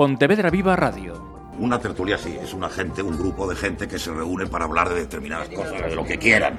Pontevedra 0.00 0.48
Viva 0.48 0.74
Radio. 0.76 1.52
Una 1.58 1.78
tertulia 1.78 2.16
sí, 2.16 2.34
es 2.40 2.54
una 2.54 2.70
gente, 2.70 3.02
un 3.02 3.18
grupo 3.18 3.46
de 3.46 3.54
gente 3.54 3.86
que 3.86 3.98
se 3.98 4.10
reúne 4.10 4.46
para 4.46 4.64
hablar 4.64 4.88
de 4.88 4.94
determinadas 4.94 5.50
cosas, 5.50 5.72
de 5.78 5.94
lo 5.94 6.06
que 6.06 6.16
quieran. 6.16 6.58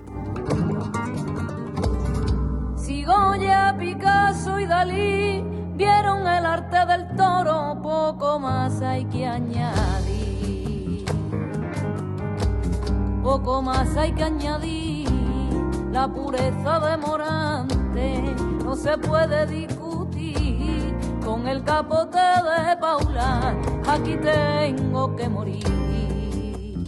Si 2.77 3.03
Goya, 3.03 3.75
Picasso 3.79 4.59
y 4.59 4.67
Dalí 4.67 5.43
vieron 5.73 6.19
el 6.27 6.45
arte 6.45 6.85
del 6.85 7.15
toro, 7.15 7.79
poco 7.81 8.37
más 8.37 8.79
hay 8.83 9.05
que 9.05 9.25
añadir. 9.25 11.03
Poco 13.23 13.63
más 13.63 13.97
hay 13.97 14.11
que 14.11 14.23
añadir, 14.23 15.09
la 15.91 16.07
pureza 16.07 16.79
de 16.79 16.97
Morante 16.97 18.35
no 18.63 18.75
se 18.75 18.95
puede 18.99 19.47
discutir 19.47 19.80
con 21.41 21.49
el 21.49 21.63
capote 21.63 22.19
de 22.19 22.77
Paula, 22.77 23.55
aquí 23.87 24.15
tengo 24.17 25.15
que 25.15 25.27
morir. 25.27 26.87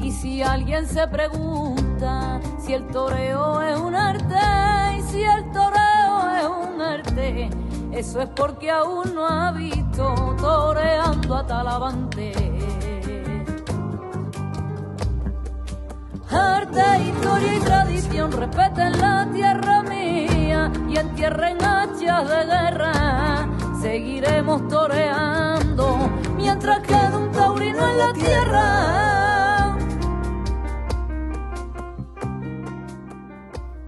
Y 0.00 0.10
si 0.10 0.42
alguien 0.42 0.86
se 0.86 1.06
pregunta 1.08 2.40
si 2.58 2.72
el 2.72 2.86
toreo 2.86 3.60
es 3.60 3.78
un 3.78 3.94
arte 3.94 4.36
y 4.98 5.02
si 5.02 5.22
el 5.22 5.50
toreo 5.52 6.34
es 6.40 6.68
un 6.68 6.80
arte, 6.80 7.50
eso 7.92 8.22
es 8.22 8.28
porque 8.30 8.70
aún 8.70 9.14
no 9.14 9.26
ha 9.26 9.52
visto 9.52 10.34
toreando 10.40 11.36
a 11.36 11.46
Talavante. 11.46 12.32
Arte, 16.30 17.02
historia 17.02 17.54
y 17.54 17.60
tradición, 17.60 18.32
respeten 18.32 18.98
la 18.98 19.28
tierra 19.30 19.82
mía 19.82 20.33
y 20.88 20.98
entierren 20.98 21.62
hachas 21.62 22.28
de 22.28 22.44
guerra. 22.44 23.48
Seguiremos 23.80 24.66
toreando 24.68 26.10
mientras 26.36 26.80
quede 26.80 27.16
un 27.16 27.30
taurino 27.32 27.88
en 27.90 27.98
la 27.98 28.12
tierra. 28.12 29.76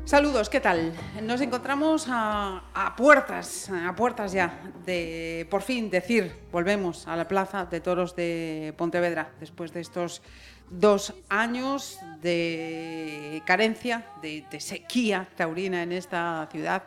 Saludos, 0.05 0.49
¿qué 0.49 0.61
tal? 0.61 0.93
Nos 1.23 1.41
encontramos 1.41 2.07
a, 2.11 2.95
puertas, 2.97 3.71
a 3.71 3.95
puertas 3.97 4.33
ya 4.33 4.61
de 4.85 5.47
por 5.51 5.63
fin 5.63 5.89
decir, 5.89 6.33
volvemos 6.53 7.09
a 7.09 7.17
la 7.17 7.27
Plaza 7.27 7.65
de 7.65 7.81
Toros 7.81 8.15
de 8.15 8.75
Pontevedra 8.77 9.31
después 9.41 9.73
de 9.73 9.81
estos 9.81 10.21
dos 10.69 11.15
años 11.29 11.99
de 12.21 13.43
carencia, 13.47 14.05
de, 14.21 14.45
de, 14.51 14.61
sequía 14.61 15.27
taurina 15.37 15.83
en 15.83 15.93
esta 15.93 16.49
ciudad. 16.53 16.85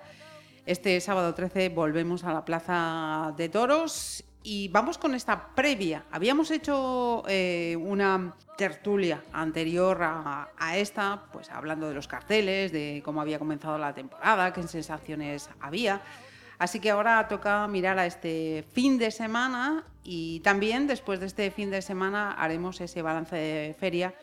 Este 0.65 1.01
sábado 1.01 1.33
13 1.33 1.69
volvemos 1.69 2.23
a 2.23 2.31
la 2.31 2.45
Plaza 2.45 3.33
de 3.35 3.49
Toros 3.49 4.23
y 4.43 4.69
vamos 4.69 4.97
con 4.97 5.15
esta 5.15 5.53
previa. 5.55 6.05
Habíamos 6.11 6.51
hecho 6.51 7.23
eh, 7.27 7.77
una 7.79 8.35
tertulia 8.57 9.23
anterior 9.31 9.99
a, 10.01 10.49
esta, 10.75 11.23
pues 11.31 11.49
hablando 11.49 11.87
de 11.87 11.93
los 11.93 12.07
carteles, 12.07 12.71
de 12.71 13.01
cómo 13.03 13.21
había 13.21 13.39
comenzado 13.39 13.77
la 13.77 13.93
temporada, 13.93 14.53
qué 14.53 14.63
sensaciones 14.63 15.49
había. 15.59 16.01
Así 16.57 16.79
que 16.79 16.91
ahora 16.91 17.27
toca 17.27 17.67
mirar 17.67 17.99
a 17.99 18.05
este 18.05 18.65
fin 18.73 18.97
de 18.97 19.11
semana 19.11 19.85
y 20.03 20.41
también 20.41 20.87
después 20.87 21.19
de 21.19 21.27
este 21.27 21.51
fin 21.51 21.71
de 21.71 21.81
semana 21.81 22.33
haremos 22.33 22.81
ese 22.81 23.01
balance 23.01 23.35
de 23.35 23.75
feria 23.79 24.13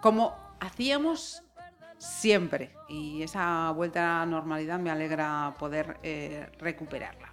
como 0.00 0.34
hacíamos 0.58 1.42
siempre 1.98 2.74
y 2.88 3.22
esa 3.22 3.70
vuelta 3.70 4.22
a 4.22 4.24
la 4.24 4.26
normalidad 4.26 4.80
me 4.80 4.90
alegra 4.90 5.54
poder 5.58 5.98
eh, 6.02 6.48
recuperarla. 6.58 7.32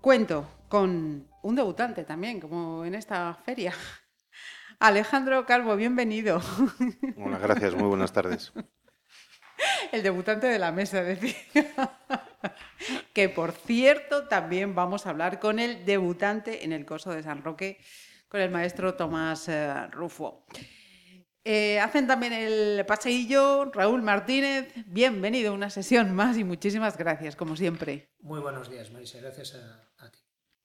Cuento 0.00 0.46
con 0.68 1.31
un 1.42 1.56
debutante 1.56 2.04
también, 2.04 2.40
como 2.40 2.84
en 2.84 2.94
esta 2.94 3.34
feria. 3.34 3.74
Alejandro 4.78 5.44
Calvo, 5.44 5.76
bienvenido. 5.76 6.40
Hola, 7.16 7.38
gracias, 7.38 7.74
muy 7.74 7.88
buenas 7.88 8.12
tardes. 8.12 8.52
El 9.92 10.02
debutante 10.02 10.46
de 10.46 10.58
la 10.58 10.72
mesa, 10.72 11.02
decía. 11.02 11.34
que 13.12 13.28
por 13.28 13.52
cierto 13.52 14.26
también 14.26 14.74
vamos 14.74 15.06
a 15.06 15.10
hablar 15.10 15.38
con 15.38 15.58
el 15.58 15.84
debutante 15.84 16.64
en 16.64 16.72
el 16.72 16.84
coso 16.84 17.12
de 17.12 17.22
San 17.22 17.42
Roque, 17.42 17.78
con 18.28 18.40
el 18.40 18.50
maestro 18.50 18.94
Tomás 18.94 19.48
eh, 19.48 19.86
Rufo. 19.88 20.46
Eh, 21.44 21.80
hacen 21.80 22.06
también 22.06 22.32
el 22.32 22.86
paseillo 22.86 23.70
Raúl 23.72 24.02
Martínez. 24.02 24.72
Bienvenido 24.86 25.50
a 25.50 25.54
una 25.54 25.70
sesión 25.70 26.14
más 26.14 26.38
y 26.38 26.44
muchísimas 26.44 26.96
gracias, 26.96 27.36
como 27.36 27.56
siempre. 27.56 28.10
Muy 28.20 28.40
buenos 28.40 28.70
días, 28.70 28.90
Marisa. 28.92 29.18
Gracias 29.18 29.56
a. 29.56 29.91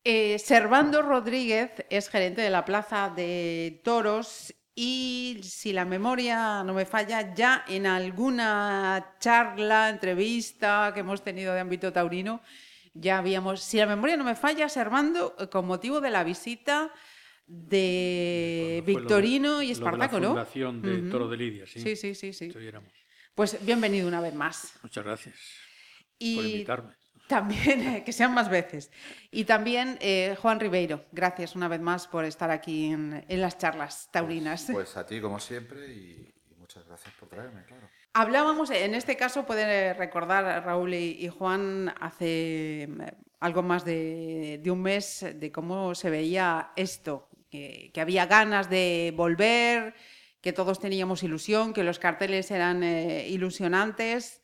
Eh, 0.09 0.40
Servando 0.40 1.01
Rodríguez 1.01 1.85
es 1.90 2.07
gerente 2.07 2.41
de 2.41 2.50
la 2.50 2.63
Plaza 2.63 3.12
de 3.13 3.81
Toros 3.84 4.56
y 4.73 5.41
si 5.44 5.73
la 5.73 5.84
memoria 5.84 6.63
no 6.63 6.73
me 6.73 6.85
falla, 6.85 7.34
ya 7.34 7.66
en 7.68 7.85
alguna 7.85 9.18
charla, 9.19 9.90
entrevista 9.90 10.91
que 10.94 11.01
hemos 11.01 11.25
tenido 11.25 11.53
de 11.53 11.59
ámbito 11.59 11.91
taurino, 11.91 12.41
ya 12.94 13.18
habíamos, 13.18 13.62
si 13.62 13.79
la 13.79 13.85
memoria 13.85 14.16
no 14.16 14.23
me 14.23 14.35
falla, 14.35 14.69
Servando, 14.69 15.35
con 15.51 15.68
motivo 15.68 16.00
de 16.00 16.09
la 16.09 16.24
visita 16.24 16.89
de 17.45 18.81
Victorino 18.88 19.62
y 19.62 19.72
Espartaco, 19.72 20.22
¿no? 20.22 20.29
¿no? 20.29 20.35
La 20.35 20.45
fundación 20.45 20.81
de 20.84 20.89
uh 20.89 21.03
-huh. 21.03 21.12
Toro 21.12 21.28
de 21.28 21.35
Lidia, 21.35 21.68
sí. 21.68 21.81
Sí, 21.81 22.16
sí, 22.16 22.31
sí. 22.31 22.53
Pues 23.35 23.57
bienvenido 23.66 24.07
una 24.07 24.22
vez 24.22 24.34
más. 24.34 24.74
Muchas 24.84 25.03
gracias 25.03 25.35
y 26.18 26.35
por 26.38 26.45
invitarme. 26.45 27.06
También, 27.27 27.81
eh, 27.81 28.03
que 28.05 28.13
sean 28.13 28.33
más 28.33 28.49
veces. 28.49 28.89
Y 29.31 29.45
también 29.45 29.97
eh, 30.01 30.35
Juan 30.41 30.59
Ribeiro, 30.59 31.05
gracias 31.11 31.55
una 31.55 31.67
vez 31.67 31.81
más 31.81 32.07
por 32.07 32.25
estar 32.25 32.49
aquí 32.49 32.91
en, 32.91 33.25
en 33.27 33.41
las 33.41 33.57
charlas 33.57 34.09
taurinas. 34.11 34.65
Pues, 34.65 34.75
pues, 34.75 34.97
a 34.97 35.05
ti, 35.05 35.21
como 35.21 35.39
siempre, 35.39 35.88
y, 35.88 36.33
y, 36.49 36.55
muchas 36.55 36.85
gracias 36.85 37.13
por 37.19 37.29
traerme, 37.29 37.63
claro. 37.65 37.88
Hablábamos, 38.13 38.71
en 38.71 38.95
este 38.95 39.15
caso 39.15 39.45
pueden 39.45 39.95
recordar 39.95 40.65
Raúl 40.65 40.95
y, 40.95 41.23
y 41.23 41.27
Juan 41.27 41.93
hace 41.99 42.83
eh, 42.83 42.89
algo 43.39 43.61
más 43.61 43.85
de, 43.85 44.59
de, 44.63 44.71
un 44.71 44.81
mes 44.81 45.23
de 45.35 45.51
cómo 45.51 45.94
se 45.94 46.09
veía 46.09 46.71
esto, 46.75 47.29
que, 47.51 47.91
que, 47.94 48.01
había 48.01 48.25
ganas 48.25 48.71
de 48.71 49.13
volver, 49.15 49.94
que 50.41 50.51
todos 50.51 50.79
teníamos 50.79 51.21
ilusión, 51.21 51.73
que 51.73 51.83
los 51.83 51.99
carteles 51.99 52.49
eran 52.49 52.81
eh, 52.81 53.27
ilusionantes. 53.27 54.41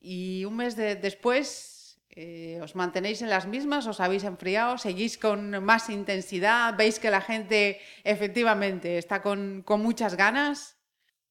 Y 0.00 0.46
un 0.46 0.56
mes 0.56 0.74
de, 0.74 0.96
después 0.96 1.75
eh, 2.18 2.58
¿Os 2.62 2.74
mantenéis 2.74 3.20
en 3.20 3.28
las 3.28 3.46
mismas? 3.46 3.86
¿Os 3.86 4.00
habéis 4.00 4.24
enfriado? 4.24 4.78
¿Seguís 4.78 5.18
con 5.18 5.62
más 5.62 5.90
intensidad? 5.90 6.74
¿Veis 6.74 6.98
que 6.98 7.10
la 7.10 7.20
gente 7.20 7.78
efectivamente 8.04 8.96
está 8.96 9.20
con, 9.20 9.62
con 9.62 9.82
muchas 9.82 10.16
ganas? 10.16 10.78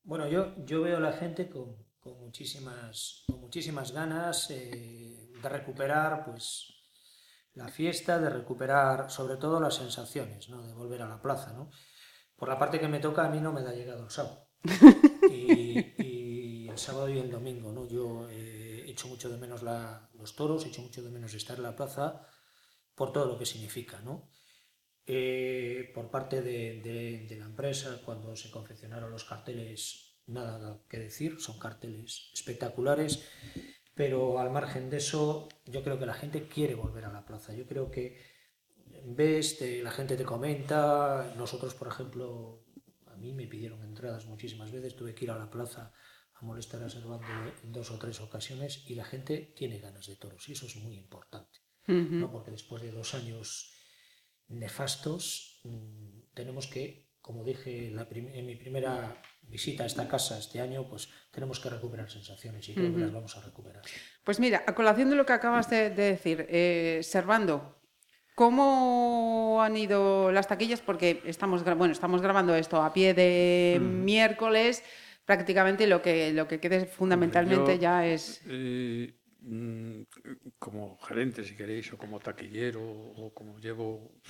Bueno, 0.03 0.27
yo, 0.27 0.53
yo 0.63 0.83
veo 0.83 0.97
a 0.97 0.99
la 0.99 1.13
gente 1.13 1.49
con, 1.49 1.75
con 1.99 2.19
muchísimas, 2.19 3.23
con 3.25 3.41
muchísimas 3.41 3.93
ganas 3.93 4.51
eh, 4.51 5.31
de 5.41 5.49
recuperar 5.49 6.23
pues, 6.23 6.71
la 7.55 7.67
fiesta, 7.67 8.19
de 8.19 8.29
recuperar 8.29 9.09
sobre 9.09 9.37
todo 9.37 9.59
las 9.59 9.73
sensaciones, 9.73 10.49
¿no? 10.49 10.61
de 10.61 10.75
volver 10.75 11.01
a 11.01 11.07
la 11.07 11.19
plaza. 11.19 11.51
¿no? 11.53 11.71
Por 12.35 12.47
la 12.47 12.59
parte 12.59 12.79
que 12.79 12.87
me 12.87 12.99
toca, 12.99 13.25
a 13.25 13.29
mí 13.29 13.39
no 13.39 13.51
me 13.51 13.63
da 13.63 13.73
llegado 13.73 14.03
el 14.03 14.11
sábado. 14.11 14.49
y, 15.31 15.79
y, 15.97 16.67
el 16.69 16.77
sábado 16.77 17.09
y 17.09 17.17
el 17.17 17.31
domingo. 17.31 17.71
¿no? 17.71 17.87
Yo 17.87 18.29
eh, 18.29 18.64
echo 18.95 19.07
mucho 19.09 19.29
de 19.29 19.37
menos 19.37 19.61
la, 19.61 20.09
los 20.13 20.35
toros, 20.35 20.65
echo 20.65 20.81
mucho 20.81 21.03
de 21.03 21.11
menos 21.11 21.33
estar 21.33 21.57
en 21.57 21.63
la 21.63 21.75
plaza 21.75 22.21
por 22.95 23.11
todo 23.11 23.25
lo 23.25 23.37
que 23.37 23.45
significa, 23.45 23.99
¿no? 23.99 24.29
Eh, 25.05 25.91
por 25.93 26.09
parte 26.09 26.41
de, 26.41 26.81
de, 26.81 27.27
de, 27.29 27.35
la 27.35 27.45
empresa, 27.45 28.01
cuando 28.03 28.35
se 28.35 28.49
confeccionaron 28.49 29.11
los 29.11 29.25
carteles, 29.25 30.15
nada 30.27 30.81
que 30.89 30.97
decir, 30.97 31.39
son 31.39 31.59
carteles 31.59 32.31
espectaculares, 32.33 33.23
pero 33.93 34.39
al 34.39 34.49
margen 34.49 34.89
de 34.89 34.97
eso, 34.97 35.49
yo 35.65 35.83
creo 35.83 35.99
que 35.99 36.05
la 36.05 36.15
gente 36.15 36.47
quiere 36.47 36.73
volver 36.73 37.05
a 37.05 37.11
la 37.11 37.25
plaza. 37.25 37.53
Yo 37.53 37.67
creo 37.67 37.91
que 37.91 38.17
ves, 39.05 39.57
te, 39.59 39.83
la 39.83 39.91
gente 39.91 40.15
te 40.15 40.23
comenta, 40.23 41.33
nosotros, 41.37 41.75
por 41.75 41.89
ejemplo, 41.89 42.63
a 43.07 43.15
mí 43.17 43.33
me 43.33 43.45
pidieron 43.45 43.83
entradas 43.83 44.25
muchísimas 44.25 44.71
veces, 44.71 44.95
tuve 44.95 45.13
que 45.13 45.25
ir 45.25 45.31
a 45.31 45.37
la 45.37 45.51
plaza 45.51 45.93
molestar 46.45 46.81
a 46.83 46.89
Servando 46.89 47.27
en 47.63 47.71
dos 47.71 47.91
o 47.91 47.97
tres 47.97 48.21
ocasiones 48.21 48.83
y 48.87 48.95
la 48.95 49.05
gente 49.05 49.53
tiene 49.55 49.79
ganas 49.79 50.07
de 50.07 50.15
toros 50.15 50.47
y 50.47 50.53
eso 50.53 50.65
es 50.65 50.75
muy 50.77 50.95
importante, 50.95 51.59
uh 51.87 51.91
-huh. 51.91 52.09
¿no? 52.21 52.31
porque 52.31 52.51
después 52.51 52.81
de 52.81 52.91
dos 52.91 53.13
años 53.13 53.73
nefastos 54.47 55.61
mmm, 55.63 56.33
tenemos 56.33 56.67
que, 56.67 57.09
como 57.21 57.43
dije 57.43 57.87
en, 57.87 57.99
en, 57.99 58.45
mi 58.45 58.55
primera 58.55 59.21
visita 59.41 59.83
a 59.83 59.87
esta 59.87 60.07
casa 60.07 60.37
este 60.37 60.61
año, 60.61 60.87
pues 60.87 61.09
tenemos 61.31 61.59
que 61.59 61.69
recuperar 61.69 62.09
sensaciones 62.09 62.69
y 62.69 62.73
creo 62.73 62.87
uh 62.87 62.91
-huh. 62.91 62.95
que 62.95 63.01
las 63.01 63.13
vamos 63.13 63.35
a 63.37 63.41
recuperar. 63.41 63.83
Pues 64.23 64.39
mira, 64.39 64.63
a 64.67 64.75
colación 64.75 65.09
de 65.09 65.15
lo 65.15 65.25
que 65.25 65.33
acabas 65.33 65.69
de, 65.69 65.89
de 65.89 66.03
decir, 66.11 66.45
eh, 66.49 67.01
Servando, 67.03 67.75
¿Cómo 68.35 69.61
han 69.63 69.77
ido 69.77 70.29
las 70.33 70.49
taquillas? 70.49 70.81
Porque 70.81 71.21
estamos, 71.23 71.63
bueno, 71.63 71.93
estamos 71.93 72.21
grabando 72.21 72.53
esto 72.53 72.83
a 72.83 72.91
pie 72.91 73.13
de 73.13 73.77
mm. 73.79 74.03
miércoles. 74.03 74.83
Prácticamente 75.25 75.87
lo 75.87 76.01
que, 76.01 76.31
lo 76.33 76.47
que 76.47 76.59
quede 76.59 76.85
fundamentalmente 76.85 77.75
yo, 77.75 77.81
ya 77.81 78.05
es. 78.05 78.41
Eh, 78.47 79.11
mm, 79.41 80.01
como 80.59 80.99
gerente, 80.99 81.43
si 81.43 81.55
queréis, 81.55 81.91
o 81.93 81.97
como 81.97 82.19
taquillero, 82.19 82.81
o 82.83 83.33
como 83.33 83.57
llevo 83.57 84.21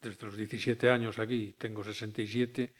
desde 0.00 0.24
los 0.26 0.36
17 0.36 0.90
años 0.90 1.18
aquí, 1.18 1.54
tengo 1.58 1.84
67, 1.84 2.72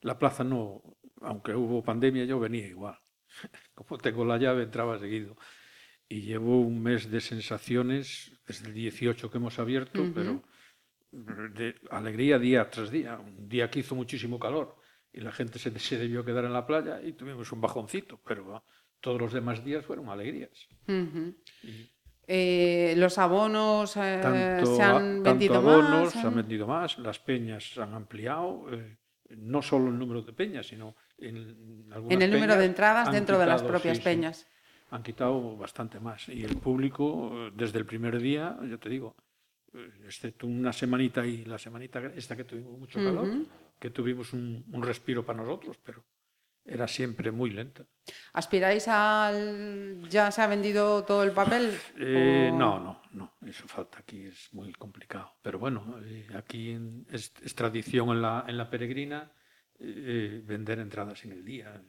la 0.00 0.18
plaza 0.18 0.44
no, 0.44 0.82
aunque 1.20 1.54
hubo 1.54 1.84
pandemia, 1.84 2.24
yo 2.24 2.40
venía 2.40 2.66
igual. 2.66 2.98
Como 3.74 3.98
tengo 3.98 4.24
la 4.24 4.38
llave, 4.38 4.62
entraba 4.62 4.98
seguido. 4.98 5.36
Y 6.08 6.22
llevo 6.22 6.60
un 6.60 6.82
mes 6.82 7.10
de 7.10 7.20
sensaciones, 7.20 8.32
desde 8.46 8.68
el 8.68 8.74
18 8.74 9.30
que 9.30 9.36
hemos 9.36 9.58
abierto, 9.58 10.10
pero 10.14 10.42
de 11.10 11.74
alegría 11.90 12.38
día 12.38 12.70
tras 12.70 12.90
día. 12.90 13.18
Un 13.18 13.46
día 13.46 13.70
que 13.70 13.80
hizo 13.80 13.94
muchísimo 13.94 14.38
calor 14.38 14.77
y 15.12 15.20
la 15.20 15.32
gente 15.32 15.58
se, 15.58 15.76
se 15.78 15.98
debió 15.98 16.24
quedar 16.24 16.44
en 16.44 16.52
la 16.52 16.66
playa 16.66 17.00
y 17.02 17.12
tuvimos 17.12 17.50
un 17.52 17.60
bajoncito, 17.60 18.20
pero 18.24 18.62
todos 19.00 19.20
los 19.20 19.32
demás 19.32 19.64
días 19.64 19.84
fueron 19.84 20.08
alegrías. 20.08 20.68
Ujú. 20.86 21.34
Eh, 22.30 22.94
los 22.98 23.16
abonos 23.16 23.96
eh, 23.96 24.18
Tanto, 24.20 24.76
se 24.76 24.82
han 24.82 25.22
vendido 25.22 25.54
abonos 25.56 26.04
más. 26.04 26.12
se 26.12 26.26
han 26.26 26.34
vendido 26.36 26.66
más, 26.66 26.98
las 26.98 27.18
peñas 27.18 27.72
se 27.72 27.80
han 27.80 27.94
ampliado, 27.94 28.66
eh, 28.70 28.98
no 29.30 29.62
solo 29.62 29.88
el 29.88 29.98
número 29.98 30.20
de 30.22 30.32
peñas, 30.34 30.66
sino 30.66 30.94
en, 31.16 31.88
algunas 31.90 32.14
en 32.14 32.22
el 32.22 32.30
número 32.30 32.56
de 32.56 32.66
entradas 32.66 33.10
dentro 33.10 33.38
de 33.38 33.46
las 33.46 33.62
quitado, 33.62 33.72
propias 33.72 33.96
sí, 33.96 34.02
sí, 34.02 34.08
peñas. 34.08 34.46
han 34.90 35.02
quitado 35.02 35.56
bastante 35.56 36.00
más. 36.00 36.28
Y 36.28 36.44
el 36.44 36.58
público, 36.58 37.30
eh, 37.46 37.52
desde 37.54 37.78
el 37.78 37.86
primer 37.86 38.20
día, 38.20 38.58
yo 38.68 38.78
te 38.78 38.90
digo, 38.90 39.16
eh, 39.72 39.88
excepto 40.04 40.46
una 40.46 40.72
semanita 40.74 41.24
y 41.24 41.46
la 41.46 41.58
semanita 41.58 42.00
esta 42.14 42.36
que 42.36 42.44
tuvimos 42.44 42.78
mucho 42.78 42.98
calor, 42.98 43.26
que 43.78 43.90
tuvimos 43.90 44.32
un, 44.32 44.64
un 44.72 44.82
respiro 44.82 45.24
para 45.24 45.38
nosotros, 45.42 45.78
pero 45.84 46.04
era 46.64 46.86
siempre 46.86 47.30
muy 47.30 47.50
lenta. 47.50 47.86
¿Aspiráis 48.34 48.86
al... 48.88 50.06
ya 50.08 50.30
se 50.30 50.42
ha 50.42 50.46
vendido 50.46 51.04
todo 51.04 51.22
el 51.22 51.32
papel? 51.32 51.72
Eh, 51.96 52.50
¿O- 52.52 52.58
no, 52.58 52.78
no, 52.78 53.02
no, 53.12 53.34
eso 53.46 53.66
falta 53.68 53.98
aquí, 54.00 54.26
es 54.26 54.52
muy 54.52 54.72
complicado. 54.72 55.32
Pero 55.42 55.58
bueno, 55.58 55.98
eh, 56.04 56.26
aquí 56.34 56.70
en- 56.72 57.06
es, 57.10 57.32
es 57.42 57.54
tradición 57.54 58.10
en 58.10 58.22
la, 58.22 58.44
en 58.46 58.58
la 58.58 58.68
peregrina 58.68 59.32
eh, 59.78 60.42
vender 60.44 60.78
entradas 60.80 61.24
en 61.24 61.32
el 61.32 61.44
día. 61.44 61.80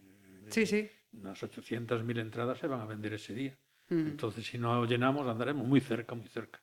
Sí, 0.50 0.66
sí. 0.66 0.90
Unas 1.14 1.42
800.000 1.44 2.20
entradas 2.20 2.60
se 2.60 2.68
van 2.68 2.82
a 2.82 2.86
vender 2.86 3.14
ese 3.14 3.34
día. 3.34 3.58
Entonces, 3.90 4.46
si 4.46 4.58
no 4.58 4.86
llenamos, 4.86 5.28
andaremos 5.28 5.68
muy 5.68 5.82
cerca, 5.82 6.16
muy 6.16 6.28
cerca. 6.28 6.62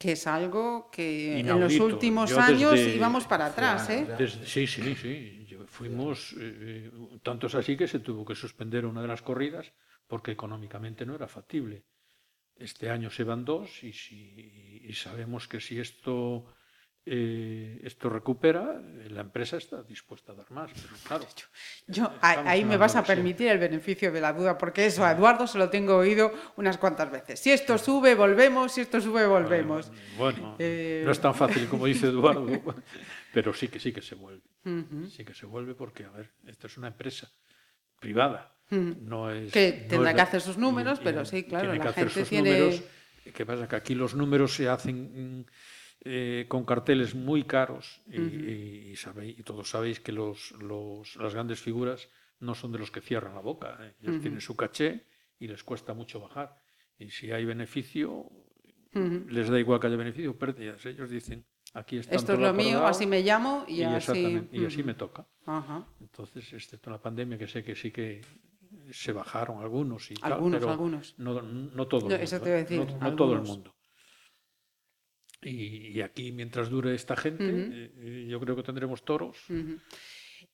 Que 0.00 0.12
es 0.12 0.26
algo 0.26 0.88
que 0.90 1.40
en 1.40 1.60
los 1.60 1.78
últimos 1.78 2.30
Yo 2.30 2.40
años 2.40 2.70
desde- 2.72 2.96
íbamos 2.96 3.26
para 3.26 3.44
atrás, 3.46 3.90
¿eh? 3.90 4.06
Desde- 4.18 4.46
sí, 4.46 4.66
sí, 4.66 4.94
sí. 4.94 5.46
Fuimos, 5.66 6.34
eh, 6.40 6.90
tanto 7.22 7.48
es 7.48 7.54
así 7.54 7.76
que 7.76 7.86
se 7.86 7.98
tuvo 8.00 8.24
que 8.24 8.34
suspender 8.34 8.86
una 8.86 9.02
de 9.02 9.08
las 9.08 9.20
corridas 9.20 9.70
porque 10.06 10.30
económicamente 10.32 11.04
no 11.04 11.14
era 11.14 11.28
factible. 11.28 11.84
Este 12.56 12.88
año 12.88 13.10
se 13.10 13.24
van 13.24 13.44
dos 13.44 13.84
y, 13.84 13.92
si, 13.92 14.80
y 14.88 14.92
sabemos 14.94 15.46
que 15.46 15.60
si 15.60 15.78
esto, 15.78 16.46
eh, 17.06 17.80
esto 17.82 18.08
recupera, 18.10 18.80
eh, 19.00 19.08
la 19.10 19.22
empresa 19.22 19.56
está 19.56 19.82
dispuesta 19.82 20.32
a 20.32 20.34
dar 20.36 20.50
más. 20.50 20.70
Pero 20.72 20.94
claro, 21.06 21.24
Yo, 21.86 22.04
Estamos 22.04 22.46
ahí 22.46 22.64
me 22.64 22.76
vas 22.76 22.94
a 22.96 23.02
permitir 23.02 23.48
el 23.48 23.58
beneficio 23.58 24.12
de 24.12 24.20
la 24.20 24.32
duda, 24.32 24.56
porque 24.58 24.86
eso 24.86 25.04
a 25.04 25.12
Eduardo 25.12 25.46
se 25.46 25.58
lo 25.58 25.70
tengo 25.70 25.96
oído 25.96 26.30
unas 26.56 26.78
cuantas 26.78 27.10
veces. 27.10 27.40
Si 27.40 27.50
esto 27.50 27.78
sube, 27.78 28.14
volvemos, 28.14 28.72
si 28.72 28.82
esto 28.82 29.00
sube, 29.00 29.26
volvemos. 29.26 29.90
Bueno, 30.18 30.56
Eh, 30.58 31.02
no 31.04 31.10
es 31.12 31.20
tan 31.20 31.34
fácil 31.34 31.66
como 31.68 31.86
dice 31.86 32.06
Eduardo, 32.08 32.46
pero 33.32 33.52
sí 33.54 33.68
que 33.68 33.80
sí 33.80 33.92
que 33.92 34.02
se 34.02 34.14
vuelve. 34.14 34.42
Sí 35.10 35.24
que 35.24 35.34
se 35.34 35.46
vuelve 35.46 35.74
porque, 35.74 36.04
a 36.04 36.10
ver, 36.10 36.30
esto 36.46 36.66
es 36.66 36.76
una 36.76 36.88
empresa 36.88 37.30
privada. 37.98 38.54
No 38.70 39.30
es, 39.32 39.50
Que 39.52 39.80
no 39.82 39.88
tendrá 39.88 40.10
es 40.10 40.14
que 40.16 40.22
hacer 40.22 40.40
sus 40.42 40.56
números, 40.58 41.00
pero 41.02 41.24
sí, 41.24 41.42
claro, 41.42 41.70
tiene 41.70 41.78
la 41.78 41.82
que 41.82 41.88
hacer 41.88 42.04
gente 42.08 42.20
sus 42.20 42.28
tiene- 42.28 42.58
números. 42.60 42.82
¿Qué 43.34 43.44
pasa? 43.46 43.66
Que 43.68 43.76
aquí 43.76 43.94
los 43.94 44.14
números 44.14 44.54
se 44.54 44.68
hacen 44.68 45.46
eh, 46.02 46.46
con 46.48 46.64
carteles 46.64 47.14
muy 47.14 47.44
caros 47.44 48.02
y, 48.06 48.94
sabéis, 48.96 49.38
y 49.38 49.42
todos 49.42 49.68
sabéis 49.70 50.00
que 50.00 50.12
los, 50.12 50.52
los- 50.52 51.16
las 51.16 51.34
grandes 51.34 51.60
figuras 51.60 52.08
no 52.38 52.54
son 52.54 52.72
de 52.72 52.78
los 52.78 52.90
que 52.90 53.00
cierran 53.02 53.34
la 53.34 53.40
boca. 53.40 53.76
¿eh? 53.80 53.94
Ellos 54.00 54.20
tienen 54.20 54.40
su 54.40 54.56
caché 54.56 55.04
y 55.38 55.46
les 55.48 55.62
cuesta 55.62 55.92
mucho 55.94 56.20
bajar. 56.20 56.56
Y 56.98 57.10
si 57.10 57.30
hay 57.32 57.44
beneficio, 57.44 58.30
les 59.28 59.48
da 59.48 59.58
igual 59.58 59.78
que 59.80 59.86
haya 59.88 59.96
beneficio 59.96 60.30
o 60.32 60.38
pérdidas. 60.38 60.84
Ellos 60.86 61.10
dicen, 61.10 61.44
aquí 61.74 61.98
está 61.98 62.16
Esto 62.16 62.32
es 62.34 62.38
lo 62.40 62.52
mío, 62.54 62.86
así 62.86 63.06
me 63.06 63.22
llamo 63.22 63.64
y, 63.68 63.80
y, 63.82 63.84
así. 63.84 64.48
y 64.52 64.64
así 64.64 64.82
me 64.82 64.94
toca. 64.94 65.26
Entonces, 66.00 66.52
excepto 66.52 66.90
la 66.90 67.00
pandemia, 67.00 67.36
que 67.38 67.46
sé 67.46 67.62
que 67.62 67.74
sí 67.76 67.90
que 67.90 68.22
se 68.90 69.12
bajaron 69.12 69.60
algunos 69.62 70.10
y 70.10 70.14
tal, 70.14 70.32
Algunos, 70.34 70.60
pero 70.60 70.70
algunos. 70.72 71.18
No, 71.18 71.42
no 71.42 71.86
todo 71.88 72.00
el 72.00 72.04
No, 72.06 72.10
mundo. 72.10 72.24
eso 72.24 72.40
te 72.40 72.48
iba 72.48 72.56
a 72.56 72.60
¿eh? 72.60 72.62
decir, 72.62 72.78
No, 72.78 72.98
no 73.10 73.16
todo 73.16 73.34
el 73.34 73.42
mundo. 73.42 73.74
Y, 75.42 75.88
y 75.98 76.00
aquí, 76.02 76.32
mientras 76.32 76.68
dure 76.68 76.94
esta 76.94 77.16
gente, 77.16 77.44
eh, 77.48 77.92
eh, 77.96 78.26
yo 78.28 78.38
creo 78.40 78.54
que 78.56 78.62
tendremos 78.62 79.04
toros. 79.04 79.36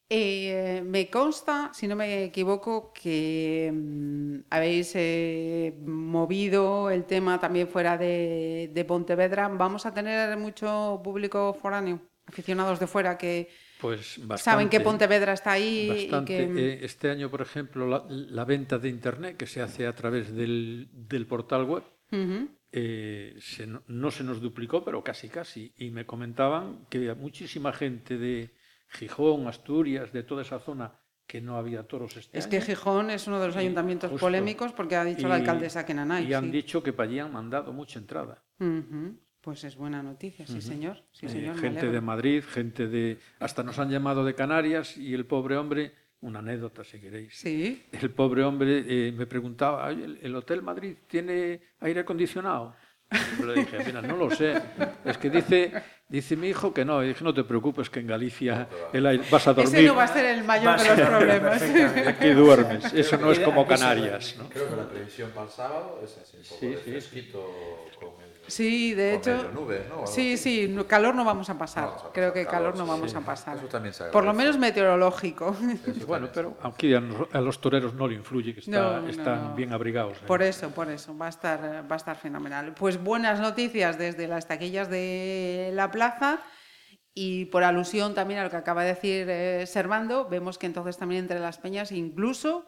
Eh, 0.08 0.82
me 0.86 1.10
consta, 1.10 1.72
si 1.74 1.88
no 1.88 1.96
me 1.96 2.24
equivoco, 2.24 2.92
que 2.92 3.72
mm, 3.74 4.36
habéis 4.50 4.92
eh, 4.94 5.74
movido 5.84 6.90
el 6.90 7.04
tema 7.06 7.40
también 7.40 7.66
fuera 7.66 7.98
de, 7.98 8.70
de 8.72 8.84
Pontevedra. 8.84 9.48
¿Vamos 9.48 9.84
a 9.84 9.92
tener 9.92 10.36
mucho 10.36 11.00
público 11.02 11.54
foráneo, 11.60 12.00
aficionados 12.26 12.78
de 12.78 12.86
fuera 12.86 13.18
que 13.18 13.48
Pues 13.80 14.18
bastante. 14.20 14.42
saben 14.42 14.68
que 14.68 14.78
Pontevedra 14.80 15.32
está 15.32 15.52
ahí 15.52 15.88
Bastante. 15.88 16.34
y 16.34 16.54
que... 16.54 16.74
Eh, 16.74 16.78
este 16.84 17.10
año, 17.10 17.28
por 17.28 17.42
ejemplo, 17.42 17.88
la, 17.88 18.04
la 18.08 18.44
venta 18.44 18.78
de 18.78 18.88
Internet 18.88 19.36
que 19.36 19.46
se 19.48 19.60
hace 19.60 19.88
a 19.88 19.94
través 19.96 20.32
del, 20.32 20.88
del 20.92 21.26
portal 21.26 21.64
web. 21.64 21.82
Eh, 22.72 23.36
se 23.40 23.66
no, 23.66 24.10
se 24.10 24.24
nos 24.24 24.40
duplicó, 24.40 24.84
pero 24.84 25.02
casi 25.02 25.28
casi. 25.28 25.72
Y 25.76 25.90
me 25.90 26.04
comentaban 26.06 26.86
que 26.90 26.98
había 26.98 27.14
muchísima 27.14 27.72
gente 27.72 28.18
de 28.18 28.50
Gijón, 28.88 29.46
Asturias, 29.46 30.12
de 30.12 30.22
toda 30.22 30.42
esa 30.42 30.58
zona, 30.58 30.98
que 31.26 31.40
no 31.40 31.56
había 31.56 31.82
toros 31.84 32.16
este 32.16 32.38
Es 32.38 32.44
año. 32.44 32.50
que 32.50 32.60
Gijón 32.60 33.10
es 33.10 33.26
uno 33.26 33.40
de 33.40 33.46
los 33.48 33.56
ayuntamientos 33.56 34.10
justo. 34.10 34.24
polémicos 34.26 34.72
porque 34.72 34.96
ha 34.96 35.04
dicho 35.04 35.26
la 35.28 35.36
alcaldesa 35.36 35.84
que 35.86 35.94
Nanay. 35.94 36.26
Y 36.28 36.34
han 36.34 36.44
sí. 36.44 36.50
dicho 36.50 36.82
que 36.82 36.92
para 36.92 37.08
allí 37.08 37.18
han 37.18 37.32
mandado 37.32 37.72
mucha 37.72 37.98
entrada. 37.98 38.44
Pues 39.40 39.62
es 39.64 39.76
buena 39.76 40.02
noticia, 40.02 40.44
sí 40.46 40.60
señor. 40.60 41.04
Sí, 41.12 41.26
Eh, 41.26 41.28
señor 41.28 41.56
gente 41.58 41.88
de 41.90 42.00
Madrid, 42.00 42.42
gente 42.44 42.88
de... 42.88 43.18
Hasta 43.38 43.62
nos 43.62 43.78
han 43.78 43.90
llamado 43.90 44.24
de 44.24 44.34
Canarias 44.34 44.96
y 44.96 45.14
el 45.14 45.24
pobre 45.24 45.56
hombre, 45.56 45.94
una 46.20 46.38
anécdota 46.40 46.82
si 46.84 47.00
queréis. 47.00 47.34
Sí. 47.36 47.86
El 47.92 48.10
pobre 48.10 48.42
hombre 48.42 48.84
eh, 48.86 49.12
me 49.12 49.26
preguntaba, 49.26 49.86
"Oye, 49.86 50.04
¿el, 50.04 50.18
el 50.22 50.34
Hotel 50.36 50.62
Madrid 50.62 50.96
tiene 51.06 51.60
aire 51.80 52.00
acondicionado? 52.00 52.74
Yo 53.38 53.46
le 53.46 53.60
dije, 53.60 53.78
mira, 53.86 54.02
no 54.02 54.16
lo 54.16 54.28
sé. 54.30 54.60
Es 55.04 55.16
que 55.16 55.30
dice, 55.30 55.72
dice 56.08 56.34
mi 56.34 56.48
hijo 56.48 56.74
que 56.74 56.84
no. 56.84 57.04
Y 57.04 57.08
dije, 57.08 57.22
no 57.22 57.32
te 57.32 57.44
preocupes, 57.44 57.88
que 57.88 58.00
en 58.00 58.08
Galicia 58.08 58.68
el 58.92 59.06
aire, 59.06 59.22
vas 59.30 59.46
a 59.46 59.52
dormir. 59.54 59.76
Ese 59.76 59.86
no 59.86 59.94
va 59.94 60.04
a 60.04 60.08
ser 60.08 60.24
el 60.24 60.42
mayor 60.42 60.76
de 60.80 60.88
los 60.96 61.08
problemas. 61.08 61.62
Aquí 61.62 62.30
duermes. 62.30 62.92
Eso 62.92 63.16
no 63.18 63.30
es 63.30 63.38
como 63.38 63.64
Canarias. 63.64 64.34
¿no? 64.38 64.48
Creo 64.48 64.68
que 64.68 64.76
la 64.76 64.88
previsión 64.88 65.30
para 65.30 65.46
el 65.46 65.52
sábado 65.52 66.00
es 66.02 66.18
así, 66.18 66.36
un 66.38 66.42
poco 66.42 66.58
Sí, 66.84 66.90
de 66.90 67.00
sí, 67.00 67.30
con 67.30 68.10
el... 68.24 68.25
Sí, 68.46 68.94
de 68.94 69.14
hecho. 69.14 69.50
Sí, 70.06 70.34
así. 70.34 70.66
sí, 70.68 70.76
calor 70.86 71.14
no 71.14 71.24
vamos 71.24 71.50
a 71.50 71.58
pasar. 71.58 71.84
No 71.84 71.90
vamos 71.90 72.04
a 72.06 72.12
Creo 72.12 72.32
que 72.32 72.44
calor 72.44 72.72
calor, 72.72 72.76
no 72.76 72.86
vamos 72.86 73.10
sí. 73.10 73.16
a 73.16 73.20
pasar. 73.20 73.56
Eso 73.56 73.66
también 73.66 73.92
se 73.94 74.04
Por 74.04 74.24
lo 74.24 74.32
menos 74.32 74.58
meteorológico. 74.58 75.56
Y 75.86 76.04
bueno, 76.04 76.28
pero 76.32 76.56
aquí 76.62 76.94
a, 76.94 77.00
los 77.00 77.60
toreros 77.60 77.94
no 77.94 78.06
le 78.08 78.14
influye, 78.14 78.54
que 78.54 78.60
está- 78.60 78.70
No, 78.70 79.00
no, 79.00 79.08
están 79.08 79.48
no. 79.50 79.54
bien 79.54 79.72
abrigados. 79.72 80.18
¿eh? 80.18 80.26
Por 80.26 80.42
eso, 80.42 80.70
por 80.70 80.90
eso, 80.90 81.16
va 81.16 81.26
a 81.26 81.30
estar, 81.30 81.60
va 81.90 81.94
a 81.94 81.96
estar 81.96 82.16
fenomenal. 82.16 82.74
Pues 82.74 83.02
buenas 83.02 83.40
noticias 83.40 83.98
desde 83.98 84.28
las 84.28 84.46
taquillas 84.46 84.88
de 84.88 85.70
la 85.74 85.90
plaza 85.90 86.40
y 87.14 87.46
por 87.46 87.64
alusión 87.64 88.14
también 88.14 88.40
a 88.40 88.44
lo 88.44 88.50
que 88.50 88.56
acaba 88.56 88.82
de 88.82 88.88
decir 88.90 89.26
eh, 89.30 89.66
Servando, 89.66 90.28
vemos 90.28 90.58
que 90.58 90.66
entonces 90.66 90.98
también 90.98 91.22
entre 91.22 91.40
las 91.40 91.58
peñas 91.58 91.90
incluso 91.90 92.66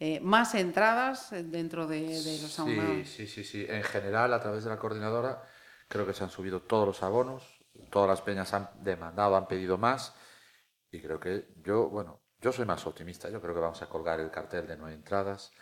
eh, 0.00 0.18
más 0.20 0.54
entradas 0.54 1.30
dentro 1.30 1.86
de, 1.86 2.00
de 2.00 2.38
los 2.42 2.50
Sí, 2.52 3.04
sí, 3.04 3.26
sí, 3.26 3.44
sí. 3.44 3.66
En 3.68 3.84
general, 3.84 4.32
a 4.34 4.40
través 4.40 4.64
de 4.64 4.70
la 4.70 4.78
coordinadora, 4.78 5.42
creo 5.88 6.06
que 6.06 6.14
se 6.14 6.24
han 6.24 6.30
subido 6.30 6.62
todos 6.62 6.86
los 6.86 7.02
abonos, 7.02 7.62
todas 7.90 8.08
las 8.08 8.22
peñas 8.22 8.52
han 8.54 8.70
demandado, 8.82 9.36
han 9.36 9.46
pedido 9.46 9.78
más, 9.78 10.14
y 10.90 11.00
creo 11.00 11.20
que 11.20 11.48
yo, 11.62 11.88
bueno, 11.88 12.22
yo 12.40 12.52
soy 12.52 12.64
más 12.64 12.86
optimista. 12.86 13.28
Yo 13.28 13.40
creo 13.40 13.54
que 13.54 13.60
vamos 13.60 13.82
a 13.82 13.88
colgar 13.88 14.20
el 14.20 14.30
cartel 14.30 14.66
de 14.66 14.74
hay 14.74 14.94
entradas 14.94 15.52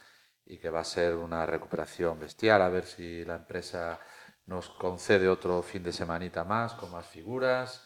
y 0.44 0.58
que 0.58 0.70
va 0.70 0.80
a 0.80 0.84
ser 0.84 1.16
una 1.16 1.44
recuperación 1.44 2.18
bestial, 2.18 2.62
a 2.62 2.68
ver 2.68 2.84
si 2.84 3.24
la 3.24 3.36
empresa 3.36 4.00
nos 4.46 4.70
concede 4.70 5.28
otro 5.28 5.62
fin 5.62 5.82
de 5.82 5.92
semanita 5.92 6.44
más, 6.44 6.74
con 6.74 6.90
más 6.90 7.06
figuras. 7.06 7.84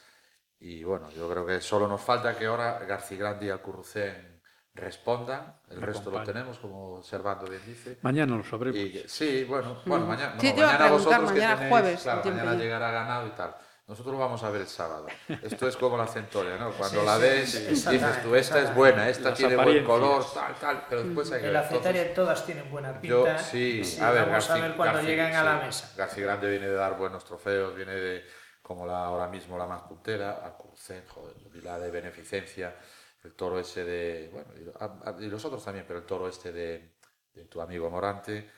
Y 0.60 0.84
bueno, 0.84 1.10
yo 1.10 1.28
creo 1.28 1.44
que 1.44 1.60
solo 1.60 1.88
nos 1.88 2.00
falta 2.00 2.38
que 2.38 2.46
ahora 2.46 2.78
García 2.80 3.18
Grande 3.18 3.46
y 3.46 3.50
Alcurrucén 3.50 4.31
respondan. 4.74 5.54
El 5.70 5.78
Me 5.78 5.86
resto 5.86 6.10
lo 6.10 6.22
tenemos, 6.22 6.58
como 6.58 7.02
Servando 7.02 7.46
bien 7.46 7.62
dice. 7.66 7.98
Mañana 8.02 8.36
lo 8.36 8.44
sabremos. 8.44 8.78
Y 8.78 8.92
que- 8.92 9.08
sí, 9.08 9.44
bueno, 9.44 9.78
bueno, 9.86 10.06
mañana, 10.06 10.34
Sí, 10.40 10.52
no, 10.56 10.66
mañana 10.66 10.90
vosotros 10.90 11.32
que 11.32 11.38
mañana 11.38 11.56
tenéis- 11.60 11.68
jueves, 11.70 12.00
claro, 12.02 12.22
mañana 12.24 12.52
ya. 12.54 12.58
llegará 12.58 12.90
ganado 12.90 13.26
y 13.26 13.30
tal. 13.30 13.54
nosotros 13.84 14.14
lo 14.14 14.20
vamos 14.20 14.42
a 14.42 14.48
ver 14.50 14.62
el 14.62 14.66
sábado. 14.68 15.06
Esto 15.42 15.68
es 15.68 15.76
como 15.76 15.98
la 15.98 16.06
centoria, 16.06 16.56
¿no? 16.56 16.70
Cuando 16.72 17.00
Sí, 17.00 17.06
la 17.06 17.18
ves, 17.18 17.50
sí, 17.50 17.90
dices 17.90 18.22
tú, 18.22 18.34
esta 18.34 18.60
es 18.62 18.74
buena, 18.74 19.06
esta 19.08 19.30
Las 19.30 19.38
tiene 19.38 19.56
buen 19.56 19.84
color, 19.84 20.24
tal, 20.32 20.54
tal, 20.54 20.86
pero 20.88 21.02
después 21.02 21.30
hay 21.32 21.40
que 21.42 21.46
En 21.48 21.52
ver. 21.52 21.62
la 21.62 21.68
cetaria 21.68 22.14
todas 22.14 22.46
tienen 22.46 22.70
buena 22.70 22.92
yo, 23.02 23.24
pinta. 23.24 23.38
sí, 23.38 23.84
Sí, 23.84 24.00
a 24.00 24.10
ver, 24.12 24.26
vamos 24.28 24.48
a 24.48 24.56
Garci- 24.56 24.62
ver 24.62 24.76
cuando 24.76 24.98
Garci- 25.00 25.04
lleguen 25.04 25.34
a 25.34 25.42
la 25.44 25.56
mesa. 25.58 25.92
García 25.96 26.24
Grande 26.24 26.48
viene 26.50 26.68
de 26.68 26.74
dar 26.74 26.96
buenos 26.96 27.22
trofeos, 27.24 27.74
viene 27.74 27.92
de, 27.92 28.24
como 28.62 28.86
la, 28.86 29.04
ahora 29.04 29.26
mismo 29.28 29.58
la 29.58 29.66
más 29.66 29.82
puntera, 29.82 30.40
Alcurcén, 30.42 31.04
joder, 31.08 31.36
y 31.52 31.60
la 31.60 31.78
de 31.78 31.90
Beneficencia, 31.90 32.74
el 33.24 33.32
toro 33.34 33.58
ese 33.58 33.84
de, 33.84 34.30
bueno, 34.32 34.48
y, 34.56 34.68
a- 34.82 35.10
a- 35.10 35.22
y 35.22 35.28
los 35.28 35.44
otros 35.44 35.64
también, 35.64 35.84
pero 35.86 36.00
el 36.00 36.06
toro 36.06 36.28
este 36.28 36.52
de, 36.52 36.94
de 37.34 37.44
tu 37.44 37.60
amigo 37.60 37.88
Morante, 37.90 38.50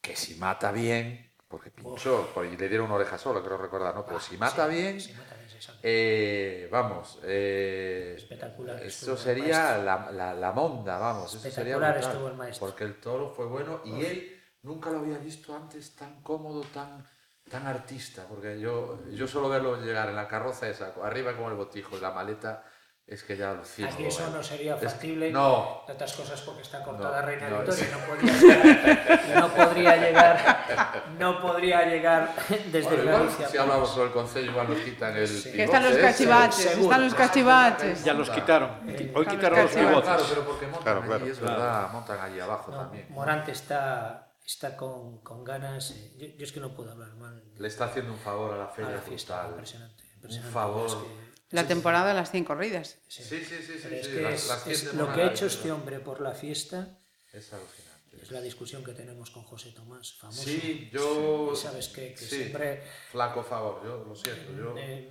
que 0.00 0.14
si 0.16 0.36
mata 0.36 0.72
bien, 0.72 1.32
porque 1.48 1.70
pinchó, 1.70 2.28
y 2.44 2.56
le 2.56 2.68
dieron 2.68 2.86
una 2.86 2.96
oreja 2.96 3.18
sola, 3.18 3.40
creo 3.42 3.56
recordar, 3.56 3.94
¿no? 3.94 4.04
Pero 4.04 4.20
si 4.20 4.36
mata 4.36 4.66
bien, 4.66 5.00
Sí, 5.00 5.12
mata 5.14 5.34
bien, 5.36 5.48
sí, 5.48 5.58
eh, 5.82 6.68
vamos, 6.70 7.18
eh, 7.24 8.14
Espectacular, 8.16 8.82
Esto 8.82 9.16
sería 9.16 9.78
la, 9.78 10.10
la, 10.10 10.34
la 10.34 10.52
monda, 10.52 10.98
vamos. 10.98 11.34
Eso 11.34 11.40
sería 11.50 11.74
Espectacular 11.74 11.92
brutal, 11.94 12.12
estuvo 12.12 12.28
el 12.28 12.34
maestro. 12.36 12.66
Porque 12.66 12.84
el 12.84 13.00
toro 13.00 13.30
fue 13.30 13.46
bueno 13.46 13.80
y 13.84 14.04
él 14.04 14.42
nunca 14.62 14.90
lo 14.90 14.98
había 14.98 15.18
visto 15.18 15.54
antes 15.54 15.94
tan 15.94 16.22
cómodo, 16.22 16.62
tan, 16.72 17.04
tan 17.48 17.66
artista. 17.66 18.26
Porque 18.28 18.58
yo, 18.58 18.98
yo 19.10 19.28
suelo 19.28 19.48
verlo 19.48 19.76
llegar 19.80 20.08
en 20.08 20.16
la 20.16 20.26
carroza 20.26 20.68
esa, 20.68 20.92
arriba 21.02 21.34
como 21.36 21.48
el 21.50 21.56
botijo 21.56 21.96
y 21.96 22.00
la 22.00 22.10
maleta, 22.10 22.64
es 23.06 23.22
que 23.22 23.36
ya 23.36 23.52
alucino. 23.52 23.88
Aquí 23.88 24.04
eso 24.04 24.28
no 24.30 24.42
sería 24.42 24.74
Es- 24.76 24.82
factible. 24.92 25.30
no. 25.30 25.82
De 25.86 25.92
otras 25.92 26.12
cosas 26.14 26.40
porque 26.40 26.62
está 26.62 26.82
cortada 26.82 27.20
No, 27.20 27.26
Reina 27.26 27.48
no, 27.50 27.58
Victoria 27.58 27.84
es- 27.84 27.88
y 27.88 27.92
no 27.92 28.06
podría 28.06 28.36
llegar, 28.36 29.26
y 29.28 29.38
no 29.38 29.54
podría 29.54 29.96
llegar, 29.96 31.06
no 31.18 31.40
podría 31.42 31.82
llegar 31.86 32.34
desde 32.72 32.82
Bueno, 32.88 33.02
igual, 33.04 33.22
Galicia. 33.26 33.48
si 33.48 33.58
hablamos 33.58 33.90
con 33.90 34.06
el 34.06 34.12
consejo, 34.12 34.50
igual 34.50 34.68
nos 34.70 34.78
quitan 34.80 35.16
el. 35.16 35.28
Sí. 35.28 35.52
Que 35.52 35.64
están 35.64 35.82
los 35.84 35.92
pivote 35.92 36.06
cachivaches, 36.12 36.56
seguro. 36.64 36.82
están 36.82 37.04
los 37.04 37.14
cachivaches. 37.14 38.04
Ya 38.04 38.14
los 38.14 38.30
quitaron. 38.30 38.70
Hoy 38.88 38.94
Claro, 39.24 39.24
quitaron 39.30 39.62
los 39.62 39.70
pivotes. 39.72 40.02
claro, 40.02 40.24
pero 40.28 40.44
porque 40.44 40.66
montan 40.66 40.82
Claro, 40.82 40.98
allí, 41.00 41.08
claro. 41.08 41.26
es 41.32 41.40
verdad, 41.40 41.90
montan 41.92 42.20
allí 42.20 42.40
abajo 42.40 42.70
No, 42.72 42.76
también. 42.78 43.06
Morante 43.10 43.52
está, 43.52 44.32
está 44.44 44.76
con, 44.76 45.18
con 45.22 45.44
ganas. 45.44 45.92
eh, 45.92 46.12
Yo, 46.18 46.26
yo 46.38 46.44
es 46.44 46.50
que 46.50 46.58
no 46.60 46.74
puedo 46.74 46.90
hablar 46.90 47.14
mal 47.14 47.40
Le 47.56 47.68
está 47.68 47.84
haciendo 47.84 48.12
un 48.12 48.18
favor 48.18 48.52
a 48.54 48.56
la 48.58 48.64
a 48.64 48.68
feria 48.68 48.96
la 48.96 49.00
fiesta. 49.00 49.34
brutal. 49.42 49.50
Impresionante. 49.52 50.02
Un 50.02 50.14
impresionante. 50.16 50.52
favor. 50.52 51.25
La 51.50 51.66
temporada 51.66 52.08
de 52.08 52.14
las 52.14 52.30
100 52.30 52.44
corridas. 52.44 52.98
Sí, 53.08 53.22
sí, 53.22 53.44
sí, 53.44 53.56
sí. 53.62 53.78
pero 53.82 53.96
es 53.96 54.06
sí, 54.06 54.12
que 54.12 54.20
las- 54.22 54.34
es- 54.42 54.48
las 54.48 54.66
es 54.66 54.94
lo 54.94 55.12
que 55.12 55.22
ha 55.22 55.30
hecho 55.30 55.46
es 55.46 55.54
este 55.54 55.70
hombre 55.70 56.00
por 56.00 56.20
la 56.20 56.32
fiesta 56.32 56.98
Es 57.32 57.52
alucinante. 57.52 58.20
es 58.20 58.30
la 58.32 58.40
discusión 58.40 58.82
que 58.82 58.92
tenemos 58.92 59.30
con 59.30 59.44
José 59.44 59.70
Tomás, 59.70 60.14
famoso. 60.14 60.42
Sí, 60.42 60.90
yo. 60.92 61.54
Sabes 61.54 61.88
que, 61.88 62.14
que 62.14 62.18
sí, 62.18 62.36
siempre 62.36 62.82
Flaco 63.12 63.44
favor, 63.44 63.80
yo 63.84 64.04
lo 64.04 64.16
siento. 64.16 64.52
Yo, 64.56 64.74
eh, 64.76 65.08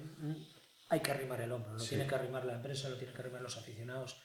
hay 0.89 0.99
que 0.99 1.11
arrimar 1.11 1.39
el 1.41 1.51
hombro, 1.53 1.73
lo 1.73 1.79
Sí. 1.79 1.89
tiene 1.89 2.05
que 2.05 2.15
arrimar 2.15 2.43
la 2.45 2.55
empresa, 2.55 2.89
lo 2.89 2.97
tienen 2.97 3.15
que 3.15 3.21
arrimar 3.21 3.41
los 3.41 3.55
aficionados 3.57 4.17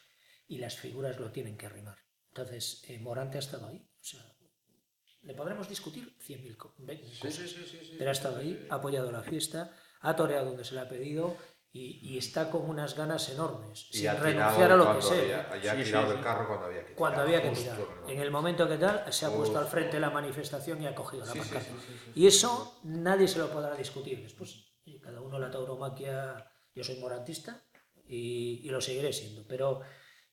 y 0.49 0.59
las 0.59 0.77
figuras 0.77 1.19
lo 1.21 1.31
tienen 1.31 1.57
que 1.57 1.67
arrimar. 1.67 1.97
Entonces, 2.31 2.83
eh, 2.89 2.99
Morante 2.99 3.37
ha 3.39 3.41
estado 3.41 3.69
ahí. 3.69 3.79
O 4.01 4.05
sea, 4.05 4.25
le 5.23 5.35
podremos 5.35 5.69
discutir 5.69 6.17
100.000 6.19 6.57
co- 6.57 6.75
ve- 6.79 6.97
sí, 7.13 7.19
cosas, 7.21 7.35
sí, 7.35 7.49
sí, 7.49 7.65
sí, 7.71 7.79
sí. 7.85 7.95
pero 7.99 8.11
ha 8.11 8.13
estado 8.13 8.39
ahí, 8.39 8.67
ha 8.69 8.75
apoyado 8.77 9.13
la 9.13 9.23
fiesta, 9.23 9.77
ha 10.01 10.17
toreado 10.17 10.47
donde 10.47 10.65
se 10.65 10.75
le 10.75 10.81
ha 10.81 10.89
pedido 10.89 11.37
y, 11.73 12.01
y 12.15 12.19
está 12.19 12.51
con 12.51 12.69
unas 12.69 12.97
ganas 12.97 13.29
enormes, 13.29 13.87
Y 13.93 13.99
sin 13.99 14.17
renunciar 14.19 14.73
a 14.73 14.77
lo 14.77 14.83
que 14.83 14.89
cuando 14.99 15.03
sea. 15.07 15.47
había- 15.51 15.75
Sí, 15.77 15.85
tirado 15.85 16.11
sí, 16.11 16.17
sí. 16.17 16.23
carro 16.25 16.47
cuando 16.49 16.67
había 16.67 16.85
que 16.87 16.95
Cuando 16.95 17.25
tirar, 17.25 17.41
había 17.41 17.51
que 17.51 17.57
tirar. 17.61 17.77
en 17.79 18.05
el 18.09 18.11
En 18.17 18.21
el 18.23 18.31
momento 18.33 18.69
que 18.69 18.77
tal, 18.77 19.13
se 19.13 19.27
ha 19.27 19.31
puesto 19.31 19.57
Uf. 19.57 19.63
al 19.65 19.69
frente 19.69 19.93
de 19.93 20.01
la 20.01 20.11
manifestación 20.11 20.83
y 20.83 20.87
ha 20.87 20.95
cogido 20.95 21.25
la 21.25 21.33
Sí, 21.33 21.39
sí, 21.41 21.45
pancarta. 21.49 21.71
sí, 21.71 21.77
sí, 21.87 21.99
sí. 22.07 22.11
Y 22.21 22.27
eso 22.27 22.81
nadie 22.85 23.29
se 23.29 23.39
lo 23.39 23.49
podrá 23.51 23.75
discutir. 23.77 24.21
Después, 24.23 24.73
cada 25.01 25.21
uno 25.21 25.39
la 25.39 25.51
tauromaquia, 25.51 26.45
yo 26.75 26.83
soy 26.83 26.97
morantista 26.99 27.63
y, 28.09 28.63
y 28.65 28.69
lo 28.71 28.81
seguiré 28.81 29.13
siendo, 29.13 29.47
pero, 29.47 29.81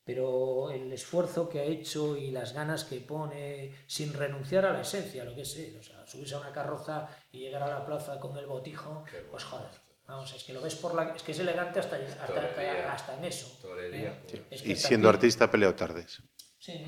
pero 0.03 0.72
el 0.72 0.91
esfuerzo 0.91 1.48
que 1.50 1.60
ha 1.60 1.63
hecho 1.65 2.17
y 2.17 2.32
las 2.32 2.53
ganas 2.53 2.84
que 2.84 3.00
pone 3.01 3.75
sin 3.86 4.13
renunciar 4.13 4.65
a 4.65 4.74
la 4.74 4.82
esencia, 4.82 5.24
lo 5.24 5.36
que 5.36 5.41
es 5.41 5.56
o 5.79 5.84
sea, 5.84 6.06
subirse 6.08 6.34
a 6.34 6.39
una 6.39 6.51
carroza 6.51 7.08
y 7.32 7.41
llegar 7.41 7.62
a 7.62 7.67
la 7.70 7.86
plaza 7.86 8.20
con 8.20 8.36
el 8.38 8.48
botijo, 8.48 9.03
pues 9.29 9.44
joder. 9.44 9.70
Vamos, 10.08 10.34
es 10.34 10.44
que 10.46 10.54
lo 10.54 10.62
ves 10.62 10.76
por 10.76 10.96
la... 10.96 11.10
Es 11.16 11.22
que 11.24 11.34
es 11.34 11.40
elegante 11.40 11.80
hasta, 11.80 11.98
hasta, 11.98 12.24
hasta, 12.24 12.34
Torería. 12.34 12.94
hasta 12.94 13.18
en 13.18 13.26
eso. 13.26 13.60
Torería, 13.62 14.12
¿eh? 14.30 14.46
Es 14.50 14.62
que 14.62 14.72
Y 14.72 14.76
siendo 14.76 15.10
aquí- 15.10 15.18
artista 15.18 15.46
ha 15.46 15.52
peleado 15.52 15.76
tardes. 15.76 16.22
Sí. 16.60 16.84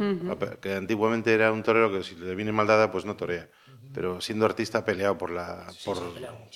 Que 0.62 0.74
antiguamente 0.76 1.34
era 1.34 1.52
un 1.52 1.62
torero 1.64 1.92
que 1.92 2.04
si 2.04 2.16
le 2.16 2.34
viene 2.36 2.52
mal 2.52 2.68
dada, 2.68 2.92
pues 2.92 3.06
no 3.06 3.16
torea. 3.16 3.50
Pero 3.94 4.20
siendo 4.22 4.46
artista 4.46 4.80
ha 4.80 4.86
peleado 4.86 5.18
por, 5.18 5.32
la, 5.32 5.68
por, 5.86 5.98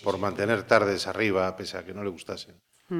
por 0.03 0.17
mantener 0.17 0.63
tardes 0.63 1.05
arriba, 1.07 1.55
pese 1.55 1.77
a 1.77 1.85
que 1.85 1.93
no 1.93 2.03
le 2.03 2.09
gustasen. 2.09 2.61
Yo 2.89 2.95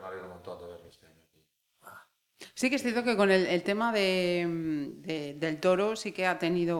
me 0.00 0.06
alegro 0.06 0.24
un 0.26 0.30
montón 0.34 0.60
de 0.60 0.66
verlo 0.66 0.88
este 0.88 1.06
año 1.06 1.22
aquí. 1.28 2.44
Sí 2.58 2.68
que 2.70 2.74
es 2.74 2.82
cierto 2.82 3.04
que 3.04 3.16
con 3.16 3.30
el, 3.30 3.46
el 3.46 3.62
tema 3.62 3.92
de, 3.92 4.44
mm, 4.44 5.02
de- 5.02 5.34
del 5.38 5.60
toro 5.60 5.94
sí 5.94 6.10
que 6.10 6.26
ha 6.26 6.40
tenido 6.40 6.76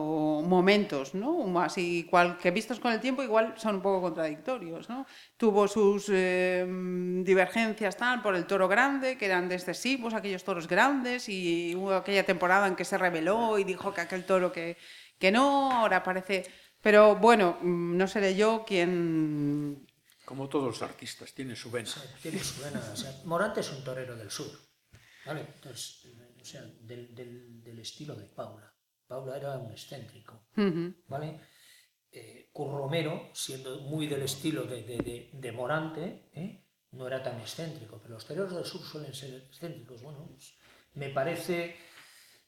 momentos, 0.55 1.13
¿no? 1.15 1.31
Así 1.61 2.05
cual, 2.11 2.37
que 2.37 2.51
vistos 2.51 2.81
con 2.81 2.91
el 2.91 2.99
tiempo 2.99 3.23
igual 3.23 3.53
son 3.55 3.75
un 3.75 3.81
poco 3.81 4.01
contradictorios, 4.01 4.89
¿no? 4.89 5.05
Tuvo 5.37 5.69
sus 5.69 6.09
eh, 6.11 6.65
mm, 6.67 7.23
divergencias 7.23 7.95
tal 7.95 8.21
por 8.21 8.35
el 8.35 8.45
toro 8.45 8.67
grande, 8.67 9.17
que 9.17 9.25
eran 9.27 9.47
de 9.47 9.55
excesivos, 9.55 10.13
aquellos 10.13 10.43
toros 10.43 10.67
grandes, 10.67 11.29
y 11.29 11.73
hubo 11.77 11.93
aquella 11.93 12.25
temporada 12.25 12.67
en 12.67 12.75
que 12.75 12.83
se 12.83 12.97
rebeló 12.97 13.57
y 13.57 13.63
dijo 13.63 13.93
que 13.93 14.01
aquel 14.01 14.25
toro 14.25 14.51
que, 14.51 14.75
que 15.17 15.31
no, 15.31 15.71
ahora 15.71 16.03
parece... 16.03 16.45
Pero 16.81 17.15
bueno, 17.15 17.57
mm, 17.61 17.95
no 17.95 18.05
seré 18.05 18.35
yo 18.35 18.65
quien... 18.67 19.87
Como 20.25 20.49
todos 20.49 20.67
los 20.67 20.81
artistas, 20.81 21.33
tiene 21.33 21.55
su 21.55 21.71
vena. 21.71 21.89
tiene 22.21 22.39
su 22.39 22.61
vena. 22.61 22.81
O 22.91 22.95
sea, 22.97 23.11
Morante 23.23 23.61
es 23.61 23.71
un 23.71 23.81
torero 23.85 24.17
del 24.17 24.29
sur, 24.29 24.47
¿vale? 25.29 25.45
Entonces, 25.55 26.05
eh, 26.05 26.35
o 26.41 26.45
sea, 26.45 26.61
del, 26.81 27.13
del- 27.15 27.63
del 27.63 27.79
estilo 27.79 28.15
de 28.15 28.25
Paula. 28.25 28.73
Paula 29.07 29.37
era 29.37 29.57
un 29.57 29.71
excéntrico, 29.71 30.47
¿vale? 31.07 31.39
Eh, 32.11 32.49
Curromero, 32.51 33.29
siendo 33.33 33.79
muy 33.81 34.07
del 34.07 34.23
estilo 34.23 34.63
de, 34.63 34.83
de- 34.83 34.97
de- 34.97 35.29
de 35.33 35.51
Morante, 35.51 36.29
¿eh? 36.33 36.65
no 36.91 37.05
era 37.07 37.21
tan 37.21 37.39
excéntrico, 37.39 37.99
pero 38.01 38.15
los 38.15 38.25
toreros 38.25 38.53
del 38.55 38.65
sur 38.65 38.81
suelen 38.81 39.13
ser 39.13 39.33
excéntricos. 39.35 40.01
Bueno, 40.01 40.25
pues, 40.27 40.55
me 40.95 41.09
parece 41.09 41.75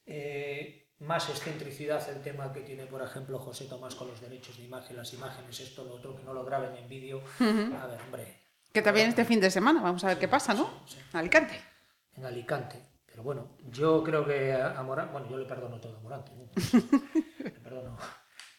eh, 0.06 0.94
más 1.00 1.30
excentricidad 1.30 2.08
el 2.10 2.22
tema 2.22 2.52
que 2.54 2.62
tiene, 2.62 2.86
por 2.88 3.02
ejemplo, 3.04 3.38
José 3.40 3.66
Tomás 3.66 3.96
con 3.96 4.08
los 4.08 4.20
derechos 4.22 4.58
de 4.58 4.64
imagen, 4.64 4.98
las 4.98 5.14
imágenes, 5.14 5.60
esto, 5.60 5.84
lo 5.84 5.96
otro, 5.96 6.16
que 6.18 6.24
no 6.24 6.34
lo 6.34 6.44
graben 6.44 6.76
en 6.76 6.88
vídeo. 6.90 7.22
A 7.40 7.88
ver, 7.88 8.02
hombre, 8.02 8.38
Que 8.74 8.82
también 8.82 9.10
este 9.10 9.26
fin 9.26 9.40
de 9.40 9.52
semana, 9.52 9.82
vamos 9.82 10.04
a 10.04 10.08
ver 10.10 10.20
qué 10.20 10.28
pasa, 10.28 10.54
¿no? 10.54 10.86
Alicante. 11.14 11.60
En 12.16 12.26
Alicante. 12.26 12.92
Pero 13.06 13.24
bueno, 13.24 13.58
yo 13.70 14.04
creo 14.04 14.26
que 14.26 14.54
a, 14.54 14.82
Morante, 14.84 15.12
bueno, 15.12 15.30
yo 15.30 15.38
le 15.38 15.46
perdono 15.46 15.80
todo 15.82 15.98
a 15.98 16.00
Morante, 16.00 16.32
¿no? 16.34 16.50
le 17.44 17.52
perdono 17.52 17.98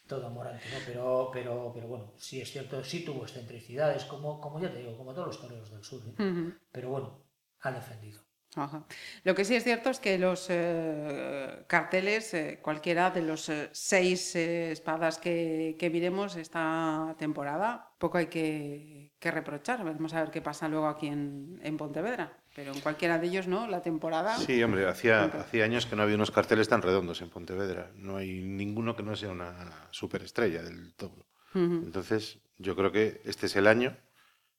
todo 0.07 0.27
a 0.27 0.29
Morante, 0.29 0.63
¿no? 0.71 0.77
Pero, 0.85 1.29
pero, 1.33 1.71
pero 1.73 1.87
bueno, 1.87 2.13
sí 2.17 2.39
es 2.39 2.51
cierto, 2.51 2.83
sí 2.83 3.03
tuvo 3.03 3.23
excentricidades, 3.23 4.05
como, 4.05 4.39
como 4.39 4.59
ya 4.59 4.71
te 4.71 4.77
digo, 4.77 4.95
como 4.95 5.13
todos 5.13 5.27
los 5.27 5.41
toreros 5.41 5.71
del 5.71 5.83
sur, 5.83 6.01
¿eh? 6.07 6.53
Pero 6.71 6.89
bueno, 6.89 7.23
ha 7.61 7.71
defendido. 7.71 8.21
Ajá. 8.55 8.85
Lo 9.23 9.33
que 9.33 9.45
sí 9.45 9.55
es 9.55 9.63
cierto 9.63 9.89
es 9.89 9.99
que 9.99 10.17
los 10.17 10.47
eh, 10.49 11.65
carteles, 11.67 12.33
eh, 12.33 12.59
cualquiera 12.61 13.09
de 13.09 13.21
los 13.23 13.49
eh, 13.49 13.69
seis 13.71 14.35
espadas 14.35 15.17
que, 15.17 15.75
que 15.79 15.89
miremos 15.89 16.35
esta 16.35 17.15
temporada, 17.17 17.93
poco 17.97 18.19
hay 18.19 18.27
que, 18.27 19.13
que 19.19 19.31
reprochar. 19.31 19.83
Vamos 19.83 20.13
a 20.13 20.21
ver 20.21 20.31
qué 20.31 20.41
pasa 20.41 20.67
luego 20.67 20.87
aquí 20.87 21.07
en, 21.07 21.59
en 21.63 21.77
Pontevedra. 21.77 22.42
Pero 22.55 22.71
en 22.71 22.79
cualquiera 22.81 23.17
de 23.17 23.27
ellos, 23.27 23.47
¿no? 23.47 23.67
La 23.67 23.81
temporada. 23.81 24.37
Sí, 24.37 24.61
hombre, 24.61 24.87
hacía, 24.87 25.23
hacía 25.23 25.65
años 25.65 25.87
que 25.87 25.95
no 25.95 26.03
había 26.03 26.15
unos 26.15 26.29
carteles 26.29 26.69
tan 26.69 26.83
redondos 26.83 27.21
en 27.21 27.29
Pontevedra. 27.29 27.91
No 27.95 28.17
hay 28.17 28.41
ninguno 28.41 28.95
que 28.95 29.01
no 29.01 29.15
sea 29.15 29.31
una 29.31 29.87
superestrella 29.91 30.61
del 30.61 30.93
toro. 30.93 31.25
Entonces, 31.55 32.39
yo 32.57 32.75
creo 32.75 32.91
que 32.91 33.21
este 33.25 33.45
es 33.45 33.55
el 33.55 33.67
año. 33.67 33.95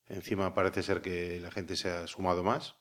Encima 0.07 0.55
parece 0.55 0.83
ser 0.83 1.03
que 1.03 1.41
la 1.41 1.51
gente 1.51 1.75
se 1.75 1.91
ha 1.91 2.07
sumado 2.07 2.45
más, 2.45 2.77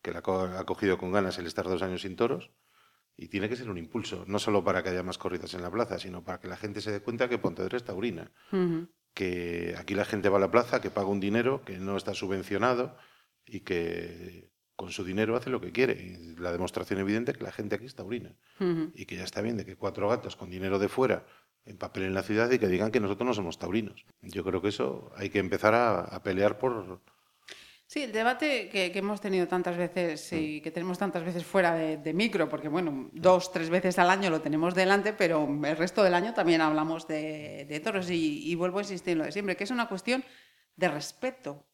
que 0.00 0.10
la 0.10 0.20
ha 0.20 0.64
cogido 0.64 0.96
con 0.96 1.12
ganas 1.12 1.38
el 1.38 1.46
estar 1.46 1.66
dos 1.66 1.82
años 1.82 2.02
sin 2.02 2.16
toros. 2.16 2.50
Y 3.14 3.28
tiene 3.28 3.50
que 3.50 3.56
ser 3.56 3.68
un 3.68 3.76
impulso, 3.76 4.24
no 4.26 4.38
solo 4.38 4.64
para 4.64 4.82
que 4.82 4.88
haya 4.88 5.02
más 5.02 5.18
corridas 5.18 5.52
en 5.52 5.60
la 5.60 5.70
plaza, 5.70 5.98
sino 5.98 6.24
para 6.24 6.40
que 6.40 6.48
la 6.48 6.56
gente 6.56 6.80
se 6.80 6.90
dé 6.90 7.00
cuenta 7.00 7.28
que 7.28 7.36
Pontevedra 7.36 7.76
es 7.76 7.84
taurina. 7.84 8.30
Que 9.12 9.74
aquí 9.78 9.94
la 9.94 10.06
gente 10.06 10.30
va 10.30 10.38
a 10.38 10.40
la 10.40 10.50
plaza, 10.50 10.80
que 10.80 10.90
paga 10.90 11.08
un 11.08 11.20
dinero, 11.20 11.62
que 11.64 11.78
no 11.78 11.96
está 11.96 12.14
subvencionado 12.14 12.96
y 13.46 13.60
que 13.60 14.50
con 14.76 14.90
su 14.90 15.04
dinero 15.04 15.36
hace 15.36 15.50
lo 15.50 15.60
que 15.60 15.72
quiere. 15.72 15.94
Y 15.94 16.36
la 16.36 16.52
demostración 16.52 16.98
evidente 17.00 17.32
es 17.32 17.38
que 17.38 17.44
la 17.44 17.52
gente 17.52 17.76
aquí 17.76 17.86
es 17.86 17.94
taurina. 17.94 18.34
Y 18.94 19.06
que 19.06 19.16
ya 19.16 19.24
está 19.24 19.40
bien 19.40 19.56
de 19.56 19.64
que 19.64 19.76
cuatro 19.76 20.08
gatos 20.08 20.36
con 20.36 20.50
dinero 20.50 20.78
de 20.78 20.88
fuera 20.88 21.24
empapelen 21.64 22.08
en 22.08 22.14
la 22.14 22.24
ciudad 22.24 22.50
y 22.50 22.58
que 22.58 22.66
digan 22.66 22.90
que 22.90 22.98
nosotros 22.98 23.26
no 23.26 23.34
somos 23.34 23.58
taurinos. 23.58 24.04
Yo 24.22 24.42
creo 24.42 24.60
que 24.60 24.68
eso 24.68 25.12
hay 25.16 25.30
que 25.30 25.38
empezar 25.38 25.74
a, 25.74 26.00
a 26.00 26.22
pelear 26.22 26.58
por... 26.58 27.00
Sí, 27.86 28.04
el 28.04 28.12
debate 28.12 28.70
que, 28.70 28.90
que 28.90 28.98
hemos 29.00 29.20
tenido 29.20 29.46
tantas 29.46 29.76
veces 29.76 30.32
y 30.32 30.62
que 30.62 30.70
tenemos 30.70 30.98
tantas 30.98 31.22
veces 31.24 31.44
fuera 31.44 31.74
de, 31.74 31.98
de 31.98 32.14
micro, 32.14 32.48
porque 32.48 32.68
bueno, 32.68 33.10
dos, 33.12 33.52
tres 33.52 33.68
veces 33.68 33.98
al 33.98 34.08
año 34.08 34.30
lo 34.30 34.40
tenemos 34.40 34.74
delante, 34.74 35.12
pero 35.12 35.46
el 35.46 35.76
resto 35.76 36.02
del 36.02 36.14
año 36.14 36.32
también 36.32 36.62
hablamos 36.62 37.06
de, 37.06 37.66
de 37.68 37.80
toros 37.80 38.10
y, 38.10 38.50
y 38.50 38.54
vuelvo 38.54 38.78
a 38.78 38.82
insistir 38.82 39.12
en 39.12 39.18
lo 39.18 39.24
de 39.26 39.32
siempre, 39.32 39.56
que 39.56 39.64
es 39.64 39.70
una 39.70 39.88
cuestión 39.88 40.24
de 40.74 40.88
respeto. 40.88 41.66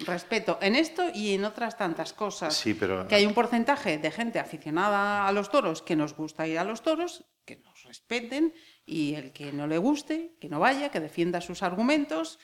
Respeto 0.00 0.58
en 0.60 0.74
esto 0.74 1.04
y 1.14 1.34
en 1.34 1.44
otras 1.44 1.78
tantas 1.78 2.12
cosas. 2.12 2.54
Sí, 2.56 2.74
pero 2.74 3.06
Que 3.06 3.14
hay 3.14 3.26
un 3.26 3.34
porcentaje 3.34 3.98
de 3.98 4.10
gente 4.10 4.40
aficionada 4.40 5.26
a 5.28 5.32
los 5.32 5.50
toros 5.50 5.82
que 5.82 5.94
nos 5.94 6.14
gusta 6.16 6.48
ir 6.48 6.58
a 6.58 6.64
los 6.64 6.82
toros, 6.82 7.24
que 7.44 7.56
nos 7.56 7.82
respeten, 7.84 8.52
y 8.84 9.14
el 9.14 9.32
que 9.32 9.52
no 9.52 9.66
le 9.68 9.78
guste, 9.78 10.36
que 10.40 10.48
no 10.48 10.58
vaya, 10.58 10.88
que 10.90 10.98
defienda 10.98 11.40
sus 11.40 11.62
argumentos 11.62 12.40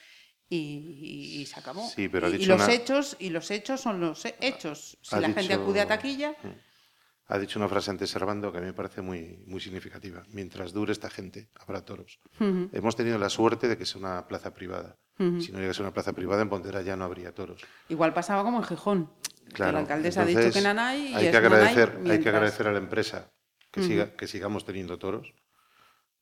y, 0.49 1.41
y 1.41 1.47
se 1.47 1.59
acabó. 1.59 1.89
Sí, 1.89 2.09
pero 2.09 2.29
ha 2.29 2.31
y, 2.31 2.37
y 2.37 2.47
los 2.47 2.63
una- 2.63 2.73
hechos 2.73 3.17
y 3.19 3.31
los 3.31 3.51
hechos 3.51 3.81
son 3.81 4.01
los 4.01 4.25
he- 4.25 4.37
hechos. 4.41 4.99
Si 5.03 5.17
la 5.17 5.31
gente 5.31 5.53
acude 5.55 5.81
a 5.81 5.87
taquilla, 5.89 6.35
ha 7.33 7.39
dicho 7.39 7.59
una 7.59 7.69
frase 7.69 7.91
antes 7.91 8.11
Servando 8.11 8.51
que 8.53 8.59
a 8.59 8.61
mí 8.61 8.67
me 8.67 8.73
parece 8.73 9.03
muy, 9.03 9.43
muy 9.47 9.61
significativa. 9.61 10.23
Mientras 10.33 10.73
dure 10.73 10.93
esta 10.93 11.09
gente, 11.09 11.49
habrá 11.55 11.85
toros. 11.85 12.19
Hemos 12.39 12.97
tenido 12.97 13.19
la 13.19 13.29
suerte 13.31 13.69
de 13.69 13.79
que 13.79 13.87
sea 13.87 14.01
una 14.01 14.27
plaza 14.27 14.53
privada. 14.53 14.97
Si 15.17 15.53
no 15.53 15.59
llegase 15.61 15.81
a 15.83 15.85
una 15.85 15.93
plaza 15.93 16.13
privada, 16.13 16.43
en 16.43 16.49
Pontevedra 16.49 16.83
ya 16.83 16.97
no 16.97 17.05
habría 17.05 17.33
toros. 17.33 17.63
igual 17.89 18.13
pasaba 18.15 18.43
como 18.43 18.59
en 18.59 18.65
Gijón. 18.65 19.11
que 19.49 19.55
Claro. 19.57 19.73
la 19.73 19.79
alcaldesa 19.81 20.23
ha 20.23 20.27
dicho 20.27 20.53
que 20.53 20.61
Nanay 20.61 21.09
y 21.11 21.15
hay 21.15 21.31
que 21.33 21.37
agradecer, 21.37 21.89
Nanay 21.89 21.99
hay 21.99 22.03
que 22.03 22.09
mientras- 22.09 22.35
agradecer 22.37 22.67
a 22.69 22.73
la 22.73 22.79
empresa 22.79 23.33
que, 23.73 23.83
siga, 23.83 24.13
que 24.15 24.29
sigamos 24.29 24.65
teniendo 24.65 24.97
toros, 24.99 25.35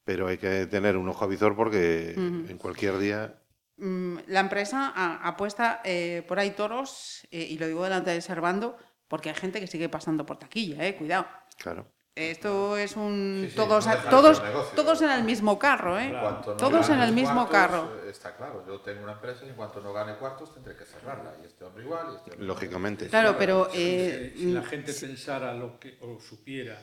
pero 0.05 0.29
hay 0.29 0.39
que 0.39 0.67
tener 0.67 0.97
un 0.97 1.09
ojo 1.11 1.25
avizor 1.27 1.55
porque 1.55 2.15
en 2.15 2.57
cualquier 2.59 2.99
día 2.99 3.35
Mm, 3.81 4.19
la 4.27 4.41
empresa 4.41 4.93
a- 4.97 5.29
apuesta 5.29 5.81
eh, 5.85 6.25
por 6.27 6.39
ahí 6.41 6.51
toros, 6.51 7.29
eh, 7.31 7.47
y 7.49 7.59
lo 7.59 7.69
digo 7.69 7.85
delante 7.85 8.11
de 8.11 8.21
Servando, 8.21 8.77
porque 9.09 9.31
hay 9.31 9.35
gente 9.35 9.61
que 9.61 9.67
sigue 9.67 9.89
pasando 9.89 10.25
por 10.25 10.39
taquilla, 10.39 10.87
eh, 10.87 10.95
cuidado. 10.97 11.27
Claro. 11.59 11.87
Esto 12.15 12.77
es 12.77 12.97
un... 12.97 13.43
Sí, 13.45 13.51
sí, 13.51 13.57
todos, 13.57 13.87
no 13.87 13.95
todos, 14.11 14.43
negocio. 14.43 14.75
todos 14.75 15.03
en 15.03 15.11
el 15.11 15.23
mismo 15.23 15.57
carro, 15.57 16.01
¿eh? 16.01 16.11
No 16.11 16.41
todos 16.57 16.89
en 16.91 16.99
el 17.01 17.13
mismo 17.13 17.47
cuartos, 17.49 17.53
carro. 17.53 18.09
Está 18.09 18.37
claro, 18.37 18.65
yo 18.67 18.81
tengo 18.81 19.05
una 19.05 19.13
empresa 19.13 19.45
y 19.47 19.51
en 19.51 19.55
cuanto 19.55 19.81
no 19.81 19.93
gane 19.93 20.17
cuartos 20.17 20.53
tendré 20.53 20.75
que 20.75 20.85
cerrarla. 20.85 21.37
Y 21.41 21.47
este 21.47 21.63
hombre 21.63 21.85
igual. 21.85 22.07
Y 22.13 22.17
este 22.17 22.33
hombre 22.33 22.47
Lógicamente. 22.47 23.09
Claro, 23.09 23.37
pero... 23.39 23.71
Si- 23.71 23.79
eh, 23.81 24.33
si 24.37 24.53
la 24.53 24.65
gente 24.65 24.93
pensara 24.93 25.55
lo 25.55 25.79
que, 25.79 25.97
o 26.01 26.19
supiera 26.21 26.83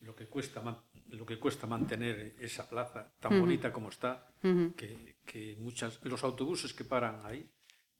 lo 0.00 0.14
que 0.14 0.26
cuesta 0.28 0.62
lo 1.08 1.24
que 1.24 1.38
cuesta 1.38 1.66
mantener 1.66 2.34
esa 2.40 2.68
plaza 2.68 3.10
tan 3.20 3.40
bonita 3.40 3.72
como 3.72 3.88
está, 3.88 4.26
que, 4.76 5.16
que 5.24 5.56
muchas 5.60 5.98
los 6.02 6.22
autobuses 6.24 6.74
que 6.74 6.84
paran 6.84 7.24
ahí, 7.24 7.48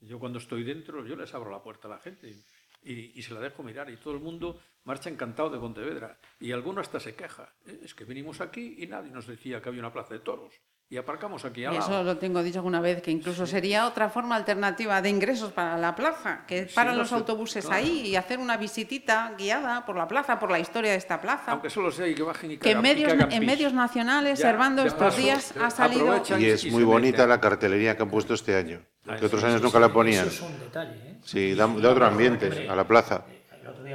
yo 0.00 0.18
cuando 0.18 0.38
estoy 0.38 0.64
dentro, 0.64 1.06
yo 1.06 1.16
les 1.16 1.32
abro 1.32 1.50
la 1.50 1.62
puerta 1.62 1.88
a 1.88 1.92
la 1.92 1.98
gente 1.98 2.28
y, 2.28 2.44
y- 2.84 3.22
se 3.22 3.32
la 3.34 3.40
dejo 3.40 3.62
mirar 3.62 3.88
y 3.90 3.96
todo 3.96 4.14
el 4.14 4.20
mundo 4.20 4.60
marcha 4.84 5.08
encantado 5.10 5.50
de 5.50 5.58
Pontevedra 5.58 6.18
y 6.40 6.52
alguno 6.52 6.80
hasta 6.80 7.00
se 7.00 7.14
queja. 7.14 7.54
"Eh, 7.66 7.80
Es 7.84 7.94
que 7.94 8.04
vinimos 8.04 8.40
aquí 8.40 8.76
y 8.78 8.86
nadie 8.86 9.10
nos 9.10 9.26
decía 9.26 9.60
que 9.62 9.68
había 9.70 9.80
una 9.80 9.92
plaza 9.92 10.14
de 10.14 10.20
toros 10.20 10.54
y 10.90 10.96
aparcamos 10.96 11.44
aquí 11.44 11.64
al 11.64 11.74
Eso 11.76 11.90
lado. 11.90 12.04
lo 12.04 12.18
tengo 12.18 12.42
dicho 12.42 12.58
alguna 12.58 12.80
vez, 12.80 13.02
que 13.02 13.10
incluso 13.10 13.46
sería 13.46 13.86
otra 13.86 14.10
forma 14.10 14.36
alternativa 14.36 15.00
de 15.02 15.08
ingresos 15.10 15.50
para 15.52 15.76
la 15.78 15.94
plaza, 15.96 16.44
que 16.46 16.68
paran 16.74 16.94
no 16.94 17.00
los 17.00 17.08
sé, 17.08 17.14
autobuses 17.16 17.64
claro. 17.66 17.82
ahí 17.82 18.06
y 18.06 18.16
hacer 18.16 18.38
una 18.38 18.56
visitita 18.56 19.32
guiada 19.36 19.84
por 19.86 19.96
la 19.96 20.06
plaza, 20.06 20.38
por 20.38 20.50
la 20.50 20.58
historia 20.60 20.92
de 20.92 20.98
esta 20.98 21.20
plaza. 21.20 21.50
Aunque 21.52 21.70
solo 21.70 21.90
sea 21.90 22.06
y 22.06 22.14
que 22.14 22.22
bajen 22.22 22.50
y 22.52 22.56
que 22.58 22.70
y 22.70 22.74
medios, 22.76 23.12
hagan 23.12 23.32
en 23.32 23.44
medios 23.46 23.72
nacionales, 23.72 24.38
Ya, 24.38 24.50
Servando, 24.50 24.82
estos 24.84 25.02
paso, 25.02 25.16
días 25.20 25.52
que 25.52 25.58
ha 25.60 25.70
salido... 25.70 26.22
Y 26.38 26.46
es 26.46 26.64
y 26.64 26.70
muy 26.70 26.84
bonita 26.84 27.18
meten. 27.18 27.28
la 27.30 27.40
cartelería 27.40 27.96
que 27.96 28.02
han 28.02 28.10
puesto 28.10 28.34
este 28.34 28.54
año, 28.54 28.80
Ah, 29.08 29.16
que 29.16 29.26
otros 29.26 29.40
sí, 29.40 29.46
años 29.46 29.58
sí, 29.60 29.64
nunca 29.64 29.78
sí, 29.78 29.82
la 29.82 29.92
ponían. 29.92 30.26
Eso 30.28 30.44
es 30.46 30.50
un 30.50 30.60
detalle, 30.60 30.92
¿eh? 30.94 31.16
Sí, 31.24 31.54
da, 31.54 31.66
da 31.66 31.90
otro 31.90 32.06
ambiente 32.06 32.68
a 32.68 32.76
la 32.76 32.86
plaza. 32.86 33.24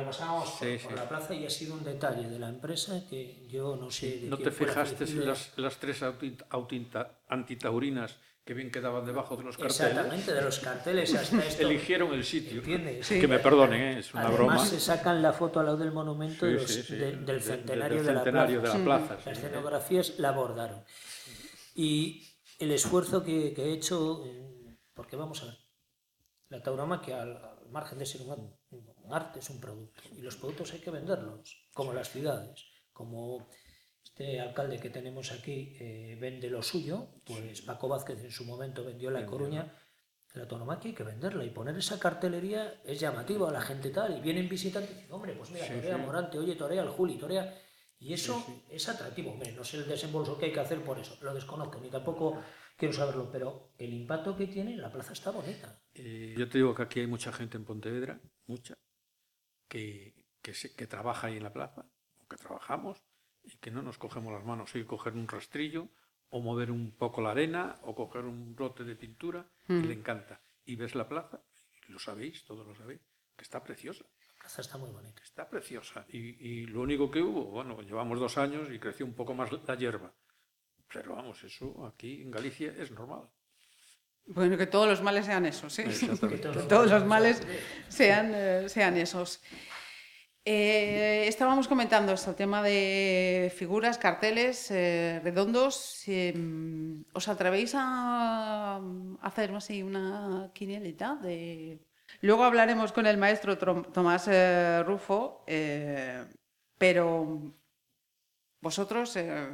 El 0.02 0.08
otro 0.08 0.26
día 0.26 0.28
pasamos 0.28 0.50
por, 0.52 0.68
Sí, 0.68 0.78
por 0.84 0.92
sí. 0.92 0.98
la 0.98 1.10
plaza 1.10 1.34
y 1.36 1.46
ha 1.46 1.50
sido 1.50 1.74
un 1.76 1.84
detalle 1.84 2.28
de 2.30 2.40
la 2.40 2.50
empresa 2.50 3.04
que 3.10 3.48
yo 3.48 3.76
no 3.76 3.90
sé 3.92 4.20
de 4.20 4.28
¿No 4.30 4.38
te 4.38 4.52
fijaste 4.52 5.04
en 5.06 5.26
las, 5.28 5.58
las 5.58 5.78
tres 5.78 6.02
autinta- 6.50 7.22
antitaurinas 7.28 8.18
que 8.46 8.54
bien 8.56 8.72
quedaban 8.72 9.06
debajo 9.06 9.36
de 9.38 9.44
los 9.44 9.58
carteles? 9.58 9.82
Exactamente, 9.92 10.34
de 10.34 10.42
los 10.42 10.60
carteles 10.60 11.14
hasta 11.14 11.38
esto. 11.46 11.62
Eligieron 11.62 12.14
el 12.14 12.24
sitio. 12.24 12.62
Que 12.64 13.28
me 13.28 13.40
perdonen, 13.40 13.82
¿eh? 13.82 14.00
es 14.00 14.14
una 14.14 14.24
Además, 14.24 14.38
broma. 14.38 14.66
se 14.66 14.80
sacan 14.80 15.22
la 15.22 15.34
foto 15.34 15.60
al 15.60 15.68
lado 15.68 15.78
del 15.78 15.92
monumento 15.92 16.46
Sí, 16.46 16.52
de 16.54 16.54
los- 16.54 16.72
sí, 16.72 16.82
sí, 16.84 16.96
de- 16.96 17.06
de- 17.06 17.12
del 17.18 17.26
de- 17.26 17.42
centenario, 17.42 17.98
de, 18.04 18.14
centenario 18.14 18.62
la 18.62 18.72
de 18.74 18.78
la 18.80 18.84
plaza. 18.84 19.18
Las 19.26 19.38
escenografías 19.38 20.18
la 20.18 20.30
abordaron. 20.30 20.84
Y 21.76 22.28
el 22.58 22.72
esfuerzo 22.72 23.24
que, 23.24 23.54
que 23.54 23.64
he 23.66 23.74
hecho, 23.74 24.24
eh, 24.26 24.78
porque 24.94 25.16
vamos 25.16 25.44
a 25.44 25.46
ver, 25.48 25.58
la 26.50 26.64
tauromaquia, 26.64 27.22
al, 27.22 27.38
al 27.38 27.70
margen 27.70 28.00
de 28.00 28.06
ser 28.06 28.22
un, 28.22 28.58
un 29.10 29.16
arte, 29.16 29.40
es 29.40 29.50
un 29.50 29.60
producto. 29.60 30.04
Y 30.16 30.22
los 30.22 30.36
productos 30.38 30.74
hay 30.74 30.80
que 30.80 30.92
venderlos, 30.92 31.68
como 31.74 31.94
las 31.94 32.10
ciudades. 32.10 32.66
Como 32.94 33.48
este 34.04 34.40
alcalde 34.40 34.80
que 34.80 34.90
tenemos 34.90 35.32
aquí 35.32 35.76
eh, 35.80 36.18
vende 36.20 36.50
lo 36.50 36.62
suyo, 36.62 37.22
pues 37.26 37.62
Paco 37.62 37.88
Vázquez 37.88 38.24
en 38.24 38.32
su 38.32 38.46
momento 38.46 38.86
vendió 38.86 39.10
La 39.10 39.26
Coruña. 39.26 39.76
La 40.36 40.48
tauromaquia 40.48 40.90
hay 40.92 40.96
que 40.96 41.04
venderla 41.04 41.44
y 41.44 41.50
poner 41.50 41.76
esa 41.76 41.98
cartelería 41.98 42.82
es 42.86 43.00
llamativo 43.00 43.48
a 43.48 43.52
la 43.52 43.62
gente 43.62 43.90
tal. 43.90 44.18
Y 44.18 44.22
vienen 44.22 44.48
visitantes 44.48 44.92
y 44.92 44.94
dicen, 44.94 45.12
hombre, 45.12 45.34
pues 45.34 45.50
mira, 45.50 45.68
torea 45.68 45.98
Morante, 45.98 46.38
oye, 46.38 46.56
torea 46.56 46.84
al 46.84 46.90
Juli, 46.90 47.18
torea. 47.18 47.52
Y 47.98 48.14
eso 48.14 48.64
es 48.70 48.88
atractivo. 48.88 49.32
Hombre, 49.32 49.52
no 49.54 49.64
sé 49.64 49.78
el 49.78 49.88
desembolso 49.88 50.38
que 50.38 50.46
hay 50.46 50.54
que 50.54 50.60
hacer 50.60 50.84
por 50.84 51.00
eso, 51.00 51.18
lo 51.22 51.34
desconozco, 51.34 51.80
ni 51.82 51.90
tampoco 51.90 52.40
quiero 52.78 52.94
saberlo, 52.94 53.30
pero 53.30 53.74
el 53.78 53.94
impacto 53.94 54.38
que 54.38 54.48
tiene, 54.48 54.78
la 54.78 54.92
plaza 54.92 55.14
está 55.14 55.32
bonita. 55.32 55.82
Eh, 55.94 56.34
yo 56.38 56.48
te 56.48 56.60
digo 56.60 56.74
que 56.74 56.84
aquí 56.84 57.02
hay 57.02 57.08
mucha 57.08 57.34
gente 57.34 57.58
en 57.58 57.66
Pontevedra, 57.66 58.22
mucha, 58.48 58.78
que, 59.70 60.14
que, 60.42 60.54
se- 60.54 60.76
que 60.76 60.88
trabaja 60.88 61.28
ahí 61.28 61.38
en 61.38 61.44
la 61.44 61.54
plaza, 61.54 61.86
o 62.18 62.28
que 62.28 62.36
trabajamos, 62.36 63.02
y 63.44 63.56
que 63.58 63.72
no 63.72 63.82
nos 63.82 63.98
cogemos 63.98 64.34
las 64.34 64.44
manos, 64.44 64.72
que 64.74 64.86
coger 64.86 65.14
un 65.14 65.28
rastrillo, 65.28 65.88
o 66.30 66.42
mover 66.42 66.70
un 66.72 66.92
poco 66.92 67.22
la 67.22 67.32
arena, 67.32 67.78
o 67.84 67.96
coger 67.96 68.26
un 68.26 68.54
brote 68.56 68.84
de 68.84 68.96
pintura, 68.96 69.50
y 69.68 69.74
le 69.88 69.94
encanta. 69.94 70.42
Y 70.66 70.76
ves 70.76 70.94
la 70.96 71.08
plaza, 71.08 71.42
y 71.88 71.92
lo 71.92 72.00
sabéis, 72.00 72.44
todos 72.46 72.68
lo 72.68 72.76
sabéis, 72.76 73.00
que 73.36 73.44
está 73.44 73.64
preciosa. 73.64 74.04
La 74.36 74.42
plaza 74.42 74.62
está 74.62 74.78
muy 74.78 74.90
bonita. 74.92 75.22
Está 75.24 75.50
preciosa. 75.50 76.06
Y, 76.10 76.18
y 76.18 76.66
lo 76.68 76.82
único 76.82 77.10
que 77.10 77.22
hubo, 77.22 77.46
bueno, 77.46 77.82
llevamos 77.82 78.20
dos 78.20 78.38
años 78.38 78.70
y 78.72 78.78
creció 78.80 79.06
un 79.06 79.14
poco 79.14 79.34
más 79.34 79.50
la 79.52 79.76
hierba. 79.76 80.14
Pero 80.92 81.16
vamos, 81.16 81.44
eso 81.44 81.86
aquí 81.86 82.22
en 82.22 82.32
Galicia 82.32 82.74
es 82.78 82.92
normal. 82.92 83.30
Bueno, 84.32 84.58
que 84.58 84.68
todos 84.68 84.88
los 84.88 85.02
males 85.02 85.26
sean 85.26 85.46
esos, 85.46 85.74
¿sí? 85.74 85.82
Exactamente. 85.82 86.50
que 86.54 86.60
todos 86.64 86.90
los 86.90 87.06
males 87.06 87.42
sean, 87.88 88.32
eh, 88.36 88.70
sean 88.70 88.96
esos. 88.98 89.42
Eh, 90.46 91.26
estábamos 91.28 91.68
comentando 91.68 92.14
esto, 92.14 92.30
el 92.32 92.36
tema 92.36 92.64
de 92.64 93.52
figuras, 93.56 93.98
carteles 93.98 94.72
eh, 94.72 95.20
redondos. 95.24 96.04
eh, 96.08 96.34
¿Os 97.14 97.28
atrevéis 97.28 97.74
a 97.76 98.80
hacer 99.22 99.52
así 99.54 99.84
una 99.84 100.50
quinielita? 100.54 101.16
De... 101.16 101.80
Luego 102.22 102.44
hablaremos 102.44 102.92
con 102.92 103.06
el 103.06 103.18
maestro 103.18 103.58
Tomás 103.58 104.28
eh, 104.28 104.84
Rufo, 104.86 105.44
eh, 105.48 106.26
pero 106.78 107.54
vosotros, 108.62 109.16
eh, 109.18 109.50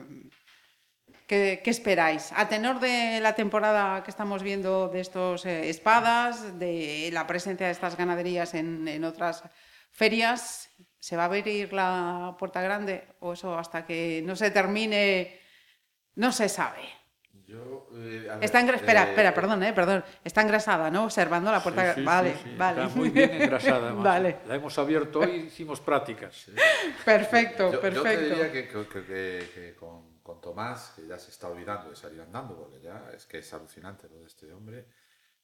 ¿Qué, 1.27 1.61
qué 1.63 1.71
esperáis? 1.71 2.31
A 2.35 2.47
tenor 2.47 2.79
de 2.79 3.19
la 3.19 3.33
temporada 3.33 4.03
que 4.03 4.11
estamos 4.11 4.43
viendo 4.43 4.89
de 4.89 4.99
estos 5.01 5.45
eh, 5.45 5.69
espadas, 5.69 6.59
de 6.59 7.09
la 7.11 7.25
presencia 7.25 7.65
de 7.65 7.71
estas 7.71 7.97
ganaderías 7.97 8.53
en, 8.53 8.87
en 8.87 9.03
otras 9.03 9.43
ferias, 9.91 10.69
¿se 10.99 11.17
va 11.17 11.23
a 11.23 11.25
abrir 11.25 11.73
la 11.73 12.35
puerta 12.37 12.61
grande? 12.61 13.07
¿O 13.21 13.33
eso 13.33 13.57
hasta 13.57 13.85
que 13.85 14.21
no 14.23 14.35
se 14.35 14.51
termine 14.51 15.39
no 16.15 16.31
se 16.31 16.47
sabe? 16.47 16.81
Yo, 17.47 17.87
eh, 17.93 18.25
ver, 18.27 18.37
Está 18.43 18.59
engre- 18.61 18.75
espera, 18.75 19.03
eh, 19.05 19.09
espera, 19.09 19.33
perdón, 19.33 19.63
eh, 19.63 19.73
perdón. 19.73 20.03
Está 20.23 20.41
engrasada, 20.41 20.89
¿no? 20.91 21.03
Observando 21.05 21.51
la 21.51 21.61
puerta. 21.61 21.93
Sí, 21.93 21.99
sí, 22.01 22.05
vale, 22.05 22.33
sí, 22.33 22.39
sí. 22.43 22.55
vale. 22.57 22.83
Está 22.85 22.95
muy 22.95 23.09
bien 23.11 23.31
engrasada. 23.33 23.87
además. 23.87 24.03
vale, 24.03 24.37
La 24.47 24.55
hemos 24.55 24.77
abierto 24.79 25.19
hoy 25.21 25.31
y 25.31 25.35
hicimos 25.47 25.79
prácticas. 25.79 26.47
perfecto, 27.05 27.71
Yo, 27.71 27.71
yo 27.73 27.79
te 27.81 27.91
perfecto. 27.91 28.21
diría 28.35 28.51
que- 28.51 28.67
que- 28.67 28.87
que- 28.87 29.49
que 29.53 29.75
con, 29.75 30.14
con 30.25 30.41
Tomás, 30.41 30.93
que 30.95 31.05
ya 31.07 31.19
se 31.19 31.29
está 31.29 31.47
olvidando 31.49 31.89
de 31.91 31.95
salir 31.95 32.19
andando, 32.19 32.57
porque 32.57 32.81
ya 32.81 33.11
es 33.13 33.27
que 33.27 33.37
es 33.39 33.53
alucinante 33.53 34.09
lo 34.09 34.17
de 34.21 34.25
este 34.25 34.51
hombre, 34.51 34.87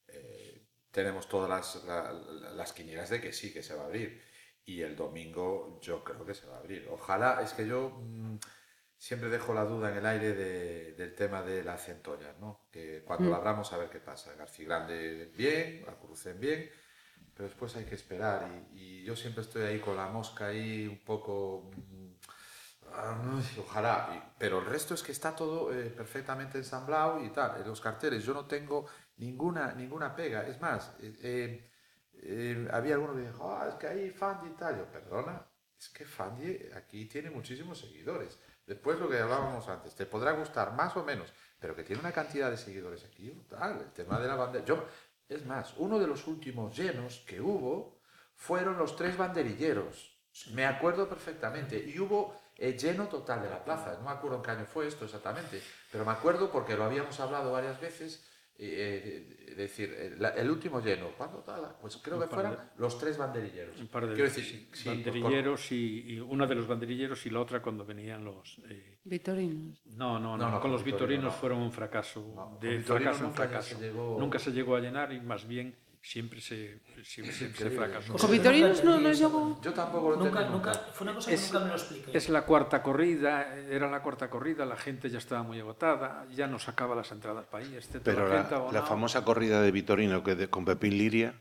eh, 0.08 0.66
tenemos 0.92 1.30
todas 1.30 1.48
las, 1.50 1.84
la- 1.86 2.12
la- 2.12 2.52
las 2.52 2.74
quinielas 2.74 3.10
de 3.12 3.22
que 3.22 3.32
sí, 3.32 3.54
que 3.54 3.62
se 3.64 3.76
va 3.76 3.84
a 3.84 3.86
abrir. 3.86 4.22
Y 4.66 4.82
el 4.82 4.96
domingo 4.96 5.80
yo 5.82 6.04
creo 6.04 6.26
que 6.26 6.34
se 6.34 6.48
va 6.48 6.56
a 6.56 6.60
abrir. 6.60 6.88
Ojalá, 6.90 7.42
es 7.44 7.54
que 7.54 7.68
yo 7.68 7.90
mm, 7.92 8.38
siempre 8.98 9.30
dejo 9.30 9.54
la 9.54 9.66
duda 9.66 9.92
en 9.92 9.98
el 9.98 10.06
aire 10.06 10.34
de- 10.34 10.94
del 10.94 11.14
tema 11.16 11.44
de 11.44 11.64
la 11.64 11.78
centolla, 11.78 12.34
¿no? 12.40 12.68
Que 12.72 13.04
cuando 13.06 13.30
la 13.30 13.38
abramos 13.38 13.72
a 13.74 13.78
ver 13.78 13.90
qué 13.90 14.00
pasa. 14.00 14.34
García 14.36 14.66
Grande 14.66 15.32
bien, 15.38 15.86
Alcurucén 15.88 16.40
bien, 16.40 16.70
pero 17.36 17.48
después 17.50 17.76
hay 17.76 17.86
que 17.86 17.96
esperar 17.96 18.50
y, 18.74 19.02
y 19.02 19.04
yo 19.04 19.16
siempre 19.16 19.44
estoy 19.44 19.64
ahí 19.64 19.80
con 19.80 19.96
la 19.96 20.08
mosca 20.08 20.48
ahí 20.48 20.88
un 20.88 21.04
poco 21.04 21.72
mm, 21.76 22.01
ay, 22.01 22.01
ojalá. 23.60 24.10
Y- 24.16 24.22
pero 24.38 24.60
el 24.60 24.66
resto 24.66 24.94
es 24.94 25.04
que 25.04 25.12
está 25.12 25.36
todo 25.36 25.74
eh, 25.74 25.90
perfectamente 25.90 26.58
ensamblado 26.58 27.24
y 27.24 27.30
tal 27.30 27.62
en 27.62 27.68
los 27.68 27.80
carteles. 27.82 28.24
Yo 28.24 28.34
no 28.34 28.46
tengo 28.46 28.86
ninguna 29.18 29.74
ninguna 29.74 30.16
pega. 30.16 30.46
Es 30.48 30.60
más 30.62 30.94
eh, 31.02 31.16
eh, 31.22 31.72
eh, 32.14 32.68
había 32.72 32.96
alguno 32.96 33.16
que 33.16 33.22
dijo 33.22 33.52
"Ah, 33.56 33.68
es 33.70 33.76
que 33.76 33.88
hay 33.88 34.10
Fandi 34.12 34.48
y 34.50 34.54
tal 34.54 34.78
yo 34.78 34.86
perdona 34.92 35.46
es 35.80 35.90
que 35.90 36.06
Fandi 36.06 36.60
aquí 36.76 37.06
tiene 37.08 37.30
muchísimos 37.32 37.80
seguidores 37.80 38.38
después 38.66 39.00
lo 39.00 39.10
que 39.10 39.20
hablábamos 39.20 39.68
antes 39.70 39.96
te 39.96 40.06
podrá 40.06 40.32
gustar 40.34 40.74
más 40.74 40.96
o 40.98 41.04
menos 41.04 41.34
pero 41.60 41.76
que 41.76 41.84
tiene 41.84 42.02
una 42.02 42.12
cantidad 42.12 42.52
de 42.52 42.58
seguidores 42.58 43.04
aquí 43.06 43.32
tal 43.50 43.80
el 43.82 43.92
tema 43.92 44.20
de 44.20 44.28
la 44.28 44.36
bandera 44.36 44.66
yo 44.66 44.86
Es 45.30 45.46
más, 45.46 45.74
uno 45.78 45.98
de 46.00 46.08
los 46.08 46.28
últimos 46.28 46.76
llenos 46.78 47.24
que 47.28 47.40
hubo 47.42 48.02
fueron 48.36 48.78
los 48.78 48.96
tres 48.98 49.16
banderilleros. 49.18 50.20
Me 50.54 50.66
acuerdo 50.66 51.08
perfectamente. 51.08 51.78
Y 51.78 52.00
hubo 52.00 52.36
el 52.62 52.78
lleno 52.78 53.08
total 53.08 53.42
de 53.42 53.50
la 53.50 53.64
plaza. 53.64 53.98
No 53.98 54.06
me 54.06 54.12
acuerdo 54.12 54.38
en 54.38 54.44
qué 54.44 54.52
año 54.52 54.66
fue 54.66 54.88
esto 54.88 55.06
exactamente, 55.06 55.62
pero 55.92 56.06
me 56.06 56.12
acuerdo 56.12 56.52
porque 56.52 56.78
lo 56.78 56.84
habíamos 56.86 57.20
hablado 57.20 57.52
varias 57.52 57.80
veces. 57.82 58.28
eh, 58.64 59.28
eh, 59.50 59.56
decir, 59.56 59.92
el, 59.94 60.24
el 60.24 60.50
último 60.52 60.80
lleno, 60.82 61.08
¿cuándo 61.18 61.40
tal? 61.40 61.76
Pues 61.82 61.98
creo 61.98 62.20
que 62.20 62.28
de- 62.36 62.58
los 62.78 63.00
tres 63.00 63.18
banderilleros. 63.18 63.80
Un 63.80 63.88
par 63.88 64.06
de 64.06 64.14
Quiero 64.14 64.30
decir, 64.30 64.44
sí. 64.46 64.70
sí, 64.72 64.88
banderilleros 64.90 65.72
y, 65.72 66.14
y 66.14 66.20
una 66.20 66.46
de 66.46 66.54
los 66.56 66.68
banderilleros 66.68 67.26
y 67.26 67.32
la 67.32 67.40
otra 67.40 67.60
cuando 67.62 67.84
venían 67.86 68.24
los... 68.24 68.60
eh, 68.70 69.00
Vitorinos. 69.04 69.82
no, 69.86 70.20
no, 70.20 70.38
no, 70.38 70.38
No, 70.38 70.46
no, 70.46 70.52
con 70.52 70.62
con 70.62 70.72
los 70.74 70.84
Vitorino 70.84 71.08
vitorinos 71.08 71.34
no. 71.34 71.40
fueron 71.40 71.60
un 71.60 71.72
fracaso, 71.72 72.22
No, 72.36 72.58
de 72.62 72.80
fracaso 72.82 73.26
en 73.26 73.34
fracaso. 73.34 73.76
se 73.76 73.82
llegó- 73.82 74.18
Nunca 74.20 74.38
se 74.38 74.52
llegó 74.52 74.76
a 74.76 74.80
llenar 74.80 75.12
y 75.12 75.20
más 75.22 75.48
bien 75.48 75.76
siempre 76.02 76.42
se, 76.42 76.80
siempre 77.04 77.34
se, 77.36 77.54
se 77.54 77.70
fracasó. 77.70 78.14
¿Con 78.18 78.32
Vitorinos 78.32 78.84
no, 78.84 79.00
no 79.00 79.12
llegó? 79.12 79.62
Yo 79.62 79.74
tampoco 79.74 80.12
lo 80.12 80.18
Nunca, 80.18 80.42
nunca, 80.50 80.74
fue 80.74 81.06
una 81.06 81.14
cosa 81.14 81.30
que 81.30 81.36
Es- 81.36 81.54
nunca 81.54 81.60
me 81.66 81.70
lo 81.72 81.76
expliqué. 81.78 82.18
Es 82.18 82.30
la 82.30 82.42
cuarta 82.46 82.82
corrida, 82.82 83.56
era 83.70 83.90
la 83.90 84.02
cuarta 84.02 84.30
corrida, 84.30 84.66
la 84.66 84.76
gente 84.78 85.10
ya 85.10 85.20
estaba 85.20 85.44
muy 85.44 85.60
agotada, 85.60 86.26
ya 86.36 86.48
no 86.48 86.58
sacaba 86.60 86.96
las 86.96 87.12
entradas 87.12 87.46
para 87.46 87.64
ahí. 87.64 87.76
excepto 87.76 88.02
Pero 88.04 88.28
la, 88.28 88.34
la, 88.34 88.40
gente 88.40 88.52
la 88.52 88.58
abonada. 88.58 88.86
famosa 88.86 89.24
corrida 89.24 89.62
de 89.62 89.72
Vitorino 89.72 90.24
que 90.24 90.36
de- 90.36 90.50
con 90.50 90.66
Pepín 90.66 90.98
Liria 90.98 91.36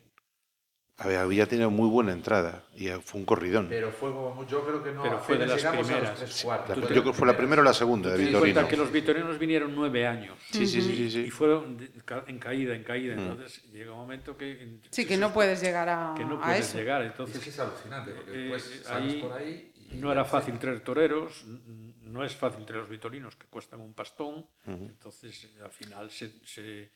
había, 1.01 1.23
había 1.23 1.47
tenido 1.47 1.71
muy 1.71 1.89
buena 1.89 2.13
entrada 2.13 2.63
y 2.77 2.89
fue 2.89 3.21
un 3.21 3.27
corridón. 3.27 3.67
Pero 3.69 3.91
fue 3.91 4.11
como, 4.11 4.47
yo 4.47 4.65
creo 4.65 4.83
que 4.83 4.93
no, 4.93 5.03
Pero 5.03 5.19
fue 5.19 5.39
de 5.39 5.47
las 5.47 5.65
primeras. 5.65 6.19
tres 6.19 6.43
yo 6.45 6.87
creo 6.87 7.03
que 7.03 7.13
fue 7.15 7.27
la 7.27 7.37
primera 7.37 7.63
o 7.63 7.65
la 7.65 7.73
segunda 7.73 8.11
de 8.11 8.19
Vitorino. 8.19 8.39
cuenta 8.39 8.69
que 8.69 8.77
los 8.77 8.93
vitorinos 8.93 9.39
vinieron 9.39 9.75
nueve 9.75 10.07
años. 10.07 10.39
Sí, 10.51 10.67
sí, 10.67 10.83
sí, 10.83 11.11
sí, 11.11 11.21
Y 11.21 11.31
fueron 11.31 11.79
en 12.27 12.39
caída, 12.39 12.75
en 12.75 12.85
caída. 12.85 13.15
Entonces 13.15 13.63
llega 13.73 13.93
un 13.93 13.99
momento 13.99 14.37
que... 14.37 14.63
en- 14.63 14.83
Sí, 14.91 15.07
que 15.07 15.17
no 15.17 15.33
puedes 15.33 15.61
llegar 15.63 15.89
a, 15.89 16.15
que 16.17 16.25
no 16.25 16.39
puedes. 16.39 16.75
Es 16.75 17.39
que 17.41 17.51
es 17.51 17.59
alucinante, 17.59 18.13
porque 18.13 18.33
eh, 18.33 18.37
después 18.37 18.67
eh, 18.67 18.85
sales 18.85 19.13
ahí 19.15 19.21
por 19.23 19.33
ahí 19.33 19.73
y 19.91 19.97
no 19.97 20.13
era 20.13 20.25
fácil 20.25 20.59
traer 20.59 20.81
toreros, 20.81 21.45
no 22.03 22.25
es 22.25 22.37
fácil 22.37 22.65
traer 22.67 22.83
los 22.83 22.91
vitorinos 22.91 23.37
que 23.37 23.47
cuestan 23.47 23.81
un 23.81 23.95
pastón. 23.95 24.47
Entonces, 24.67 25.49
al 25.65 25.71
final 25.71 26.11
se, 26.11 26.31
se, 26.45 26.91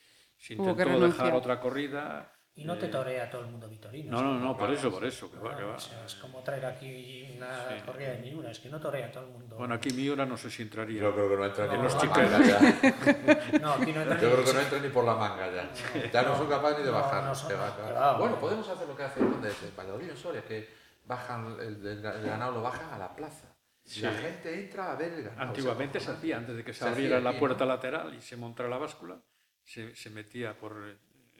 intentó 0.50 1.00
dejar 1.00 1.32
otra 1.32 1.58
corrida. 1.58 2.33
Y 2.56 2.64
no 2.64 2.78
te 2.78 2.86
torea 2.86 3.28
todo 3.28 3.40
el 3.42 3.48
mundo 3.48 3.68
Vitorino. 3.68 4.12
No, 4.12 4.18
¿sí? 4.18 4.24
no, 4.24 4.38
no, 4.38 4.56
por 4.56 4.70
eso, 4.70 4.88
por 4.90 5.04
eso. 5.04 5.28
Que 5.28 5.38
va, 5.38 5.56
que 5.56 5.64
va. 5.64 5.74
O 5.74 5.80
sea, 5.80 6.04
es 6.06 6.14
como 6.14 6.40
traer 6.44 6.64
aquí 6.66 7.34
una 7.36 7.82
corrida 7.84 8.10
de 8.10 8.18
Miura, 8.18 8.50
es 8.52 8.60
que 8.60 8.68
no 8.68 8.78
torea 8.78 9.10
todo 9.10 9.24
el 9.24 9.30
mundo. 9.32 9.56
Bueno, 9.56 9.74
aquí 9.74 9.92
Miura 9.92 10.24
no 10.24 10.36
sé 10.36 10.48
si 10.50 10.62
entraría. 10.62 11.02
Yo 11.02 11.12
creo 11.12 11.28
que 11.30 11.36
no 11.36 11.44
entra 11.46 11.66
ni 11.66 11.72
No, 11.72 11.82
por 11.82 11.92
los 11.92 12.04
la 12.04 12.08
manga 12.28 12.46
ya. 12.46 13.58
No, 13.60 13.72
aquí 13.72 13.92
no 13.92 14.02
entra 14.02 14.20
Yo 14.20 14.28
ni- 14.28 14.34
creo 14.34 14.44
que 14.44 14.52
no 14.52 14.60
entra 14.60 14.78
ni 14.78 14.88
por 14.88 15.04
la 15.04 15.14
manga 15.16 15.50
ya. 15.52 16.10
Ya 16.12 16.22
no 16.22 16.36
son 16.36 16.48
capaces 16.48 16.78
ni 16.78 16.84
de 16.84 16.90
bajar. 16.92 17.24
no 17.24 17.34
son- 17.34 18.18
Bueno, 18.18 18.38
podemos 18.38 18.68
hacer 18.68 18.86
lo 18.86 18.96
que 18.96 19.02
hace 19.02 19.20
donde 19.20 19.52
Valladolid 19.76 20.10
en 20.10 20.16
Soria, 20.16 20.42
que 20.44 20.68
bajan 21.06 21.56
el, 21.58 21.84
el- 21.84 22.02
ganado 22.02 22.52
lo 22.52 22.62
bajan 22.62 22.92
a 22.94 22.98
la 22.98 23.16
plaza. 23.16 23.48
Y 23.96 24.00
la 24.00 24.12
gente 24.12 24.64
entra 24.64 24.92
a 24.92 24.94
ver 24.94 25.12
el 25.12 25.24
ganado. 25.24 25.48
Antiguamente 25.48 25.98
O 25.98 26.00
se 26.00 26.06
sea, 26.06 26.14
hacía, 26.14 26.36
antes 26.38 26.56
de 26.56 26.62
que 26.64 26.72
se, 26.72 26.84
se 26.84 26.88
abriera 26.88 27.18
la 27.20 27.30
aquí, 27.30 27.38
puerta 27.40 27.64
¿no? 27.64 27.72
lateral 27.72 28.14
y 28.14 28.20
se 28.22 28.36
montara 28.36 28.68
la 28.68 28.78
báscula, 28.78 29.20
se, 29.64 29.94
se 29.96 30.08
metía 30.10 30.56
por, 30.56 30.88
eh, 30.88 30.96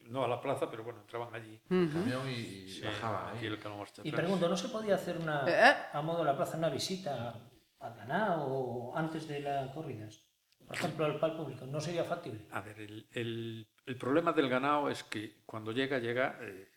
no 0.09 0.25
a 0.25 0.29
la 0.29 0.41
plaza, 0.41 0.71
pero 0.71 0.85
bueno, 0.85 1.01
entraban 1.01 1.35
allí. 1.35 1.61
camión 1.69 2.29
y, 2.29 2.69
Sí, 2.69 2.83
bajaban 2.85 3.29
aquí 3.37 3.47
ahí. 3.47 3.53
el 3.53 3.59
Y 4.05 4.13
pregunto, 4.13 4.49
¿no 4.49 4.57
se 4.57 4.69
podía 4.69 4.95
hacer 4.97 5.19
una, 5.19 5.45
Eh. 5.49 5.75
a 5.93 6.03
modo 6.03 6.19
de 6.19 6.25
la 6.25 6.37
plaza 6.37 6.57
una 6.59 6.69
visita 6.69 7.35
al 7.81 7.95
ganado 7.97 8.47
o 8.47 8.97
antes 8.97 9.27
de 9.29 9.41
las 9.41 9.71
corridas? 9.75 10.23
Por 10.67 10.77
ejemplo, 10.77 11.05
al, 11.05 11.19
al 11.23 11.37
público, 11.37 11.67
¿no 11.67 11.81
sería 11.81 12.05
factible? 12.05 12.47
A 12.51 12.61
ver, 12.63 12.81
el, 12.81 13.07
el- 13.13 13.69
el 13.87 13.97
problema 13.99 14.33
del 14.33 14.49
ganado 14.49 14.89
es 14.89 15.05
que 15.05 15.43
cuando 15.45 15.73
llega, 15.73 15.99
llega 15.99 16.39
eh, 16.41 16.71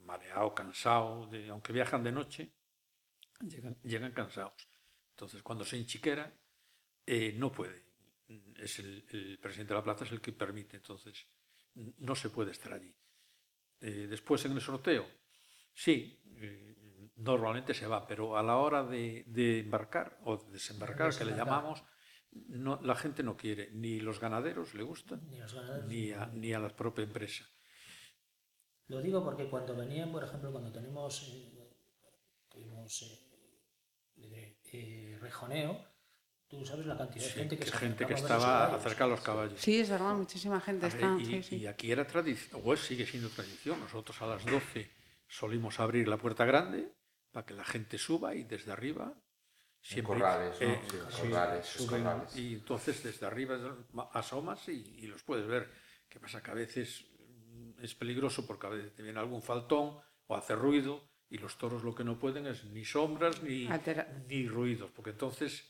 mareado, 0.00 0.54
cansado, 0.54 1.26
de- 1.28 1.48
aunque 1.48 1.72
viajan 1.72 2.02
de 2.04 2.12
noche, 2.12 2.52
llegan, 3.40 3.76
llegan 3.82 4.12
cansados. 4.12 4.68
Entonces, 5.10 5.42
cuando 5.42 5.64
se 5.64 5.76
enchiquera, 5.78 6.30
eh, 7.06 7.32
no 7.36 7.50
puede. 7.50 7.84
Es 8.56 8.78
el, 8.78 9.04
el 9.10 9.38
presidente 9.38 9.72
de 9.74 9.78
la 9.80 9.84
plaza 9.84 10.04
es 10.04 10.12
el 10.12 10.20
que 10.20 10.32
permite, 10.32 10.76
entonces 10.76 11.26
no 11.74 12.14
se 12.14 12.30
puede 12.30 12.50
estar 12.52 12.72
allí. 12.72 12.94
Eh, 13.80 14.06
después 14.08 14.44
en 14.44 14.52
el 14.52 14.60
sorteo, 14.60 15.06
sí, 15.72 16.22
eh, 16.36 16.74
normalmente 17.16 17.74
se 17.74 17.86
va, 17.86 18.06
pero 18.06 18.36
a 18.36 18.42
la 18.42 18.56
hora 18.56 18.84
de, 18.84 19.24
de 19.26 19.60
embarcar 19.60 20.18
o 20.24 20.36
de 20.36 20.52
desembarcar, 20.52 21.16
que 21.16 21.24
le 21.24 21.36
llamamos, 21.36 21.84
no, 22.32 22.80
la 22.82 22.96
gente 22.96 23.22
no 23.22 23.36
quiere, 23.36 23.70
ni 23.72 24.00
los 24.00 24.20
ganaderos 24.20 24.74
le 24.74 24.82
gustan, 24.82 25.24
Ni 25.28 25.38
los 25.38 25.54
ganaderos. 25.54 25.86
ni 25.88 26.10
a, 26.12 26.26
ni 26.26 26.52
a 26.52 26.58
la 26.58 26.68
propia 26.74 27.04
empresa. 27.04 27.44
Lo 28.88 29.00
digo 29.00 29.24
porque 29.24 29.48
cuando 29.48 29.76
venían, 29.76 30.12
por 30.12 30.24
ejemplo, 30.24 30.50
cuando 30.52 30.72
tenemos, 30.72 31.28
eh, 31.32 31.76
tuvimos 32.48 33.02
eh, 34.16 34.60
eh, 34.72 35.18
rejoneo, 35.20 35.93
tú 36.48 36.64
sabes 36.64 36.86
la 36.86 36.96
cantidad 36.96 37.24
de 37.24 37.30
gente 37.30 37.58
que 37.58 37.64
se 37.66 37.72
gente 37.72 38.06
que 38.06 38.14
estaba 38.14 38.40
caballos. 38.66 38.80
acerca 38.80 39.04
a 39.04 39.08
los 39.08 39.20
caballos. 39.20 39.60
Sí, 39.60 39.80
es 39.80 39.90
verdad, 39.90 40.14
muchísima 40.14 40.60
gente 40.60 40.86
ver, 40.86 40.94
está. 40.94 41.16
y, 41.20 41.24
sí, 41.26 41.42
sí. 41.42 41.56
y 41.56 41.66
aquí 41.66 41.90
era 41.90 42.06
tradición, 42.06 42.60
o 42.64 42.74
es- 42.74 42.80
sigue 42.80 43.06
siendo 43.06 43.28
tradición. 43.30 43.80
Nosotros 43.80 44.20
a 44.22 44.26
las 44.26 44.44
12 44.44 44.90
solimos 45.26 45.80
abrir 45.80 46.06
la 46.08 46.16
puerta 46.18 46.44
grande 46.44 46.92
para 47.32 47.44
que 47.46 47.54
la 47.54 47.64
gente 47.64 47.98
suba 47.98 48.34
y 48.34 48.44
desde 48.44 48.70
arriba 48.72 49.12
siempre 49.80 50.14
corrales, 50.18 50.60
¿no? 50.60 50.66
eh, 50.68 50.80
Sí, 50.88 50.96
sí, 51.10 51.20
corrales, 51.28 51.66
suben 51.66 52.02
corrales. 52.04 52.36
y 52.36 52.54
entonces 52.54 53.02
desde 53.02 53.26
arriba 53.26 53.58
asomas 54.12 54.68
y, 54.68 54.72
y 54.98 55.06
los 55.06 55.22
puedes 55.22 55.46
ver. 55.46 55.70
¿Qué 56.08 56.20
pasa? 56.20 56.42
Que 56.42 56.50
a 56.52 56.54
veces 56.54 57.04
es 57.82 57.94
peligroso 57.94 58.46
porque 58.46 58.66
a 58.66 58.70
veces 58.70 58.94
te 58.94 59.02
viene 59.02 59.18
algún 59.18 59.42
faltón 59.42 59.98
o 60.26 60.36
hace 60.36 60.54
ruido 60.54 61.10
y 61.28 61.38
los 61.38 61.58
toros 61.58 61.82
lo 61.82 61.94
que 61.94 62.04
no 62.04 62.18
pueden 62.18 62.46
es 62.46 62.64
ni 62.66 62.84
sombras 62.84 63.42
ni, 63.42 63.66
Altera- 63.66 64.06
ni 64.28 64.46
ruidos, 64.46 64.90
porque 64.94 65.10
entonces 65.10 65.68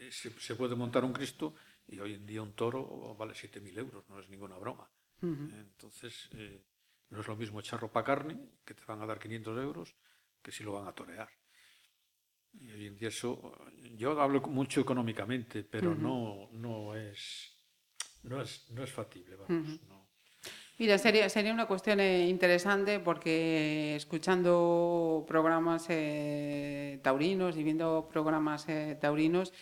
eh, 0.00 0.10
se, 0.10 0.30
se 0.38 0.54
puede 0.54 0.74
montar 0.74 1.04
un 1.04 1.12
Cristo 1.12 1.54
y 1.88 1.98
hoy 2.00 2.14
en 2.14 2.26
día 2.26 2.42
un 2.42 2.54
toro 2.54 3.14
vale 3.14 3.34
7.000 3.34 3.78
euros, 3.78 4.08
no 4.08 4.20
es 4.20 4.28
ninguna 4.28 4.56
broma. 4.58 4.88
Entonces, 5.22 6.28
eh, 6.34 6.62
no 7.10 7.20
es 7.20 7.26
lo 7.26 7.36
mismo 7.36 7.60
echar 7.60 7.80
ropa 7.80 8.04
carne, 8.04 8.38
que 8.64 8.74
te 8.74 8.84
van 8.84 9.00
a 9.00 9.06
dar 9.06 9.18
500 9.18 9.58
euros, 9.62 9.94
que 10.42 10.52
si 10.52 10.62
lo 10.62 10.72
van 10.72 10.86
a 10.86 10.92
torear. 10.92 11.28
Y 12.52 12.70
hoy 12.70 12.86
en 12.86 12.96
día 12.96 13.08
eso, 13.08 13.58
yo 13.96 14.20
hablo 14.20 14.40
mucho 14.42 14.80
económicamente, 14.80 15.62
pero 15.64 15.94
no, 15.94 16.48
no, 16.52 16.94
es, 16.94 17.52
no, 18.22 18.40
es, 18.40 18.70
no 18.70 18.82
es 18.82 18.92
factible. 18.92 19.36
Vamos, 19.36 19.80
no. 19.88 20.06
Mira, 20.78 20.98
sería, 20.98 21.28
sería 21.30 21.54
una 21.54 21.66
cuestión 21.66 22.00
eh, 22.00 22.28
interesante 22.28 23.00
porque 23.00 23.96
escuchando 23.96 25.24
programas 25.26 25.86
eh, 25.88 27.00
taurinos 27.02 27.56
y 27.56 27.62
viendo 27.62 28.06
programas 28.10 28.68
eh, 28.68 28.98
taurinos 29.00 29.54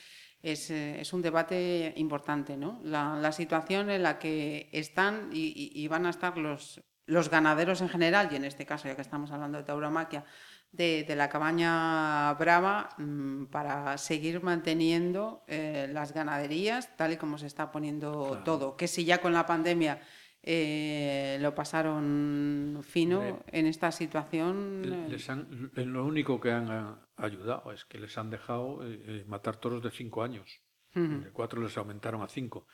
es, 0.45 0.71
eh, 0.71 1.01
es 1.01 1.13
un 1.13 1.23
debate 1.23 1.95
importante, 1.97 2.57
¿no? 2.57 2.79
La, 2.85 3.17
la 3.17 3.33
situación 3.33 3.91
en 3.91 4.03
la 4.03 4.19
que 4.19 4.69
están 4.73 5.31
y, 5.33 5.89
van 5.89 6.07
a 6.07 6.11
estar 6.11 6.37
los, 6.37 6.83
los 7.07 7.31
ganaderos 7.31 7.81
en 7.81 7.89
general, 7.89 8.29
y 8.31 8.37
en 8.37 8.45
este 8.45 8.67
caso, 8.67 8.87
ya 8.87 8.95
que 8.95 9.03
estamos 9.03 9.31
hablando 9.33 9.59
de 9.59 9.65
tauromaquia, 9.65 10.25
de, 10.71 11.05
de 11.05 11.17
la 11.17 11.29
cabaña 11.29 12.35
brava 12.35 12.91
mm, 12.99 13.45
para 13.47 13.97
seguir 13.97 14.43
manteniendo 14.43 15.45
eh, 15.47 15.89
las 15.91 16.13
ganaderías 16.13 16.97
tal 16.97 17.13
y 17.13 17.17
como 17.17 17.39
se 17.39 17.47
está 17.47 17.71
poniendo 17.71 18.43
todo. 18.45 18.77
Que 18.77 18.89
si 18.89 19.05
ya 19.05 19.19
con 19.19 19.33
la 19.33 19.47
pandemia 19.47 20.01
eh, 20.47 21.39
lo 21.41 21.55
pasaron 21.55 22.81
fino 22.83 23.43
en 23.47 23.67
esta 23.67 23.91
situación. 23.91 24.83
Eh, 24.85 25.07
Les 25.11 25.29
han- 25.31 25.71
lo 25.75 26.05
único 26.05 26.39
que 26.41 26.51
han 26.53 26.71
ah, 26.71 27.09
ayudado 27.17 27.73
es 27.73 27.85
que 27.87 27.99
les 27.99 28.17
han 28.19 28.31
dejado 28.31 28.87
eh, 28.87 29.03
eh, 29.07 29.25
matar 29.27 29.57
toros 29.57 29.83
de 29.83 29.91
cinco 29.91 30.23
años. 30.23 30.61
De 30.95 31.31
cuatro 31.33 31.61
les 31.61 31.77
aumentaron 31.77 32.23
a 32.23 32.29
cinco, 32.29 32.69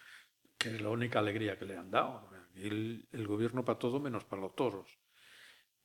que 0.59 0.74
es 0.74 0.80
la 0.83 0.90
única 0.90 1.20
alegría 1.20 1.59
que 1.59 1.64
le 1.64 1.76
han 1.76 1.90
dado. 1.90 2.28
El, 2.54 3.09
el 3.12 3.26
gobierno 3.26 3.64
para 3.64 3.78
todo 3.78 3.98
menos 3.98 4.24
para 4.24 4.42
los 4.42 4.54
toros. 4.54 4.98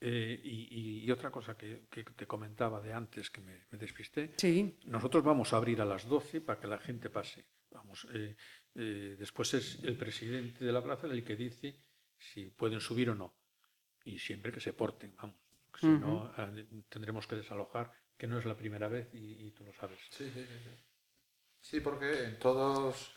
Eh, 0.01 0.37
y, 0.43 0.67
y- 0.69 1.05
y 1.05 1.11
otra 1.11 1.31
cosa 1.31 1.55
que, 1.55 1.87
que 1.89 2.03
te 2.03 2.27
comentaba 2.27 2.81
de 2.81 2.91
antes, 2.91 3.29
que 3.31 3.39
me, 3.39 3.65
me 3.71 3.77
despisté, 3.77 4.33
Sí, 4.37 4.77
nosotros 4.85 5.23
vamos 5.23 5.53
a 5.53 5.57
abrir 5.57 5.79
a 5.81 5.85
las 5.85 6.05
12 6.09 6.41
para 6.41 6.59
que 6.59 6.67
la 6.67 6.77
gente 6.79 7.09
pase. 7.09 7.45
Vamos, 7.71 8.05
eh, 8.13 8.35
eh, 8.75 9.15
después 9.17 9.53
es 9.53 9.83
el 9.83 9.97
presidente 9.97 10.63
de 10.63 10.71
la 10.71 10.83
plaza 10.83 11.07
el 11.07 11.23
que 11.23 11.35
dice 11.35 11.81
si 12.17 12.45
pueden 12.47 12.79
subir 12.79 13.09
o 13.09 13.15
no. 13.15 13.35
Y 14.03 14.19
siempre 14.19 14.51
que 14.51 14.59
se 14.59 14.73
porten, 14.73 15.15
vamos. 15.15 15.37
Si 15.79 15.87
no, 15.87 16.31
eh, 16.37 16.65
tendremos 16.87 17.27
que 17.27 17.35
desalojar, 17.35 17.91
que 18.17 18.27
no 18.27 18.39
es 18.39 18.45
la 18.45 18.55
primera 18.55 18.87
vez 18.87 19.13
y, 19.13 19.47
y 19.47 19.51
tú 19.51 19.65
lo 19.65 19.73
sabes. 19.73 19.99
Sí, 20.09 20.29
sí, 20.33 20.45
sí. 20.45 20.69
Sí, 21.59 21.79
porque 21.79 22.25
en 22.25 22.39
todos, 22.39 23.11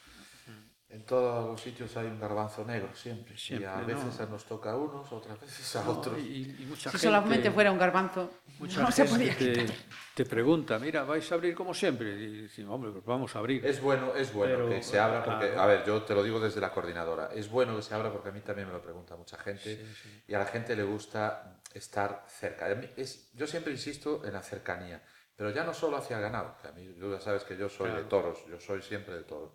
En 0.91 1.03
todos 1.05 1.51
los 1.51 1.61
sitios 1.61 1.95
hay 1.99 2.07
un 2.07 2.19
garbanzo 2.19 2.65
negro, 2.65 2.89
siempre. 2.95 3.37
Siempre, 3.37 3.69
y 3.69 3.71
a 3.71 3.77
¿no? 3.81 3.87
veces 3.87 4.29
nos 4.31 4.45
toca 4.47 4.71
a 4.71 4.77
unos, 4.77 5.13
otras 5.13 5.39
veces 5.39 5.77
a 5.77 5.85
No, 5.85 5.91
otros. 5.91 6.19
y, 6.19 6.57
y 6.61 6.65
mucha 6.67 6.91
Si 6.91 6.97
gente, 6.97 6.99
solamente 7.07 7.51
fuera 7.51 7.71
un 7.71 7.79
garbanzo, 7.79 8.31
mucha 8.59 8.81
no 8.81 8.91
se 8.91 9.07
gente 9.07 9.35
podía 9.35 9.67
te, 9.67 9.75
te 10.15 10.25
pregunta, 10.25 10.79
mira, 10.79 11.05
vais 11.05 11.31
a 11.31 11.35
abrir 11.35 11.55
como 11.55 11.75
siempre. 11.75 12.09
Y 12.19 12.43
decimos, 12.43 12.75
hombre, 12.75 12.91
pues 12.93 13.05
vamos 13.05 13.37
a 13.37 13.39
abrir. 13.41 13.67
Es 13.67 13.83
bueno, 13.83 14.15
es 14.17 14.33
bueno 14.33 14.55
Pero, 14.55 14.69
que 14.71 14.83
se 14.83 14.99
abra 14.99 15.23
porque, 15.23 15.49
claro. 15.49 15.61
a 15.61 15.67
ver, 15.67 15.85
yo 15.85 16.03
te 16.05 16.15
lo 16.15 16.23
digo 16.23 16.41
desde 16.41 16.59
la 16.63 16.71
coordinadora, 16.73 17.31
es 17.35 17.51
bueno 17.51 17.77
que 17.77 17.83
se 17.83 17.95
abra 17.95 18.11
porque 18.11 18.31
a 18.31 18.33
mí 18.33 18.41
también 18.41 18.69
me 18.69 18.73
lo 18.73 18.81
pregunta 18.81 19.15
mucha 19.15 19.37
gente 19.37 19.85
y 20.27 20.33
a 20.33 20.39
la 20.39 20.47
gente 20.47 20.75
le 20.75 20.85
gusta 20.85 21.61
estar 21.75 22.25
cerca. 22.29 22.67
Es- 22.97 23.29
yo 23.35 23.47
siempre 23.47 23.73
insisto 23.73 24.25
en 24.25 24.33
la 24.33 24.43
cercanía, 24.43 25.03
pero 25.39 25.53
ya 25.53 25.63
no 25.63 25.73
solo 25.73 25.99
hacia 25.99 26.17
el 26.17 26.23
ganado, 26.23 26.57
que 26.61 26.67
a 26.67 26.73
mí 26.73 26.85
tú 26.99 27.13
ya 27.13 27.21
sabes 27.21 27.45
que 27.45 27.57
yo 27.57 27.69
soy 27.69 27.93
de 27.93 28.03
toros, 28.03 28.45
yo 28.51 28.59
soy 28.59 28.83
siempre 28.83 29.15
de 29.15 29.23
toros, 29.23 29.53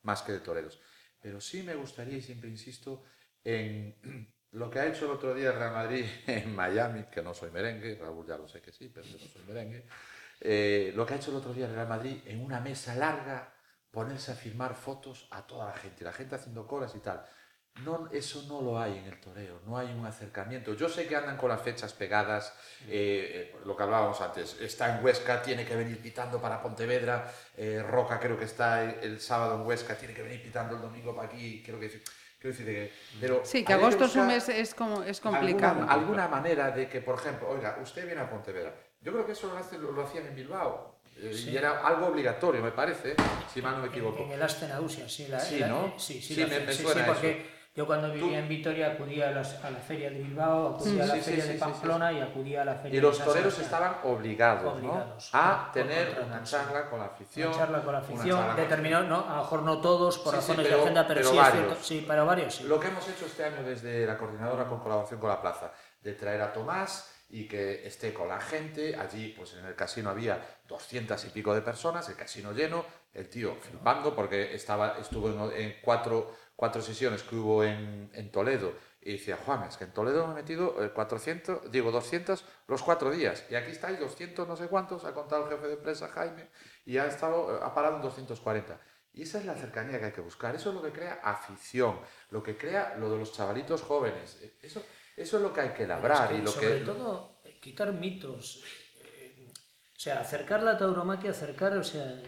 más 0.00 0.22
que 0.22 0.32
de 0.32 0.40
toreros, 0.40 0.80
pero 1.20 1.38
sí 1.38 1.62
me 1.62 1.74
gustaría 1.74 2.16
y 2.16 2.22
siempre 2.22 2.48
insisto 2.48 3.04
en 3.44 3.94
lo 4.52 4.70
que 4.70 4.78
ha 4.78 4.86
hecho 4.86 5.04
el 5.04 5.10
otro 5.10 5.34
día 5.34 5.50
el 5.50 5.58
Real 5.58 5.74
Madrid 5.74 6.06
en 6.26 6.56
Miami, 6.56 7.04
que 7.12 7.20
no 7.20 7.34
soy 7.34 7.50
merengue, 7.50 7.98
Raúl 8.00 8.26
ya 8.26 8.38
lo 8.38 8.48
sé 8.48 8.62
que 8.62 8.72
sí, 8.72 8.88
pero 8.88 9.06
yo 9.06 9.18
no 9.18 9.26
soy 9.26 9.42
merengue, 9.46 9.84
eh, 10.40 10.92
lo 10.96 11.04
que 11.04 11.12
ha 11.12 11.16
hecho 11.18 11.30
el 11.30 11.36
otro 11.36 11.52
día 11.52 11.66
el 11.66 11.74
Real 11.74 11.88
Madrid 11.88 12.22
en 12.24 12.42
una 12.42 12.60
mesa 12.60 12.94
larga, 12.94 13.52
ponerse 13.90 14.32
a 14.32 14.34
firmar 14.34 14.74
fotos 14.74 15.28
a 15.30 15.46
toda 15.46 15.66
la 15.66 15.76
gente, 15.76 16.04
la 16.04 16.14
gente 16.14 16.36
haciendo 16.36 16.66
colas 16.66 16.94
y 16.94 17.00
tal. 17.00 17.22
No, 17.84 18.08
eso 18.12 18.44
no 18.48 18.60
lo 18.60 18.78
hay 18.78 18.98
en 18.98 19.06
el 19.06 19.18
toreo, 19.18 19.60
no 19.66 19.78
hay 19.78 19.88
un 19.92 20.04
acercamiento. 20.06 20.74
Yo 20.74 20.88
sé 20.90 21.06
que 21.08 21.16
andan 21.16 21.38
con 21.38 21.48
las 21.48 21.62
fechas 21.62 21.92
pegadas, 21.94 22.52
eh, 22.86 23.50
eh, 23.50 23.56
lo 23.64 23.74
que 23.74 23.82
hablábamos 23.82 24.20
antes, 24.20 24.56
está 24.60 24.96
en 24.98 25.04
Huesca, 25.04 25.42
tiene 25.42 25.64
que 25.64 25.74
venir 25.74 26.00
pitando 26.00 26.40
para 26.40 26.62
Pontevedra, 26.62 27.32
eh, 27.56 27.82
Roca 27.82 28.20
creo 28.20 28.38
que 28.38 28.44
está 28.44 28.84
el, 28.84 28.90
el 29.02 29.20
sábado 29.20 29.56
en 29.56 29.66
Huesca, 29.66 29.96
tiene 29.96 30.12
que 30.14 30.22
venir 30.22 30.42
pitando 30.42 30.76
el 30.76 30.82
domingo 30.82 31.16
para 31.16 31.28
aquí, 31.28 31.62
creo 31.64 31.80
que 31.80 31.88
quiero 31.88 32.56
decir 32.56 32.66
que... 32.66 32.92
Pero 33.18 33.40
Sí, 33.44 33.64
que 33.64 33.72
agosto 33.72 34.04
es 34.04 34.14
un 34.16 34.26
mes 34.26 34.48
es, 34.50 34.74
como, 34.74 35.02
es 35.02 35.20
complicado. 35.20 35.78
Alguna, 35.80 35.92
alguna 35.92 36.28
manera 36.28 36.70
de 36.70 36.88
que, 36.88 37.00
por 37.00 37.18
ejemplo, 37.18 37.48
oiga, 37.48 37.78
usted 37.82 38.04
viene 38.04 38.20
a 38.20 38.28
Pontevedra. 38.30 38.74
Yo 39.00 39.12
creo 39.12 39.24
que 39.26 39.32
eso 39.32 39.50
lo, 39.50 39.58
hace- 39.58 39.78
lo- 39.78 39.92
lo 39.92 40.02
hacían 40.04 40.26
en 40.26 40.34
Bilbao. 40.36 41.00
Sí. 41.14 41.50
Y 41.50 41.56
era 41.56 41.86
algo 41.86 42.06
obligatorio, 42.06 42.62
me 42.62 42.70
parece, 42.72 43.14
si 43.52 43.60
mal 43.62 43.76
no 43.76 43.82
me 43.82 43.88
equivoco. 43.88 44.18
En, 44.22 44.28
en 44.28 44.32
el 44.32 44.42
Astenausia, 44.42 45.08
sí. 45.08 45.26
La, 45.28 45.40
Sí, 45.40 45.58
la- 45.58 45.68
¿no? 45.68 45.94
Sí, 45.98 46.20
sí, 46.22 46.34
Sí, 46.34 46.40
la 46.42 46.46
me- 46.46 46.60
me 46.60 46.72
sí, 46.72 46.82
suena 46.82 47.02
sí, 47.02 47.06
porque 47.06 47.30
eso. 47.30 47.61
Yo 47.74 47.86
cuando 47.86 48.12
vivía 48.12 48.28
Tú- 48.28 48.34
en 48.34 48.48
Vitoria 48.48 48.92
acudía 48.92 49.28
a, 49.28 49.30
las- 49.30 49.64
a 49.64 49.70
la 49.70 49.78
feria 49.78 50.10
de 50.10 50.18
Bilbao, 50.18 50.74
acudía 50.74 51.04
a 51.04 51.06
la 51.06 51.14
Sí, 51.14 51.20
feria 51.22 51.42
sí, 51.44 51.52
de 51.54 51.58
Pamplona 51.58 52.12
y 52.12 52.20
acudía 52.20 52.62
a 52.62 52.64
la 52.66 52.74
feria 52.74 52.98
Y 52.98 53.00
los 53.00 53.12
de 53.12 53.18
San 53.18 53.26
toreros 53.28 53.54
Sebastián. 53.54 53.82
estaban 53.92 54.12
obligados, 54.14 54.74
Obligados, 54.74 55.30
¿no? 55.32 55.38
a 55.40 55.70
tener 55.72 56.22
una 56.26 56.42
charla 56.42 56.90
con 56.90 56.98
la 56.98 57.06
afición. 57.06 57.48
Una 57.48 57.56
charla 57.58 57.82
con 57.82 57.92
la 57.94 57.98
afición, 58.00 58.56
determinado, 58.56 59.04
no, 59.04 59.26
a 59.26 59.36
lo 59.36 59.42
mejor 59.42 59.62
no 59.62 59.80
todos 59.80 60.18
por 60.18 60.34
razones 60.34 60.66
pero- 60.66 60.76
de 60.76 60.82
agenda, 60.82 61.06
pero, 61.08 61.20
pero 61.20 61.30
sí 61.30 61.36
es 61.36 61.42
varios. 61.42 61.64
cierto. 61.66 61.82
Sí, 61.84 62.00
para 62.06 62.24
varios. 62.24 62.60
Lo 62.62 62.78
que 62.78 62.88
hemos 62.88 63.08
hecho 63.08 63.24
este 63.24 63.44
año 63.44 63.62
desde 63.62 64.06
la 64.06 64.18
coordinadora 64.18 64.66
con 64.66 64.80
colaboración 64.80 65.18
con 65.20 65.30
la 65.30 65.40
plaza, 65.40 65.72
de 66.02 66.12
traer 66.12 66.42
a 66.42 66.52
Tomás 66.52 67.08
y 67.30 67.48
que 67.48 67.86
esté 67.86 68.12
con 68.12 68.28
la 68.28 68.38
gente. 68.40 68.94
Allí, 68.96 69.28
pues 69.34 69.54
en 69.54 69.64
el 69.64 69.74
casino 69.74 70.10
había 70.10 70.38
200 70.68 71.24
y 71.24 71.28
pico 71.30 71.54
de 71.54 71.62
personas, 71.62 72.06
el 72.10 72.16
casino 72.16 72.52
lleno, 72.52 72.84
el 73.14 73.30
tío 73.30 73.56
filmando 73.62 74.14
porque 74.14 74.54
estaba, 74.54 74.98
estuvo 74.98 75.28
en, 75.50 75.58
en 75.58 75.76
cuatro, 75.82 76.34
cuatro 76.62 76.80
sesiones 76.80 77.24
que 77.24 77.34
hubo 77.34 77.64
en, 77.64 78.08
en 78.14 78.30
Toledo. 78.30 78.72
Y 79.00 79.14
decía, 79.14 79.36
Juan, 79.44 79.64
es 79.64 79.76
que 79.76 79.82
en 79.82 79.92
Toledo 79.92 80.28
me 80.28 80.34
he 80.34 80.36
metido 80.36 80.80
eh, 80.80 80.90
400, 80.90 81.72
digo 81.72 81.90
200 81.90 82.44
los 82.68 82.84
cuatro 82.84 83.10
días. 83.10 83.44
Y 83.50 83.56
aquí 83.56 83.72
estáis 83.72 83.98
200 83.98 84.46
no 84.46 84.54
sé 84.54 84.68
cuántos, 84.68 85.04
ha 85.04 85.12
contado 85.12 85.42
el 85.48 85.50
jefe 85.50 85.66
de 85.66 85.72
empresa 85.72 86.06
Jaime, 86.06 86.50
y 86.86 86.98
ha, 86.98 87.06
estado, 87.06 87.56
eh, 87.56 87.60
ha 87.64 87.74
parado 87.74 87.96
en 87.96 88.02
240. 88.02 88.78
Y 89.12 89.22
esa 89.22 89.40
es 89.40 89.44
la 89.44 89.56
cercanía 89.56 89.98
que 89.98 90.04
hay 90.04 90.12
que 90.12 90.20
buscar. 90.20 90.54
Eso 90.54 90.68
es 90.68 90.76
lo 90.76 90.82
que 90.82 90.92
crea 90.92 91.18
afición, 91.24 91.98
lo 92.30 92.44
que 92.44 92.56
crea 92.56 92.94
lo 92.96 93.10
de 93.10 93.18
los 93.18 93.32
chavalitos 93.32 93.82
jóvenes. 93.82 94.38
Eh, 94.40 94.56
Eso, 94.62 94.84
eso 95.16 95.36
es 95.38 95.42
lo 95.42 95.52
que 95.52 95.62
hay 95.62 95.70
que 95.70 95.84
labrar. 95.88 96.26
Es 96.26 96.30
que, 96.30 96.38
y 96.38 96.42
lo 96.42 96.50
sobre 96.52 96.78
que, 96.78 96.84
todo, 96.84 97.40
eh, 97.44 97.58
quitar 97.60 97.92
mitos. 97.92 98.62
eh, 99.02 99.50
o 99.50 99.98
sea, 99.98 100.20
acercar 100.20 100.62
la 100.62 100.78
tauromaquia, 100.78 101.32
acercar, 101.32 101.76
o 101.76 101.82
sea, 101.82 102.22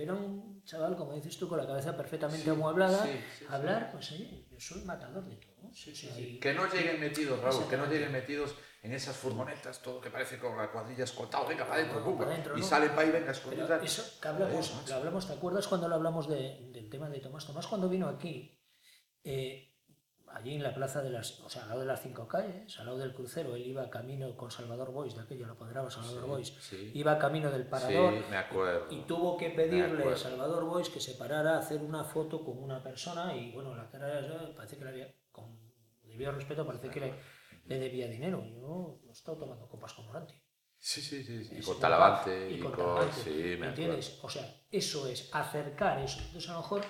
ver 0.00 0.10
a 0.10 0.14
un 0.14 0.62
chaval, 0.64 0.96
como 0.96 1.14
dices 1.14 1.36
tú, 1.38 1.48
con 1.48 1.58
la 1.58 1.66
cabeza 1.66 1.96
perfectamente 1.96 2.48
amueblada, 2.50 3.04
sí, 3.04 3.12
sí, 3.12 3.38
sí. 3.38 3.44
hablar, 3.48 3.90
pues 3.92 4.12
oye, 4.12 4.46
yo 4.50 4.58
soy 4.60 4.82
matador 4.84 5.24
de 5.26 5.36
toros. 5.36 5.88
o 5.88 5.94
sea, 5.94 6.18
y- 6.18 6.38
que 6.40 6.52
no 6.54 6.66
lleguen 6.72 6.98
metidos, 7.00 7.40
Raúl, 7.40 7.68
que 7.68 7.76
no 7.76 7.86
lleguen 7.86 8.12
metidos 8.12 8.54
en 8.82 8.92
esas 8.92 9.16
furgonetas, 9.16 9.82
todo 9.82 10.00
que 10.00 10.10
parece 10.10 10.38
con 10.38 10.56
la 10.56 10.70
cuadrilla 10.72 11.04
escoltado, 11.04 11.46
venga 11.46 11.64
para 11.64 11.76
adentro, 11.80 12.00
No, 12.00 12.16
para 12.16 12.34
y 12.56 12.60
¿no? 12.60 12.66
salen 12.66 12.88
para 12.90 13.02
ahí, 13.02 13.10
venga, 13.10 13.26
Pero 13.26 13.32
escondidas. 13.32 13.82
eso 13.84 14.20
que 14.20 14.28
hablamos, 14.28 14.88
lo 14.88 14.94
hablamos, 14.94 15.26
¿te 15.26 15.32
acuerdas 15.34 15.68
cuando 15.68 15.88
lo 15.88 15.94
hablamos 15.96 16.28
de- 16.28 16.70
del 16.72 16.88
tema 16.88 17.08
de 17.10 17.20
Tomás? 17.20 17.46
Tomás 17.46 17.66
cuando 17.66 17.88
vino 17.88 18.08
aquí, 18.08 18.58
eh, 19.24 19.69
allí 20.32 20.54
en 20.54 20.62
la 20.62 20.74
plaza 20.74 21.02
de 21.02 21.10
las, 21.10 21.40
o 21.40 21.48
sea, 21.50 21.62
al 21.62 21.68
lado 21.68 21.80
de 21.80 21.86
las 21.86 22.00
cinco 22.02 22.26
calles, 22.28 22.78
al 22.78 22.86
lado 22.86 22.98
del 22.98 23.12
crucero, 23.14 23.54
él 23.56 23.66
iba 23.66 23.88
camino 23.90 24.36
con 24.36 24.50
Salvador 24.50 24.92
Bois, 24.92 25.14
de 25.14 25.22
aquello 25.22 25.46
lo 25.46 25.52
apoderaba 25.54 25.90
Salvador 25.90 26.26
Bois, 26.26 26.48
sí. 26.60 26.90
iba 26.94 27.18
camino 27.18 27.50
del 27.50 27.66
parador 27.66 28.14
Sí, 28.14 28.24
me 28.30 28.36
acuerdo. 28.36 28.86
y 28.90 29.00
tuvo 29.02 29.36
que 29.36 29.50
pedirle 29.50 30.12
a 30.12 30.16
Salvador 30.16 30.64
Bois 30.64 30.88
que 30.88 31.00
se 31.00 31.14
parara 31.14 31.56
a 31.56 31.58
hacer 31.58 31.80
una 31.82 32.04
foto 32.04 32.44
con 32.44 32.58
una 32.62 32.82
persona 32.82 33.34
y 33.36 33.52
bueno, 33.52 33.74
la 33.74 33.88
cara 33.90 34.20
esa 34.20 34.54
parece 34.54 34.76
que 34.78 34.84
le 34.84 34.90
había, 34.90 35.14
con 35.32 35.58
debido 36.04 36.32
respeto, 36.32 36.66
parece 36.66 36.88
que 36.90 37.00
le, 37.00 37.14
le 37.66 37.78
debía 37.78 38.08
dinero. 38.08 38.42
Yo 38.44 38.58
no 38.60 39.08
he 39.08 39.12
estado 39.12 39.38
tomando 39.38 39.68
copas 39.68 39.92
con 39.94 40.06
Moranti. 40.06 40.34
Sí, 40.82 41.02
sí, 41.02 41.22
sí, 41.22 41.44
sí. 41.44 41.56
Y 41.58 41.62
con 41.62 41.78
Talavante, 41.78 42.50
y 42.50 42.54
y 42.54 42.58
con 42.60 42.72
con... 42.72 42.80
Talavante, 42.86 43.20
Sí, 43.22 43.30
me 43.30 43.52
acuerdo. 43.52 43.68
¿Entiendes? 43.68 44.18
O 44.22 44.30
sea, 44.30 44.62
eso 44.70 45.06
es 45.06 45.28
acercar 45.32 45.98
eso. 46.00 46.20
Entonces, 46.20 46.48
a 46.48 46.54
lo 46.54 46.60
mejor, 46.60 46.80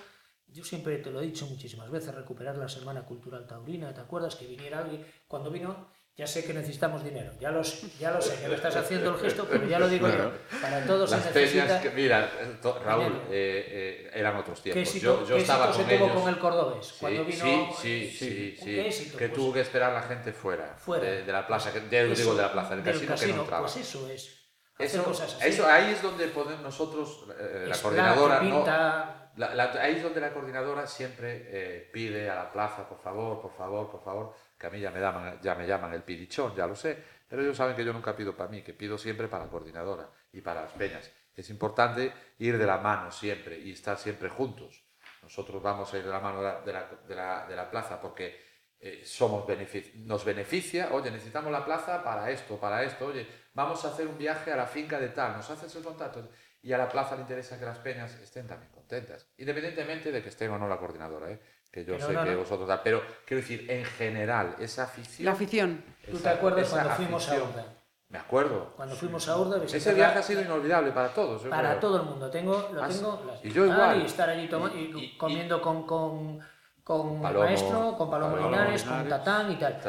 yo 0.53 0.65
siempre 0.65 0.99
te 0.99 1.11
lo 1.11 1.21
he 1.21 1.27
dicho 1.27 1.47
muchísimas 1.47 1.91
veces, 1.91 2.15
recuperar 2.15 2.57
la 2.57 2.69
Semana 2.69 3.03
Cultural 3.05 3.47
Taurina. 3.47 3.93
¿Te 3.95 4.01
acuerdas 4.01 4.37
que 4.37 4.47
viniera 4.47 4.79
alguien? 4.81 5.07
Cuando 5.29 5.51
vino, 5.51 5.89
ya 6.17 6.27
sé 6.27 6.45
que 6.45 6.53
necesitamos 6.53 7.03
dinero. 7.05 7.33
Ya, 7.41 7.51
los, 7.51 7.97
ya 7.99 8.11
lo 8.11 8.21
sé, 8.21 8.39
que 8.41 8.49
me 8.49 8.55
estás 8.57 8.77
haciendo 8.77 9.11
el 9.15 9.21
gesto, 9.21 9.47
pero 9.51 9.67
ya 9.67 9.79
lo 9.79 9.89
digo 9.89 10.09
yo. 10.09 10.33
Para 10.61 10.85
todo 10.85 11.07
se 11.07 11.17
Las 11.17 11.27
necesita... 11.27 11.65
peñas 11.67 11.83
que, 11.83 11.91
mira, 11.91 12.25
eh, 12.41 12.59
to- 12.61 12.79
Raúl, 12.85 13.13
eh, 13.31 14.09
eh, 14.11 14.11
eran 14.13 14.37
otros 14.37 14.61
¿Qué 14.61 14.73
tiempos. 14.73 14.95
éxito, 14.95 15.21
yo 15.23 15.29
yo 15.29 15.37
qué 15.37 15.41
estaba 15.43 15.67
con 15.67 15.77
se 15.77 15.83
tuvo 15.85 16.05
ellos. 16.07 16.21
con 16.21 16.29
el 16.29 16.39
cordobés? 16.39 16.87
Sí, 16.87 16.95
Cuando 17.01 17.25
vino, 17.25 17.39
sí, 17.41 17.69
sí, 17.81 18.11
sí, 18.19 18.57
¿Qué 18.59 18.65
sí, 18.65 18.81
éxito? 18.81 19.19
que 19.19 19.29
Pues- 19.29 19.39
tuvo 19.41 19.53
que 19.53 19.61
esperar 19.61 19.93
la 19.93 20.03
gente 20.03 20.33
fuera, 20.33 20.75
Fuera. 20.77 21.05
De, 21.05 21.23
de 21.25 21.33
la 21.33 21.47
plaza, 21.47 21.73
que, 21.73 21.81
de, 21.81 22.13
Eso, 22.13 22.21
digo 22.23 22.35
de 22.35 22.43
la 22.43 22.53
plaza, 22.53 22.75
del 22.77 22.85
del 22.85 23.07
casino, 23.07 23.17
que 23.17 23.33
no 23.37 23.43
entraba. 23.43 23.63
Pues 23.67 23.77
eso 23.77 24.09
es. 24.11 24.37
Eso, 24.79 25.05
cosas 25.05 25.35
así. 25.35 25.49
eso, 25.49 25.67
ahí 25.67 25.93
es 25.93 26.01
donde 26.03 26.27
podemos 26.29 26.63
nosotros, 26.63 27.25
eh, 27.39 27.67
la 27.69 27.77
coordinadora, 27.77 28.41
que 28.41 28.47
no, 28.49 28.57
pinta, 28.57 29.20
la- 29.37 29.55
la- 29.55 29.73
ahí 29.83 29.97
es 29.97 30.03
donde 30.03 30.21
la 30.21 30.33
coordinadora 30.33 30.87
siempre 30.87 31.47
eh, 31.49 31.91
pide 31.93 32.29
a 32.31 32.35
la 32.35 32.53
plaza, 32.53 32.89
por 32.89 32.99
favor, 33.01 33.41
por 33.41 33.53
favor, 33.57 33.91
por 33.91 34.03
favor, 34.03 34.35
que 34.59 34.67
a 34.67 34.71
mí 34.71 34.81
ya 34.81 34.91
me, 34.91 35.01
llaman, 35.01 35.41
ya 35.41 35.55
me 35.55 35.67
llaman 35.67 35.93
el 35.95 36.03
pidichón, 36.03 36.55
ya 36.55 36.67
lo 36.67 36.75
sé, 36.77 36.97
pero 37.29 37.43
ellos 37.43 37.57
saben 37.57 37.77
que 37.77 37.85
yo 37.85 37.93
nunca 37.93 38.15
pido 38.17 38.37
para 38.37 38.51
mí, 38.51 38.63
que 38.63 38.75
pido 38.75 38.99
siempre 38.99 39.29
para 39.29 39.45
la 39.45 39.51
coordinadora 39.51 40.09
y 40.33 40.41
para 40.41 40.63
las 40.63 40.73
peñas. 40.73 41.11
Es 41.35 41.49
importante 41.51 42.13
ir 42.39 42.59
de 42.59 42.67
la 42.67 42.79
mano 42.79 43.11
siempre 43.11 43.59
y 43.59 43.73
estar 43.73 43.97
siempre 43.99 44.29
juntos. 44.29 44.85
Nosotros 45.23 45.63
vamos 45.63 45.93
a 45.95 45.99
ir 45.99 46.05
de 46.05 46.11
la 46.11 46.21
mano 46.21 46.39
de 46.43 46.45
la, 46.45 46.61
de 46.61 46.73
la- 46.73 46.89
de 47.09 47.15
la- 47.15 47.47
de 47.47 47.57
la 47.57 47.71
plaza 47.71 48.01
porque 48.01 48.49
eh, 48.83 49.03
somos 49.05 49.47
benefic- 49.47 49.95
nos 50.07 50.25
beneficia, 50.25 50.89
oye, 50.93 51.11
necesitamos 51.11 51.53
la 51.53 51.63
plaza 51.65 52.03
para 52.03 52.31
esto, 52.31 52.59
para 52.59 52.83
esto, 52.83 53.07
oye, 53.09 53.27
vamos 53.53 53.85
a 53.85 53.89
hacer 53.89 54.07
un 54.07 54.17
viaje 54.17 54.51
a 54.53 54.57
la 54.57 54.65
finca 54.67 54.99
de 54.99 55.11
tal, 55.11 55.37
nos 55.37 55.51
haces 55.51 55.75
el 55.77 55.83
contacto 55.85 56.27
y 56.63 56.73
a 56.73 56.79
la 56.79 56.89
plaza 56.89 57.15
le 57.17 57.23
interesa 57.23 57.59
que 57.59 57.65
las 57.65 57.79
peñas 57.79 58.13
estén 58.21 58.47
también 58.47 58.71
contentas, 58.73 59.27
independientemente 59.39 60.13
de 60.13 60.23
que 60.23 60.29
estén 60.29 60.51
o 60.51 60.59
no 60.59 60.69
la 60.69 60.79
coordinadora, 60.79 61.31
¿eh? 61.31 61.41
que 61.71 61.85
yo 61.85 61.95
Pero 61.95 62.07
sé 62.09 62.13
no, 62.13 62.25
que 62.25 62.31
no. 62.33 62.39
vosotros 62.39 62.69
tal, 62.69 62.81
pero 62.83 63.01
quiero 63.25 63.41
decir, 63.43 63.71
en 63.71 63.85
general, 63.85 64.57
esa 64.59 64.85
afición... 64.85 65.25
La 65.25 65.33
afición. 65.33 65.85
¿Tú 66.05 66.13
te 66.13 66.17
esa- 66.19 66.31
acuerdas 66.33 66.67
esa 66.67 66.77
cuando 66.77 66.95
fuimos 66.95 67.29
a 67.29 67.33
afición- 67.33 67.49
Urda? 67.51 67.65
Me 68.09 68.19
acuerdo. 68.19 68.73
Cuando 68.75 68.97
fuimos 68.97 69.29
a 69.29 69.37
Urda, 69.39 69.65
Ese 69.65 69.95
viaje 69.95 70.19
ha 70.19 70.23
sido 70.23 70.43
inolvidable 70.43 70.91
para 70.91 71.15
todos. 71.15 71.43
Para 71.45 71.69
creo. 71.69 71.81
todo 71.81 71.97
el 72.01 72.07
mundo. 72.09 72.29
Tengo, 72.29 72.69
lo 72.73 72.83
Ah, 72.83 72.89
tengo 72.89 73.23
las- 73.25 73.45
Y 73.45 73.51
yo 73.53 73.65
igual. 73.67 74.03
Y 74.03 74.07
estar 74.07 74.29
allí 74.29 74.49
toma- 74.49 74.73
y, 74.75 74.79
Y- 74.79 75.05
y- 75.05 75.17
comiendo 75.17 75.63
con, 75.63 75.87
con, 75.87 76.41
con 76.83 77.23
Palomo, 77.23 77.45
el 77.45 77.51
maestro, 77.51 77.95
con 77.97 78.11
Palomo, 78.11 78.33
Palomo 78.35 78.51
Linares, 78.51 78.83
con. 78.83 79.09
Tatán 79.09 79.53
y 79.53 79.57
tal. 79.61 79.81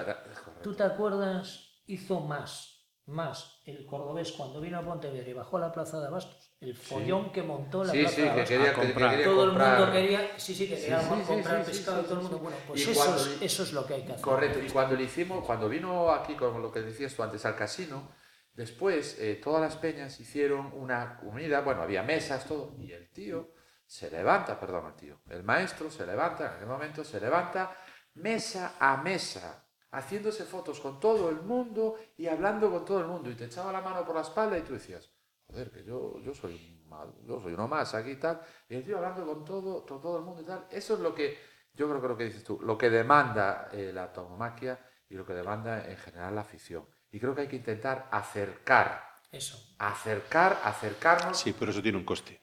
¿Tú 0.61 0.75
te 0.75 0.83
acuerdas? 0.83 1.67
Hizo 1.87 2.19
más, 2.19 2.85
más 3.07 3.59
el 3.65 3.87
cordobés 3.87 4.31
cuando 4.33 4.61
vino 4.61 4.77
a 4.77 4.83
Pontevedra 4.83 5.27
y 5.27 5.33
bajó 5.33 5.57
a 5.57 5.61
la 5.61 5.71
plaza 5.71 5.99
de 5.99 6.05
Abastos. 6.05 6.50
El 6.61 6.75
follón 6.75 7.31
que 7.31 7.41
montó 7.41 7.83
la 7.83 7.91
Sí, 7.91 8.01
plaza 8.01 8.15
sí, 8.15 8.21
de 8.21 8.35
que 8.35 8.43
quería, 8.43 8.69
A 8.69 8.73
que- 8.75 8.81
que 8.81 8.87
comprar. 8.87 9.09
quería 9.09 9.25
todo 9.25 9.43
el 9.45 9.51
mundo 9.53 9.91
quería, 9.91 10.39
sí, 10.39 10.53
sí, 10.53 10.69
que 10.69 10.75
Sí, 10.77 10.81
quería 10.83 11.23
comprar 11.25 11.65
pescado 11.65 12.03
todo 12.03 12.13
el 12.13 12.21
mundo. 12.21 12.37
Bueno, 12.37 12.57
pues 12.67 12.81
eso, 12.87 12.93
cuando- 12.93 13.25
es, 13.25 13.41
eso 13.41 13.63
es 13.63 13.73
lo 13.73 13.87
que 13.87 13.93
hay 13.95 14.05
que 14.05 14.11
hacer. 14.13 14.23
Correcto, 14.23 14.59
y 14.59 14.69
cuando 14.69 14.95
le 14.95 15.03
hicimos, 15.03 15.43
cuando 15.43 15.67
vino 15.67 16.11
aquí 16.11 16.35
con 16.35 16.61
lo 16.61 16.71
que 16.71 16.81
decías 16.81 17.15
tú 17.15 17.23
antes 17.23 17.43
al 17.45 17.55
casino, 17.55 18.11
después 18.53 19.17
eh, 19.19 19.39
todas 19.43 19.59
las 19.61 19.75
peñas 19.77 20.19
hicieron 20.19 20.71
una 20.73 21.17
comida, 21.17 21.61
bueno, 21.61 21.81
había 21.81 22.03
mesas, 22.03 22.45
todo, 22.45 22.75
y 22.77 22.91
el 22.91 23.09
tío 23.09 23.55
se 23.87 24.11
levanta, 24.11 24.59
perdón, 24.59 24.85
el 24.85 24.95
tío, 24.95 25.21
el 25.29 25.43
maestro 25.43 25.89
se 25.89 26.05
levanta, 26.05 26.45
en 26.47 26.53
aquel 26.57 26.67
momento 26.67 27.03
se 27.03 27.19
levanta 27.19 27.75
mesa 28.13 28.75
a 28.79 28.97
mesa, 28.97 29.65
haciéndose 29.89 30.43
fotos 30.45 30.79
con 30.79 30.99
todo 30.99 31.29
el 31.31 31.41
mundo 31.41 31.95
y 32.17 32.27
hablando 32.27 32.69
con 32.69 32.85
todo 32.85 32.99
el 32.99 33.07
mundo, 33.07 33.31
y 33.31 33.33
te 33.35 33.45
echaba 33.45 33.71
la 33.71 33.81
mano 33.81 34.05
por 34.05 34.13
la 34.15 34.21
espalda 34.21 34.57
y 34.59 34.61
tú 34.61 34.73
decías, 34.73 35.10
joder, 35.51 35.71
que 35.71 35.83
yo, 35.83 36.19
yo 36.21 36.33
soy 36.33 36.53
un 36.55 36.81
normal. 36.91 37.13
Yo 37.25 37.41
soy 37.41 37.53
uno 37.53 37.67
más 37.67 37.93
aquí 37.93 38.11
y 38.11 38.15
tal. 38.17 38.41
Y 38.69 38.81
tío 38.81 38.97
hablando 38.97 39.25
con 39.25 39.45
todo, 39.45 39.85
con 39.85 40.01
todo 40.01 40.17
el 40.17 40.23
mundo 40.23 40.41
y 40.41 40.45
tal. 40.45 40.67
Eso 40.69 40.95
es 40.95 40.99
lo 40.99 41.15
que, 41.15 41.37
yo 41.73 41.87
creo 41.89 42.01
que 42.01 42.07
lo 42.07 42.17
que 42.17 42.25
dices 42.25 42.43
tú, 42.43 42.59
lo 42.61 42.77
que 42.77 42.89
demanda 42.89 43.69
eh, 43.71 43.91
la 43.93 44.11
tauromaquia 44.11 44.79
y 45.09 45.15
lo 45.15 45.25
que 45.25 45.33
demanda 45.33 45.89
en 45.89 45.97
general 45.97 46.35
la 46.35 46.41
afición. 46.41 46.85
Y 47.11 47.19
creo 47.19 47.35
que 47.35 47.41
hay 47.41 47.47
que 47.47 47.57
intentar 47.57 48.07
acercar, 48.11 49.05
Eso. 49.31 49.57
acercar, 49.79 50.59
acercarnos. 50.63 51.37
Sí, 51.37 51.53
pero 51.57 51.71
eso 51.71 51.81
tiene 51.81 51.97
un 51.97 52.05
coste. 52.05 52.39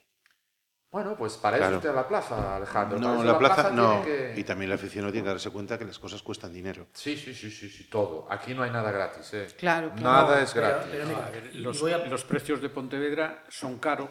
Bueno, 0.91 1.15
pues 1.15 1.37
para 1.37 1.57
eso 1.57 1.61
Claro. 1.65 1.77
está 1.77 1.93
la 1.93 2.07
plaza, 2.07 2.55
Alejandro. 2.55 2.97
No, 2.99 3.13
eso 3.15 3.23
la 3.23 3.37
plaza 3.37 3.69
no. 3.69 4.01
tiene 4.01 4.05
que- 4.33 4.39
Y 4.39 4.43
también 4.43 4.69
la 4.69 4.75
afición 4.75 5.05
tiene 5.11 5.23
que 5.23 5.29
darse 5.29 5.51
cuenta 5.51 5.77
que 5.77 5.85
las 5.85 5.99
cosas 5.99 6.23
cuestan 6.23 6.51
dinero. 6.51 6.87
Sí, 6.93 7.15
sí, 7.15 7.33
sí, 7.35 7.51
sí, 7.51 7.69
sí, 7.69 7.83
todo. 7.89 8.25
Aquí 8.29 8.55
no 8.55 8.63
hay 8.63 8.71
nada 8.71 8.91
gratis, 8.91 9.31
¿eh? 9.35 9.47
Claro, 9.55 9.91
claro. 9.95 10.01
Nada 10.27 10.41
es 10.41 10.51
gratis. 10.53 10.87
pero 10.91 11.05
mira, 11.05 11.25
A 11.25 12.03
a- 12.05 12.07
los 12.07 12.23
precios 12.23 12.59
de 12.61 12.69
Pontevedra 12.69 13.43
son 13.49 13.77
caros, 13.77 14.09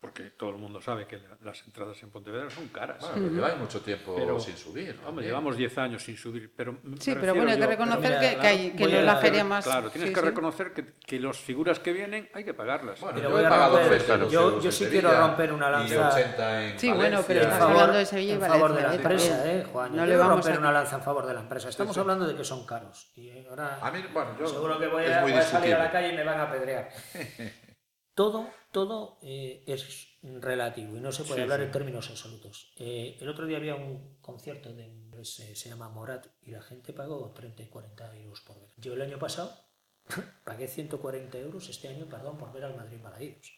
porque 0.00 0.30
todo 0.30 0.50
el 0.50 0.56
mundo 0.56 0.80
sabe 0.80 1.06
que 1.06 1.18
la- 1.18 1.36
las 1.42 1.62
entradas 1.66 2.02
en 2.02 2.10
Pontevedra 2.10 2.48
son 2.48 2.68
caras. 2.68 2.98
Bueno, 3.00 3.14
pero 3.16 3.28
lleváis 3.34 3.56
mucho 3.58 3.80
tiempo 3.82 4.14
Pero- 4.16 4.40
sin 4.40 4.56
subir. 4.56 4.90
Hombre, 4.92 5.04
también. 5.04 5.26
llevamos 5.28 5.56
10 5.58 5.76
años 5.78 6.02
sin 6.02 6.16
subir, 6.16 6.50
pero... 6.56 6.78
Sí, 6.98 7.14
pero 7.20 7.34
bueno, 7.34 7.50
hay 7.50 7.56
que 7.58 7.62
yo- 7.64 7.68
reconocer 7.70 8.02
pero 8.02 8.18
mira, 8.20 8.30
que, 8.34 8.38
que 8.40 8.46
hay- 8.46 8.70
que 8.70 8.84
no 8.86 8.98
es 8.98 9.04
la 9.04 9.16
feria 9.16 9.44
más... 9.44 9.64
Claro, 9.64 9.90
tienes 9.90 10.08
sí, 10.08 10.14
que 10.14 10.20
sí. 10.20 10.26
reconocer 10.26 10.72
que, 10.72 10.94
que 11.06 11.20
las 11.20 11.36
figuras 11.36 11.78
que 11.80 11.92
vienen 11.92 12.30
hay 12.32 12.44
que 12.44 12.54
pagarlas. 12.54 12.98
Bueno, 13.00 13.16
Pero 13.18 13.30
yo 13.30 13.40
he 13.40 13.42
pagado 13.48 13.78
romper- 13.78 13.88
30 13.88 14.14
euros 14.14 14.32
yo- 14.32 14.60
yo 14.62 14.72
sí 14.72 14.84
Sevilla 14.84 15.00
quiero 15.10 15.20
romper 15.26 15.52
una 15.52 15.68
y 15.68 15.72
lanza. 15.72 16.08
80 16.08 16.64
en 16.64 16.78
Sí, 16.78 16.86
bueno, 16.88 17.02
Valencia. 17.02 17.26
pero 17.28 17.50
favor, 17.50 17.70
hablando 17.72 17.98
de 17.98 18.06
Sevilla 18.06 18.30
y 18.32 18.34
en 18.36 18.40
favor 18.40 18.72
de 18.72 18.80
la 18.82 18.86
Valencia, 18.88 19.10
¿eh? 19.10 19.12
empresa. 19.12 19.52
¿eh, 19.52 19.64
Juan? 19.70 19.90
No 19.96 20.02
Yo 20.02 20.06
le 20.06 20.16
vamos 20.16 20.34
romper 20.36 20.54
a- 20.54 20.58
una 20.60 20.72
lanza 20.72 20.96
en 20.96 21.02
favor 21.02 21.26
de 21.26 21.34
la 21.34 21.40
empresa. 21.40 21.68
Estamos 21.68 21.98
hablando 21.98 22.26
de 22.26 22.34
que 22.36 22.44
son 22.44 22.64
caros. 22.64 23.12
Y 23.16 23.46
ahora 23.46 23.78
A 23.82 23.90
mí, 23.90 24.02
bueno, 24.14 24.30
yo... 24.38 24.46
seguro 24.46 24.78
que 24.78 24.86
voy 24.86 25.04
a, 25.04 25.42
salir 25.42 25.74
a 25.74 25.78
la 25.78 25.90
calle 25.90 26.14
y 26.14 26.16
me 26.16 26.24
van 26.24 26.40
a 26.40 26.42
apedrear. 26.44 26.88
todo 28.14 28.48
todo 28.72 29.18
eh, 29.22 29.64
es 29.66 30.18
relativo 30.22 30.96
y 30.96 31.00
no 31.00 31.10
se 31.12 31.24
puede 31.24 31.36
Sí, 31.36 31.42
hablar 31.42 31.58
sí. 31.60 31.66
en 31.66 31.72
términos 31.72 32.08
absolutos. 32.10 32.72
Eh, 32.76 33.16
el 33.20 33.28
otro 33.28 33.46
día 33.46 33.56
había 33.56 33.74
un 33.74 34.18
concierto 34.20 34.72
de 34.72 35.00
se 35.24 35.68
llama 35.68 35.88
Morat 35.90 36.26
y 36.42 36.50
la 36.50 36.62
gente 36.62 36.92
pagó 36.92 37.32
30 37.34 37.62
y 37.62 37.66
40 37.66 38.16
euros 38.18 38.40
por 38.40 38.58
ver. 38.60 38.70
Yo 38.78 38.94
el 38.94 39.02
año 39.02 39.18
pasado 39.18 39.52
pagué 40.44 40.66
140 40.66 41.38
euros 41.38 41.68
este 41.68 41.88
año, 41.88 42.06
perdón, 42.06 42.38
por 42.38 42.52
ver 42.52 42.64
al 42.64 42.76
Madrid 42.76 43.02
Balaídos. 43.02 43.52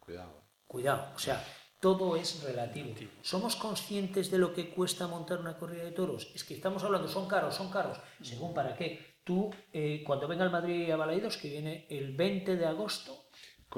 Cuidado. 0.00 0.42
Cuidado, 0.66 1.12
o 1.14 1.18
sea, 1.18 1.44
todo 1.80 2.16
es 2.16 2.42
relativo. 2.42 2.94
¿Somos 3.22 3.56
conscientes 3.56 4.30
de 4.30 4.38
lo 4.38 4.52
que 4.52 4.70
cuesta 4.70 5.06
montar 5.06 5.38
una 5.38 5.56
corrida 5.56 5.84
de 5.84 5.92
toros? 5.92 6.30
Es 6.34 6.44
que 6.44 6.54
estamos 6.54 6.82
hablando, 6.82 7.08
son 7.08 7.28
caros, 7.28 7.54
son 7.54 7.70
caros. 7.70 7.98
Según 8.20 8.52
para 8.52 8.74
qué. 8.74 9.18
Tú, 9.24 9.50
eh, 9.72 10.02
cuando 10.06 10.26
venga 10.26 10.44
el 10.44 10.50
Madrid 10.50 10.90
a 10.90 10.96
Balaidos, 10.96 11.36
que 11.36 11.50
viene 11.50 11.86
el 11.90 12.16
20 12.16 12.56
de 12.56 12.66
agosto, 12.66 13.27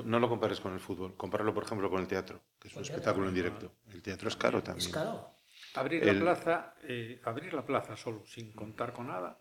No 0.05 0.20
lo 0.20 0.29
compares 0.29 0.61
con 0.61 0.72
el 0.72 0.81
fútbol. 0.81 1.16
Compáralo, 1.16 1.53
por 1.53 1.64
ejemplo, 1.64 1.90
con 1.90 2.00
el 2.00 2.07
teatro, 2.09 2.40
que 2.59 2.68
es 2.68 2.76
un 2.76 2.83
espectáculo 2.83 3.29
en 3.29 3.35
directo. 3.35 3.72
El 3.88 4.03
teatro 4.03 4.29
es 4.29 4.37
caro 4.37 4.62
también. 4.62 4.87
es 4.87 4.92
caro. 4.94 5.35
Abrir 5.74 6.03
El- 6.03 6.16
la 6.16 6.20
plaza, 6.35 6.74
eh, 6.83 7.20
abrir 7.24 7.53
la 7.55 7.64
plaza 7.66 7.96
solo, 7.96 8.24
sin 8.26 8.53
contar 8.53 8.92
con 8.92 9.09
nada, 9.09 9.40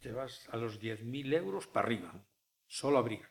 llevas 0.00 0.48
a 0.50 0.56
los 0.56 0.78
10.000 0.80 1.32
euros 1.34 1.66
para 1.66 1.86
arriba. 1.86 2.12
Solo 2.66 2.98
abrir. 2.98 3.22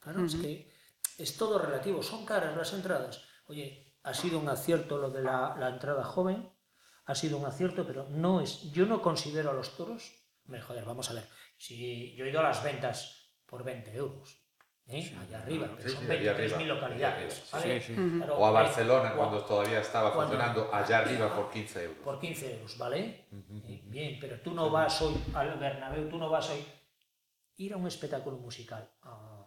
Claro, 0.00 0.24
es 0.24 0.34
que 0.34 0.70
es 1.18 1.36
todo 1.36 1.58
relativo. 1.58 2.02
Son 2.02 2.24
caras 2.24 2.56
las 2.56 2.72
entradas. 2.72 3.22
Oye, 3.46 3.94
ha 4.02 4.14
sido 4.14 4.38
un 4.38 4.48
acierto 4.48 4.98
lo 4.98 5.10
de 5.10 5.22
la, 5.22 5.56
la 5.58 5.68
entrada 5.68 6.04
joven, 6.04 6.50
ha 7.04 7.14
sido 7.14 7.38
un 7.38 7.46
acierto, 7.46 7.86
pero 7.86 8.08
no 8.08 8.40
es. 8.40 8.70
Yo 8.72 8.86
no 8.86 9.02
considero 9.02 9.50
a 9.50 9.54
los 9.54 9.76
toros. 9.76 10.12
Hombre, 10.44 10.60
joder, 10.62 10.84
vamos 10.84 11.10
a 11.10 11.14
ver. 11.14 11.28
Si 11.58 12.14
yo 12.16 12.24
he 12.24 12.30
ido 12.30 12.40
a 12.40 12.44
las 12.44 12.62
ventas 12.64 13.32
por 13.46 13.62
20 13.64 13.92
euros. 13.94 14.39
¿Eh? 14.90 15.16
allá 15.20 15.38
arriba, 15.42 15.68
pero 15.76 15.88
sí, 15.88 15.94
son 15.96 16.04
sí, 16.06 16.10
allá 16.12 16.36
23.000 16.36 16.54
arriba, 16.54 16.74
localidades. 16.74 17.48
¿vale? 17.52 17.80
Sí, 17.80 17.94
Claro, 18.16 18.34
O 18.38 18.46
a 18.46 18.50
eh, 18.50 18.52
Barcelona, 18.52 19.12
o 19.12 19.16
cuando 19.16 19.44
todavía 19.44 19.80
estaba 19.80 20.12
cuando- 20.12 20.32
funcionando, 20.36 20.74
allá 20.74 20.98
arriba 20.98 21.34
por 21.34 21.50
15 21.50 21.84
euros. 21.84 21.98
por 22.04 22.18
15 22.20 22.54
euros, 22.54 22.78
¿vale? 22.78 23.26
Eh, 23.32 23.82
Bien, 23.86 24.18
pero 24.20 24.40
tú 24.40 24.52
no 24.52 24.70
vas 24.70 25.00
hoy 25.02 25.14
al 25.34 25.58
Bernabéu, 25.58 26.08
tú 26.08 26.18
no 26.18 26.28
vas 26.30 26.50
hoy 26.50 26.64
ir 27.56 27.72
a 27.72 27.76
un 27.76 27.86
espectáculo 27.86 28.36
musical, 28.38 28.88
a 29.02 29.46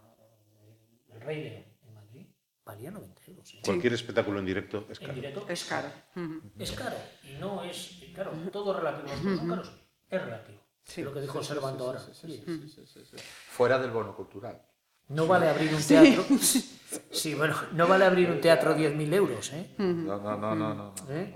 El 1.14 1.22
Rey 1.22 1.44
León 1.44 1.66
en 1.88 1.94
Madrid, 1.94 2.26
valía 2.66 2.92
90 2.92 3.22
euros. 3.28 3.54
¿eh? 3.54 3.62
Cualquier 3.64 3.94
espectáculo 3.94 4.40
en 4.40 4.46
directo 4.46 4.86
es 4.90 5.00
En 5.00 5.06
caro. 5.08 5.14
directo 5.16 5.46
Es 5.50 5.64
caro. 5.66 5.88
Es 6.60 6.72
caro 6.72 6.96
y 7.24 7.34
no 7.40 7.64
es, 7.64 8.02
claro, 8.14 8.32
todo 8.52 8.74
relativo, 8.80 9.08
los 9.24 9.38
son 9.40 9.50
caros, 9.50 9.72
es 10.10 10.22
relativo. 10.22 10.60
Sí. 10.86 11.02
Lo 11.02 11.14
que 11.14 11.22
dijo 11.22 11.42
Servando 11.42 11.86
ahora. 11.86 12.02
Fuera 13.50 13.80
del 13.80 13.92
bono 13.92 14.14
cultural. 14.16 14.62
No 15.14 15.28
vale 15.28 15.48
abrir 15.50 15.74
un 15.74 15.82
teatro. 15.84 16.26
Sí, 17.12 17.34
bueno, 17.34 17.56
no 17.74 17.88
vale 17.88 18.06
abrir 18.06 18.30
un 18.30 18.40
teatro 18.40 18.76
10.000 18.76 19.14
euros, 19.14 19.52
¿eh? 19.54 19.76
No, 19.80 20.18
no, 20.20 20.38
no, 20.38 20.56
no. 20.56 20.56
no, 20.56 20.74
no. 20.76 20.96
¿Eh? 21.10 21.34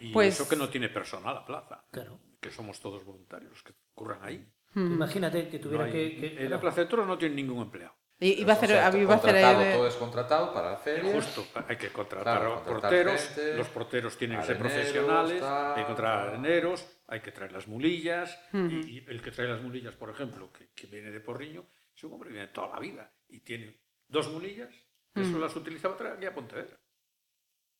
Y 0.00 0.12
Pues- 0.12 0.34
eso 0.34 0.48
que 0.48 0.56
no 0.56 0.68
tiene 0.68 0.88
personal 0.88 1.34
la 1.34 1.44
plaza, 1.44 1.84
Claro. 1.90 2.18
que 2.40 2.50
somos 2.50 2.80
todos 2.80 3.04
voluntarios, 3.04 3.50
los 3.50 3.62
que 3.62 3.72
curran 3.94 4.20
ahí. 4.22 4.46
Imagínate 4.76 5.48
que 5.48 5.58
No 5.58 5.62
tuviera 5.64 5.84
hay- 5.86 5.92
que... 5.92 6.20
que- 6.36 6.44
en 6.44 6.50
la 6.50 6.60
plaza 6.60 6.82
de 6.82 6.86
toros 6.86 7.06
no 7.06 7.18
tiene 7.18 7.34
ningún 7.34 7.62
empleado. 7.62 7.94
Y 8.22 8.48
a 8.48 8.52
hacer, 8.52 8.68
O 8.70 8.72
sea, 8.74 8.98
iba 9.00 9.14
a 9.14 9.16
hacer 9.16 9.34
eh, 9.36 9.72
todo 9.74 9.88
es 9.88 9.94
contratado 9.94 10.52
para 10.52 10.76
feria. 10.76 11.10
Justo, 11.14 11.46
hay 11.66 11.76
que 11.76 11.88
contratar 11.88 12.36
Claro, 12.38 12.52
a 12.52 12.62
contratar 12.64 12.90
porteros, 12.90 13.20
gente, 13.22 13.56
los 13.56 13.68
porteros 13.68 14.16
tienen 14.18 14.40
que 14.40 14.46
ser 14.46 14.58
profesionales, 14.58 15.40
tal, 15.40 15.70
hay 15.74 15.80
que 15.80 15.86
contratar 15.86 16.28
areneros, 16.28 16.86
hay 17.08 17.20
que 17.20 17.32
traer 17.32 17.52
las 17.52 17.66
mulillas, 17.66 18.38
y, 18.52 18.98
y 18.98 19.04
el 19.08 19.22
que 19.22 19.30
trae 19.30 19.48
las 19.48 19.62
mulillas, 19.62 19.94
por 19.94 20.10
ejemplo, 20.10 20.52
que, 20.52 20.68
que 20.74 20.86
viene 20.86 21.10
de 21.10 21.20
Porriño, 21.20 21.64
es 22.00 22.04
un 22.04 22.14
hombre 22.14 22.28
que 22.30 22.34
viene 22.34 22.48
toda 22.52 22.68
la 22.68 22.80
vida 22.80 23.12
y 23.28 23.40
tiene 23.40 23.78
dos 24.08 24.30
mulillas, 24.32 24.74
que 25.14 25.22
eso 25.22 25.38
las 25.38 25.54
utilizaba 25.54 25.96
traer 25.96 26.16
aquí 26.16 26.26
a 26.26 26.34
Pontevedra. 26.34 26.80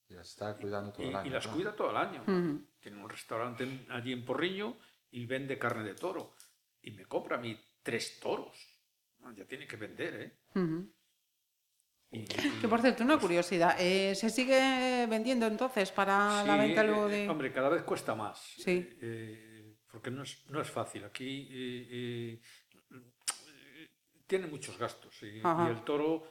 Ya 0.08 0.22
se 0.24 0.30
está 0.30 0.56
cuidando 0.56 0.92
todo 0.92 1.04
Y, 1.06 1.08
el 1.08 1.16
año. 1.16 1.26
y 1.26 1.30
las 1.30 1.46
¿no? 1.46 1.52
cuida 1.54 1.74
todo 1.74 1.90
el 1.90 1.96
año. 1.96 2.24
Tiene 2.80 3.02
un 3.02 3.08
restaurante 3.08 3.86
allí 3.90 4.12
en 4.12 4.24
Porriño 4.24 4.76
y 5.10 5.24
vende 5.26 5.58
carne 5.58 5.84
de 5.84 5.94
toro. 5.94 6.34
Y 6.82 6.90
me 6.92 7.06
compra 7.06 7.36
a 7.36 7.40
mí 7.40 7.58
tres 7.82 8.18
toros. 8.20 8.56
Ya 9.36 9.44
tiene 9.46 9.66
que 9.66 9.76
vender, 9.76 10.14
¿eh? 10.54 10.90
Y- 12.12 12.24
Que 12.24 12.66
por 12.68 12.80
cierto, 12.80 13.04
una 13.04 13.18
curiosidad. 13.18 13.76
eh, 13.78 14.14
¿Se 14.16 14.30
sigue 14.30 15.06
vendiendo 15.08 15.46
entonces 15.46 15.92
para 15.92 16.42
la 16.44 16.56
venta 16.56 16.82
luego 16.82 17.08
eh, 17.08 17.12
de.? 17.12 17.28
Hombre, 17.28 17.52
cada 17.52 17.68
vez 17.68 17.82
cuesta 17.84 18.14
más. 18.16 18.38
Sí. 18.58 18.88
Eh, 19.00 19.76
porque 19.92 20.10
no 20.10 20.22
es, 20.24 20.44
no 20.50 20.60
es 20.60 20.68
fácil. 20.70 21.04
Aquí 21.04 21.48
eh, 21.50 21.88
eh, 21.90 22.40
tiene 24.30 24.46
muchos 24.46 24.78
gastos. 24.78 25.20
Y, 25.24 25.40
el 25.40 25.82
toro, 25.84 26.22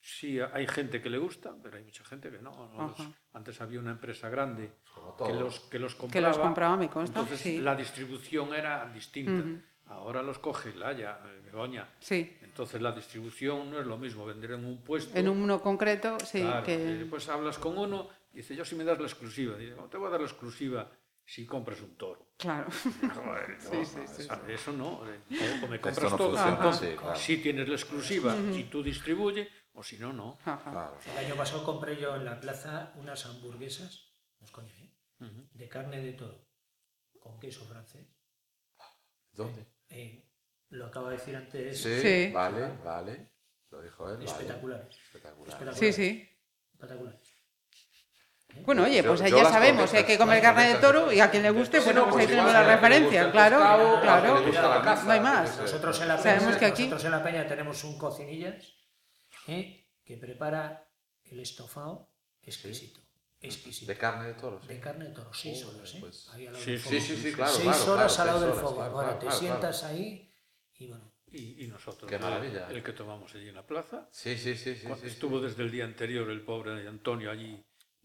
sí, 0.00 0.38
hay 0.38 0.68
gente 0.68 1.02
que 1.02 1.10
le 1.10 1.18
gusta, 1.18 1.52
pero 1.60 1.76
hay 1.76 1.82
mucha 1.82 2.04
gente 2.04 2.30
que 2.30 2.38
no. 2.38 2.52
¿no? 2.72 2.94
Los- 2.96 3.08
antes 3.32 3.60
había 3.60 3.80
una 3.80 3.90
empresa 3.90 4.28
grande 4.28 4.70
que 5.18 5.32
los, 5.34 5.60
que 5.60 5.80
los 5.80 5.96
compraba. 5.96 6.12
Que 6.12 6.20
los 6.20 6.38
compraba, 6.38 6.76
me 6.76 6.88
consta, 6.88 7.18
Entonces 7.18 7.40
sí. 7.40 7.60
la 7.60 7.74
distribución 7.74 8.54
era 8.54 8.88
distinta. 8.94 9.44
Ahora 9.86 10.22
los 10.22 10.38
coge 10.38 10.74
Laya, 10.74 11.18
eh, 11.24 11.40
Begoña. 11.46 11.88
Sí. 11.98 12.36
Entonces 12.42 12.80
la 12.80 12.92
distribución 12.92 13.70
no 13.70 13.80
es 13.80 13.86
lo 13.86 13.96
mismo 13.96 14.24
vender 14.26 14.52
en 14.52 14.64
un 14.64 14.84
puesto. 14.84 15.18
En 15.18 15.28
uno 15.28 15.60
concreto, 15.60 16.18
sí. 16.20 16.42
Claro, 16.42 16.64
que... 16.64 16.74
y 16.74 16.98
después 16.98 17.26
hablas 17.30 17.58
con 17.58 17.76
uno 17.76 18.08
y 18.32 18.36
dice, 18.36 18.54
yo 18.54 18.64
si 18.64 18.76
me 18.76 18.84
das 18.84 18.98
la 19.00 19.06
exclusiva. 19.06 19.56
Dice, 19.56 19.74
no 19.74 19.84
te 19.86 19.96
voy 19.96 20.08
a 20.08 20.10
dar 20.10 20.20
la 20.20 20.26
exclusiva 20.26 20.88
si 21.30 21.44
compras 21.46 21.80
un 21.82 21.94
toro. 21.96 22.32
Claro. 22.38 22.68
Joder, 23.14 23.50
no, 23.62 23.70
Sí, 23.70 23.84
sí, 23.84 23.96
no, 23.98 24.06
sí, 24.06 24.22
eso- 24.22 24.46
Eso 24.48 24.72
no. 24.72 25.02
eh, 25.06 25.60
O, 25.62 25.68
me 25.68 25.78
compras 25.80 26.10
no 26.10 26.16
todo. 26.16 26.30
funciona 26.36 26.56
claro. 26.96 27.16
Si 27.16 27.36
tienes 27.42 27.68
la 27.68 27.74
exclusiva 27.74 28.34
y 28.54 28.64
tú 28.64 28.82
distribuye, 28.82 29.48
o 29.74 29.82
si 29.82 29.98
no, 29.98 30.12
no. 30.12 30.38
Claro. 30.42 30.96
El 31.12 31.26
año 31.26 31.36
pasado 31.36 31.64
compré 31.64 31.96
yo 32.00 32.16
en 32.16 32.24
la 32.24 32.40
plaza 32.40 32.92
unas 32.96 33.26
hamburguesas, 33.26 34.10
no 34.40 34.46
es 34.46 34.50
coña, 34.52 34.72
¿eh? 34.74 34.90
de 35.52 35.68
carne 35.68 36.00
de 36.00 36.12
toro, 36.14 36.48
con 37.20 37.38
queso 37.38 37.64
francés. 37.66 38.06
¿Dónde? 39.32 39.66
Eh, 39.90 40.24
lo 40.70 40.86
acaba 40.86 41.10
de 41.10 41.16
decir 41.18 41.36
antes, 41.36 41.80
Sí, 41.82 42.00
Sí. 42.00 42.32
vale, 42.32 42.76
vale. 42.84 43.32
Lo 43.70 43.82
dijo 43.82 44.08
él. 44.08 44.16
vale. 44.16 44.24
espectaculares. 44.24 44.96
Espectacular. 44.98 45.48
espectaculares, 45.48 45.78
Sí, 45.78 45.92
sí. 45.92 46.28
espectaculares. 46.72 47.27
Bueno, 48.64 48.84
oye, 48.84 49.02
pues 49.04 49.20
yo 49.20 49.28
ya 49.36 49.44
sabemos, 49.44 49.92
hay 49.94 50.04
que 50.04 50.18
comer 50.18 50.42
carne 50.42 50.68
de 50.68 50.74
toro 50.76 51.12
y 51.12 51.20
a 51.20 51.30
quien 51.30 51.42
le 51.42 51.50
guste, 51.50 51.78
Sí, 51.78 51.84
bueno, 51.84 52.00
no, 52.00 52.04
pues 52.06 52.14
pues 52.14 52.22
ahí 52.26 52.30
tenemos 52.30 52.52
la 52.52 52.62
referencia, 52.74 53.30
claro, 53.30 53.56
pescado, 53.58 54.00
claro. 54.00 54.50
la 54.50 54.94
No 55.04 55.10
hay 55.12 55.20
más. 55.20 55.50
qué 55.50 55.56
sé. 55.56 55.62
Nosotros 55.62 56.00
en 56.00 56.08
la 56.08 56.18
Sabemos 56.18 56.44
peña, 56.46 56.58
que 56.58 56.66
aquí- 56.66 56.82
nosotros 56.84 57.04
en 57.04 57.10
la 57.12 57.22
peña 57.22 57.46
tenemos 57.46 57.84
un 57.84 57.98
cocinillas 57.98 58.74
¿eh? 59.46 59.86
que 60.04 60.16
prepara 60.16 60.88
el 61.24 61.40
estofado 61.40 62.08
exquisito. 62.42 63.00
Exquisito. 63.40 63.92
De 63.92 63.96
carne 63.98 64.26
de 64.28 64.34
toro. 64.34 64.60
sí. 64.60 64.68
De 64.68 64.80
carne 64.80 65.04
de 65.06 65.10
toro, 65.12 65.32
seis 65.32 65.64
horas, 65.64 65.94
¿eh? 65.94 65.98
pues- 66.00 66.28
Ahí 66.32 66.46
al 66.46 66.52
lado 66.54 66.64
Sí, 66.64 66.70
del 66.72 66.80
sí, 66.80 66.88
fuego. 66.88 67.04
Sí, 67.04 67.16
sí, 67.16 67.22
sí, 67.22 67.32
claro. 67.32 67.52
seis 67.52 67.64
claro, 67.76 67.92
horas 67.92 68.14
claro, 68.16 68.30
al 68.30 68.34
lado 68.36 68.46
del 68.46 68.54
fuego. 68.60 68.76
claro, 68.76 68.92
claro, 68.94 69.12
te 69.14 69.26
claro, 69.26 69.38
sientas 69.38 69.84
ahí 69.84 70.32
y 70.74 70.86
bueno. 70.88 71.12
Y, 71.30 71.64
y 71.64 71.68
nosotros, 71.68 72.10
Qué 72.10 72.18
maravilla. 72.18 72.68
El, 72.70 72.82
que 72.82 72.92
tomamos 72.92 73.32
allí 73.34 73.48
en 73.50 73.54
la 73.54 73.66
plaza, 73.66 74.08
Sí, 74.10 74.36
sí, 74.36 74.56
sí, 74.56 74.74
sí. 74.74 74.80
cuando 74.82 74.96
sí, 75.02 75.08
sí. 75.08 75.12
estuvo 75.14 75.40
desde 75.40 75.62
el 75.62 75.70
día 75.70 75.84
anterior 75.84 76.28
el 76.30 76.40
pobre 76.42 76.88
Antonio 76.88 77.30
allí 77.30 77.62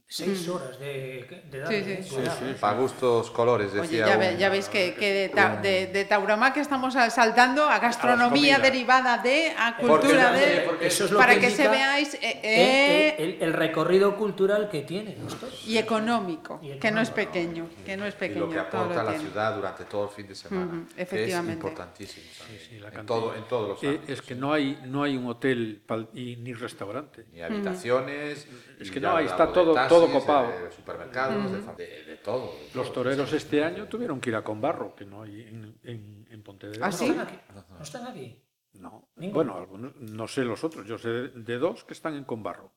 seis 0.07 0.47
horas 0.47 0.77
de, 0.79 1.43
de 1.49 1.59
darle, 1.59 1.79
Sí, 1.79 1.83
sí. 1.85 1.91
¿eh? 1.91 2.03
Sí, 2.03 2.15
Cuidado, 2.15 2.37
sí, 2.39 2.45
¿eh? 2.45 2.55
Para 2.59 2.77
gustos 2.77 3.31
colores, 3.31 3.71
Oye, 3.71 3.81
decía. 3.81 4.05
ya, 4.07 4.13
un- 4.13 4.19
ve- 4.19 4.37
ya 4.37 4.49
veis 4.49 4.69
que, 4.69 4.93
que 4.93 5.11
de, 5.11 5.29
ta- 5.29 5.55
de, 5.55 5.87
de 5.87 6.05
tauromaquia 6.05 6.61
estamos 6.61 6.93
saltando 6.93 7.63
a 7.67 7.79
gastronomía 7.79 8.57
comidas. 8.57 8.61
derivada 8.61 9.17
de, 9.17 9.53
a 9.57 9.75
cultura 9.77 10.31
no 10.31 10.37
de... 10.37 10.69
Eso 10.81 11.05
es 11.05 11.11
lo 11.11 11.17
para 11.17 11.33
que 11.35 11.39
que, 11.41 11.49
se 11.49 11.67
veáis... 11.67 12.13
eh, 12.15 12.19
El, 12.21 12.29
eh, 12.43 13.15
el- 13.37 13.41
el 13.41 13.53
recorrido 13.53 14.15
cultural 14.15 14.69
que 14.69 14.81
tiene 14.81 15.13
toros. 15.13 15.63
y 15.67 15.77
económico, 15.79 16.59
Y 16.61 16.77
que 16.77 16.91
no 16.91 17.01
es 17.01 17.09
económico. 17.09 17.15
pequeño, 17.33 17.69
que 17.83 17.97
no 17.97 18.05
es 18.05 18.13
y 18.13 18.17
pequeño. 18.17 18.41
lo 18.41 18.49
que 18.51 18.55
todo 18.59 18.81
aporta 18.81 18.95
lo 19.01 19.03
la 19.09 19.15
tiene. 19.15 19.29
ciudad 19.29 19.55
durante 19.55 19.85
todo 19.85 20.03
el 20.03 20.09
fin 20.11 20.27
de 20.27 20.35
semana. 20.35 20.85
Que 20.95 21.01
efectivamente. 21.01 21.51
Es 21.53 21.55
importantísimo. 21.57 22.25
también, 22.37 22.61
sí, 22.69 22.77
la 22.79 22.89
en, 22.89 23.05
todo, 23.07 23.35
en 23.35 23.43
todos 23.47 23.69
los 23.69 23.83
Eh, 23.83 23.87
ámbitos. 23.87 24.09
es 24.09 24.21
que 24.21 24.35
no 24.35 24.53
hay, 24.53 24.79
no 24.85 25.01
hay 25.01 25.17
un 25.17 25.25
hotel 25.27 25.81
y 26.13 26.35
ni 26.35 26.53
restaurante. 26.53 27.25
Ni 27.33 27.41
habitaciones. 27.41 28.47
Es 28.79 28.87
y 28.87 28.91
que 28.91 28.99
ya 28.99 29.09
no, 29.11 29.17
ahí 29.17 29.25
está 29.25 29.47
todo- 29.51 29.73
todo 29.99 30.11
copado. 30.11 30.47
De 30.65 30.71
supermercados, 30.71 31.51
de, 31.51 31.59
fa- 31.59 31.73
de- 31.73 32.03
de 32.03 32.17
todo. 32.17 32.51
de 32.53 32.69
Los 32.75 32.87
todo. 32.87 33.03
toreros 33.03 33.31
este 33.33 33.63
año 33.63 33.87
tuvieron 33.87 34.19
que 34.19 34.29
ir 34.29 34.35
a 34.35 34.43
Conbarro, 34.43 34.95
que 34.95 35.05
no 35.05 35.21
hay 35.23 35.41
en, 35.41 35.79
en, 35.83 36.27
en 36.29 36.43
Pontevedra. 36.43 36.85
¿Ah, 36.87 36.89
¿No 36.89 36.97
sí? 36.97 37.05
están 37.09 37.27
aquí? 37.27 37.39
¿No 37.77 37.83
están 37.83 38.07
aquí? 38.07 38.39
No. 38.73 39.09
Ninguno. 39.17 39.33
Bueno, 39.35 39.55
algunos, 39.57 39.95
no 39.97 40.27
sé 40.27 40.43
los 40.43 40.63
otros. 40.63 40.85
Yo 40.87 40.97
sé 40.97 41.09
de 41.09 41.57
dos 41.57 41.83
que 41.83 41.93
están 41.93 42.15
en 42.15 42.23
Conbarro. 42.23 42.71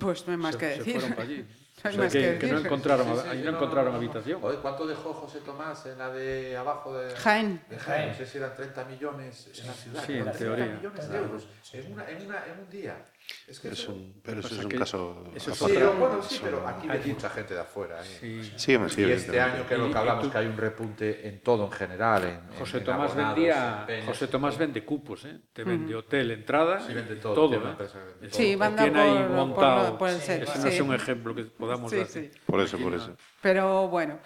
Pues 0.00 0.26
no 0.26 0.32
hay 0.32 0.36
más 0.38 0.54
se, 0.54 0.58
que 0.58 0.72
se 0.72 0.78
decir. 0.78 0.92
fueron 1.00 1.10
para 1.16 1.22
allí. 1.28 1.46
No 1.78 1.90
hay 1.90 1.94
O 1.94 1.96
sea, 1.96 2.02
más 2.06 2.12
que, 2.12 2.18
que 2.32 2.38
que 2.40 2.46
no 2.52 2.58
encontraron, 2.58 3.06
Sí, 3.06 3.12
sí, 3.22 3.28
ahí 3.28 3.38
sí, 3.38 3.44
no 3.44 3.50
no, 3.52 3.56
encontraron 3.58 3.92
no, 3.92 4.00
no. 4.00 4.04
habitación. 4.04 4.40
Joder, 4.40 4.58
¿Cuánto 4.58 4.84
dejó 4.84 5.14
José 5.14 5.38
Tomás 5.42 5.86
en 5.86 5.96
la 5.98 6.10
de 6.10 6.56
abajo 6.56 6.92
de 6.98 7.14
Jaén. 7.14 7.62
de 7.70 7.78
Jaén? 7.78 8.08
No 8.08 8.14
sé 8.16 8.26
si 8.26 8.38
eran 8.38 8.52
30 8.56 8.84
millones 8.86 9.48
en 9.60 9.66
la 9.68 9.72
ciudad. 9.74 10.04
Sí, 10.04 10.12
en 10.14 10.24
30 10.24 10.32
teoría. 10.38 10.66
millones 10.66 11.08
de 11.08 11.16
euros 11.18 11.46
en, 11.72 11.92
una, 11.92 12.10
en, 12.10 12.26
una, 12.26 12.46
en 12.46 12.58
un 12.58 12.68
día. 12.68 13.04
Es 13.46 13.60
que 13.60 13.68
Es 13.68 13.80
eso- 13.80 13.92
un- 13.92 14.20
pero 14.22 14.40
eso 14.40 14.54
es 14.54 14.64
un 14.64 14.68
que 14.70 14.78
caso. 14.78 15.24
eso 15.34 15.50
es 15.52 15.58
Sí, 15.58 15.64
aparte. 15.64 15.84
otra- 15.86 15.98
bueno, 15.98 16.22
sí, 16.22 16.34
Eso- 16.34 16.44
pero 16.44 16.66
aquí 16.68 16.88
hay 16.88 17.00
mucha 17.12 17.30
gente 17.30 17.54
de 17.54 17.60
afuera. 17.60 18.00
¿eh? 18.02 18.18
Sí. 18.20 18.52
Sí, 18.56 18.74
hombre, 18.74 18.90
sí, 18.92 19.00
y 19.02 19.10
este 19.10 19.40
año 19.40 19.66
que 19.66 19.74
es 19.74 19.80
lo 19.80 19.90
que 19.90 19.98
hablamos, 19.98 20.24
tú- 20.24 20.30
que 20.30 20.38
hay 20.38 20.46
un 20.46 20.56
repunte 20.56 21.28
en 21.28 21.40
todo 21.42 21.64
en 21.66 21.72
general. 21.72 22.24
En, 22.24 22.30
en- 22.30 22.58
José 22.58 22.78
en 22.78 22.84
Tomás 22.84 23.10
abonados, 23.10 23.34
vendía, 23.36 23.78
en 23.80 23.86
peñas, 23.86 24.06
José 24.06 24.28
Tomás 24.28 24.58
vende 24.58 24.84
cupos, 24.84 25.24
¿eh? 25.26 25.40
Te 25.52 25.64
vende 25.64 25.94
hotel, 25.94 26.30
entrada, 26.30 26.80
Sí, 26.80 26.92
y 26.92 26.94
vende 26.94 27.16
todo, 27.16 27.34
todo, 27.34 27.54
¿eh? 27.54 27.58
vende 27.58 28.28
todo. 28.28 28.30
Sí, 28.30 28.56
manda 28.56 28.82
tiene 28.82 29.00
ahí 29.00 29.08
por- 29.18 29.26
por- 29.28 29.36
montado. 29.36 29.98
por 29.98 30.08
el 30.10 30.20
set, 30.20 30.42
Ese 30.42 30.58
no 30.58 30.66
es 30.66 30.80
un 30.80 30.94
ejemplo 30.94 31.34
que 31.34 31.44
podamos 31.44 31.90
Sí, 31.90 31.96
dar. 31.98 32.06
sí. 32.06 32.30
Por 32.46 32.60
eso, 32.60 32.78
por 32.78 32.94
eso. 32.94 33.16
Pero 33.42 33.88
bueno, 33.88 34.18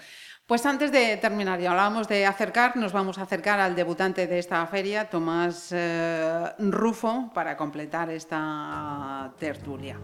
pues 0.53 0.67
antes 0.67 0.93
de 0.93 1.17
terminar, 1.17 1.59
ya 1.61 1.71
hablábamos 1.71 2.07
de 2.09 2.27
acercar, 2.27 2.77
nos 2.77 2.93
vamos 2.93 3.17
a 3.17 3.23
acercar 3.23 3.59
al 3.59 3.75
debutante 3.75 4.27
de 4.27 4.39
esta 4.39 4.67
feria, 4.67 5.09
Tomás 5.09 5.71
eh, 5.73 6.45
Rufo, 6.59 7.31
para 7.33 7.57
completar 7.57 8.11
esta 8.11 9.33
tertulia. 9.39 9.97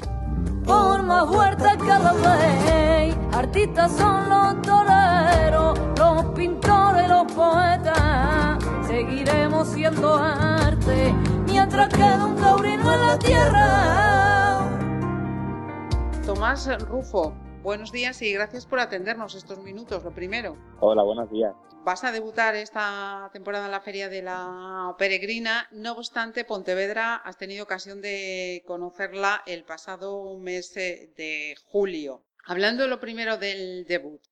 Por 0.64 1.02
más 1.02 1.26
fuerte 1.26 1.68
que 1.76 1.84
la 1.84 2.14
ley, 2.64 3.14
artistas 3.34 3.92
son 3.92 4.26
los 4.30 4.62
toreros, 4.62 5.78
los 5.98 6.24
pintores, 6.34 7.06
los 7.10 7.30
poetas. 7.30 8.58
Seguiremos 8.86 9.68
siendo 9.68 10.16
arte 10.16 11.14
mientras 11.44 11.90
quede 11.90 12.24
un 12.24 12.36
taurino 12.36 12.94
en 12.94 13.06
la 13.06 13.18
tierra. 13.18 14.60
Tomás 16.24 16.70
Rufo, 16.88 17.34
buenos 17.68 17.92
días 17.92 18.22
y 18.22 18.32
gracias 18.32 18.64
por 18.64 18.80
atendernos 18.80 19.34
estos 19.34 19.58
minutos, 19.58 20.02
lo 20.02 20.14
primero. 20.14 20.56
Hola, 20.80 21.02
buenos 21.02 21.30
días. 21.30 21.52
Vas 21.84 22.02
a 22.02 22.12
debutar 22.12 22.56
esta 22.56 23.28
temporada 23.34 23.66
en 23.66 23.72
la 23.72 23.82
Feria 23.82 24.08
de 24.08 24.22
la 24.22 24.94
Peregrina. 24.96 25.68
No 25.70 25.92
obstante, 25.92 26.46
Pontevedra 26.46 27.16
has 27.16 27.36
tenido 27.36 27.64
ocasión 27.64 28.00
de 28.00 28.62
conocerla 28.66 29.42
el 29.44 29.64
pasado 29.64 30.38
mes 30.38 30.74
eh, 30.78 31.12
de 31.18 31.56
julio. 31.66 32.22
Hablando 32.46 32.88
lo 32.88 33.00
primero 33.00 33.36
del 33.36 33.84
debut, 33.84 34.22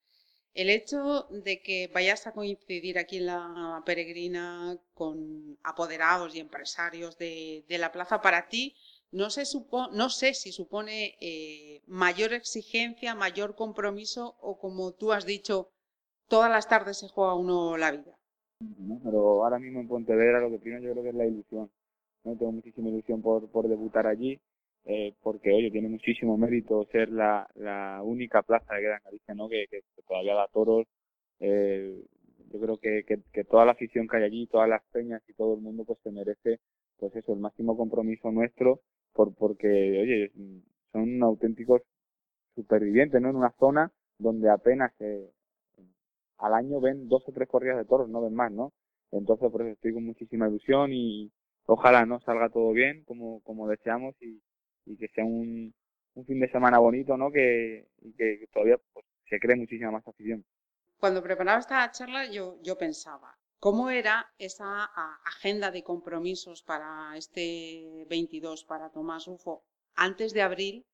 el 0.54 0.70
hecho 0.70 1.26
de 1.28 1.60
que 1.60 1.90
vayas 1.92 2.26
a 2.26 2.32
coincidir 2.32 2.98
aquí 2.98 3.18
en 3.18 3.26
la 3.26 3.82
Peregrina 3.84 4.78
con 4.94 5.58
apoderados 5.62 6.34
y 6.34 6.40
empresarios 6.40 7.18
de, 7.18 7.66
de 7.68 7.76
la 7.76 7.92
plaza, 7.92 8.22
para 8.22 8.48
ti 8.48 8.74
no, 9.16 9.30
se 9.30 9.42
supo- 9.44 9.90
no 9.92 10.08
sé 10.10 10.34
si 10.34 10.52
supone 10.52 11.14
eh, 11.20 11.80
mayor 11.86 12.32
exigencia, 12.32 13.14
mayor 13.14 13.54
compromiso 13.54 14.36
o 14.40 14.58
como 14.58 14.92
tú 14.92 15.12
has 15.12 15.24
dicho, 15.26 15.68
todas 16.28 16.50
las 16.50 16.68
tardes 16.68 16.98
se 16.98 17.08
juega 17.08 17.34
uno 17.34 17.76
la 17.76 17.90
vida. 17.92 18.14
¿no? 18.60 19.00
Pero 19.04 19.44
ahora 19.44 19.58
mismo 19.58 19.80
en 19.80 19.88
Pontevedra 19.88 20.40
lo 20.40 20.50
que 20.50 20.58
primero 20.58 20.82
yo 20.84 20.92
creo 20.92 21.02
que 21.04 21.10
es 21.10 21.14
la 21.14 21.26
ilusión. 21.26 21.70
¿no? 22.24 22.36
Tengo 22.36 22.52
muchísima 22.52 22.88
ilusión 22.88 23.22
por, 23.22 23.48
por 23.50 23.68
debutar 23.68 24.06
allí, 24.06 24.38
eh, 24.84 25.14
porque 25.22 25.52
oye, 25.52 25.70
tiene 25.70 25.88
muchísimo 25.88 26.36
mérito 26.36 26.86
ser 26.92 27.10
la, 27.10 27.48
la 27.54 28.00
única 28.02 28.42
plaza 28.42 28.76
queda 28.78 28.96
en 28.98 29.04
Galicia, 29.04 29.34
¿no? 29.34 29.48
que, 29.48 29.66
que 29.70 29.80
todavía 30.06 30.34
da 30.34 30.48
toros. 30.52 30.86
Eh, 31.40 32.02
yo 32.52 32.60
creo 32.60 32.78
que, 32.78 33.04
que, 33.04 33.18
que 33.32 33.44
toda 33.44 33.64
la 33.64 33.72
afición 33.72 34.06
que 34.08 34.16
hay 34.18 34.24
allí, 34.24 34.46
todas 34.46 34.68
las 34.68 34.82
peñas 34.92 35.22
y 35.28 35.32
todo 35.34 35.54
el 35.54 35.60
mundo 35.60 35.84
pues 35.84 35.98
se 36.02 36.10
merece 36.10 36.60
pues 36.98 37.14
eso, 37.14 37.32
el 37.34 37.40
máximo 37.40 37.76
compromiso 37.76 38.30
nuestro, 38.30 38.80
por, 39.16 39.34
porque 39.34 39.66
oye, 39.66 40.32
son 40.92 41.22
auténticos 41.22 41.82
supervivientes, 42.54 43.20
¿no? 43.20 43.30
En 43.30 43.36
una 43.36 43.54
zona 43.58 43.90
donde 44.18 44.50
apenas 44.50 44.92
eh, 45.00 45.30
al 46.38 46.54
año 46.54 46.80
ven 46.80 47.08
dos 47.08 47.22
o 47.26 47.32
tres 47.32 47.48
corridas 47.48 47.78
de 47.78 47.84
toros, 47.84 48.08
no 48.08 48.20
ven 48.22 48.34
más, 48.34 48.52
¿no? 48.52 48.72
Entonces, 49.12 49.50
por 49.50 49.62
eso 49.62 49.70
estoy 49.70 49.94
con 49.94 50.04
muchísima 50.04 50.48
ilusión 50.48 50.92
y 50.92 51.30
ojalá 51.66 52.06
no 52.06 52.20
salga 52.20 52.48
todo 52.50 52.72
bien 52.72 53.04
como, 53.04 53.40
como 53.40 53.68
deseamos 53.68 54.14
y, 54.20 54.40
y 54.84 54.96
que 54.96 55.08
sea 55.08 55.24
un, 55.24 55.74
un 56.14 56.26
fin 56.26 56.40
de 56.40 56.50
semana 56.50 56.78
bonito, 56.78 57.16
¿no? 57.16 57.30
Que, 57.30 57.86
que, 58.16 58.38
que 58.40 58.46
todavía 58.52 58.78
pues, 58.92 59.04
se 59.28 59.38
cree 59.38 59.56
muchísima 59.56 59.90
más 59.90 60.06
afición. 60.06 60.44
Cuando 60.98 61.22
preparaba 61.22 61.60
esta 61.60 61.90
charla 61.90 62.30
yo, 62.30 62.58
yo 62.62 62.76
pensaba, 62.76 63.36
¿cómo 63.58 63.90
era 63.90 64.32
esa 64.38 64.84
agenda 65.34 65.70
de 65.70 65.82
compromisos 65.82 66.62
para 66.62 67.16
este 67.16 68.04
22 68.08 68.64
para 68.64 68.90
Tomás 68.90 69.26
Rufo 69.26 69.64
antes 69.94 70.32
de 70.34 70.42
abril 70.42 70.86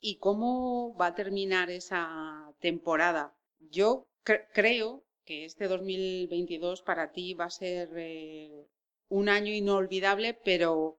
y 0.00 0.18
cómo 0.18 0.94
va 1.00 1.06
a 1.08 1.14
terminar 1.14 1.70
esa 1.70 2.52
temporada? 2.60 3.34
Yo 3.60 4.06
cre- 4.24 4.46
creo 4.54 5.04
que 5.24 5.44
este 5.44 5.68
2022 5.68 6.82
para 6.82 7.12
ti 7.12 7.34
va 7.34 7.46
a 7.46 7.50
ser 7.62 7.88
eh, 7.96 8.66
un 9.08 9.28
año 9.28 9.52
inolvidable, 9.52 10.34
pero, 10.34 10.98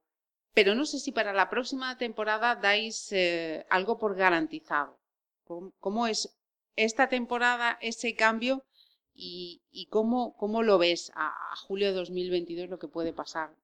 pero 0.54 0.76
no 0.76 0.86
sé 0.86 1.00
si 1.00 1.12
para 1.12 1.34
la 1.34 1.50
próxima 1.50 1.98
temporada 1.98 2.56
dais 2.56 3.12
eh, 3.12 3.66
algo 3.70 3.98
por 4.02 4.16
garantizado. 4.16 5.00
¿Cómo, 5.48 5.72
cómo 5.80 6.08
es 6.08 6.20
esta 6.76 7.10
temporada, 7.10 7.78
ese 7.82 8.16
cambio 8.16 8.64
y, 9.14 9.62
y 9.72 9.88
cómo, 9.88 10.36
cómo 10.38 10.64
lo 10.64 10.78
ves 10.78 11.12
a, 11.16 11.28
a 11.28 11.56
julio 11.56 11.88
de 11.88 11.94
2022 11.94 12.70
lo 12.70 12.80
que 12.80 12.88
puede 12.88 13.14
pasar 13.14 13.56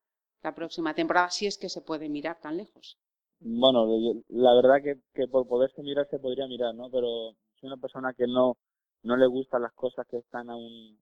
la 0.44 0.56
próxima 0.56 0.94
temporada, 0.94 1.30
si 1.30 1.48
es 1.48 1.58
que 1.58 1.70
se 1.70 1.82
puede 1.82 2.10
mirar 2.10 2.40
tan 2.40 2.58
lejos? 2.58 2.98
Bueno, 3.40 3.86
la 4.30 4.54
verdad 4.56 4.82
que, 4.84 5.00
que 5.14 5.28
por 5.28 5.48
poderse 5.48 5.84
mirar 5.84 6.08
se 6.10 6.20
podría 6.20 6.48
mirar, 6.48 6.74
¿no? 6.74 6.90
Pero 6.90 7.36
soy 7.60 7.68
una 7.68 7.78
persona 7.78 8.14
que 8.14 8.26
no, 8.28 8.58
no 9.04 9.16
le 9.18 9.28
gustan 9.28 9.62
las 9.62 9.74
cosas 9.74 10.08
que 10.08 10.18
están 10.18 10.50
a 10.50 10.56
un, 10.56 10.98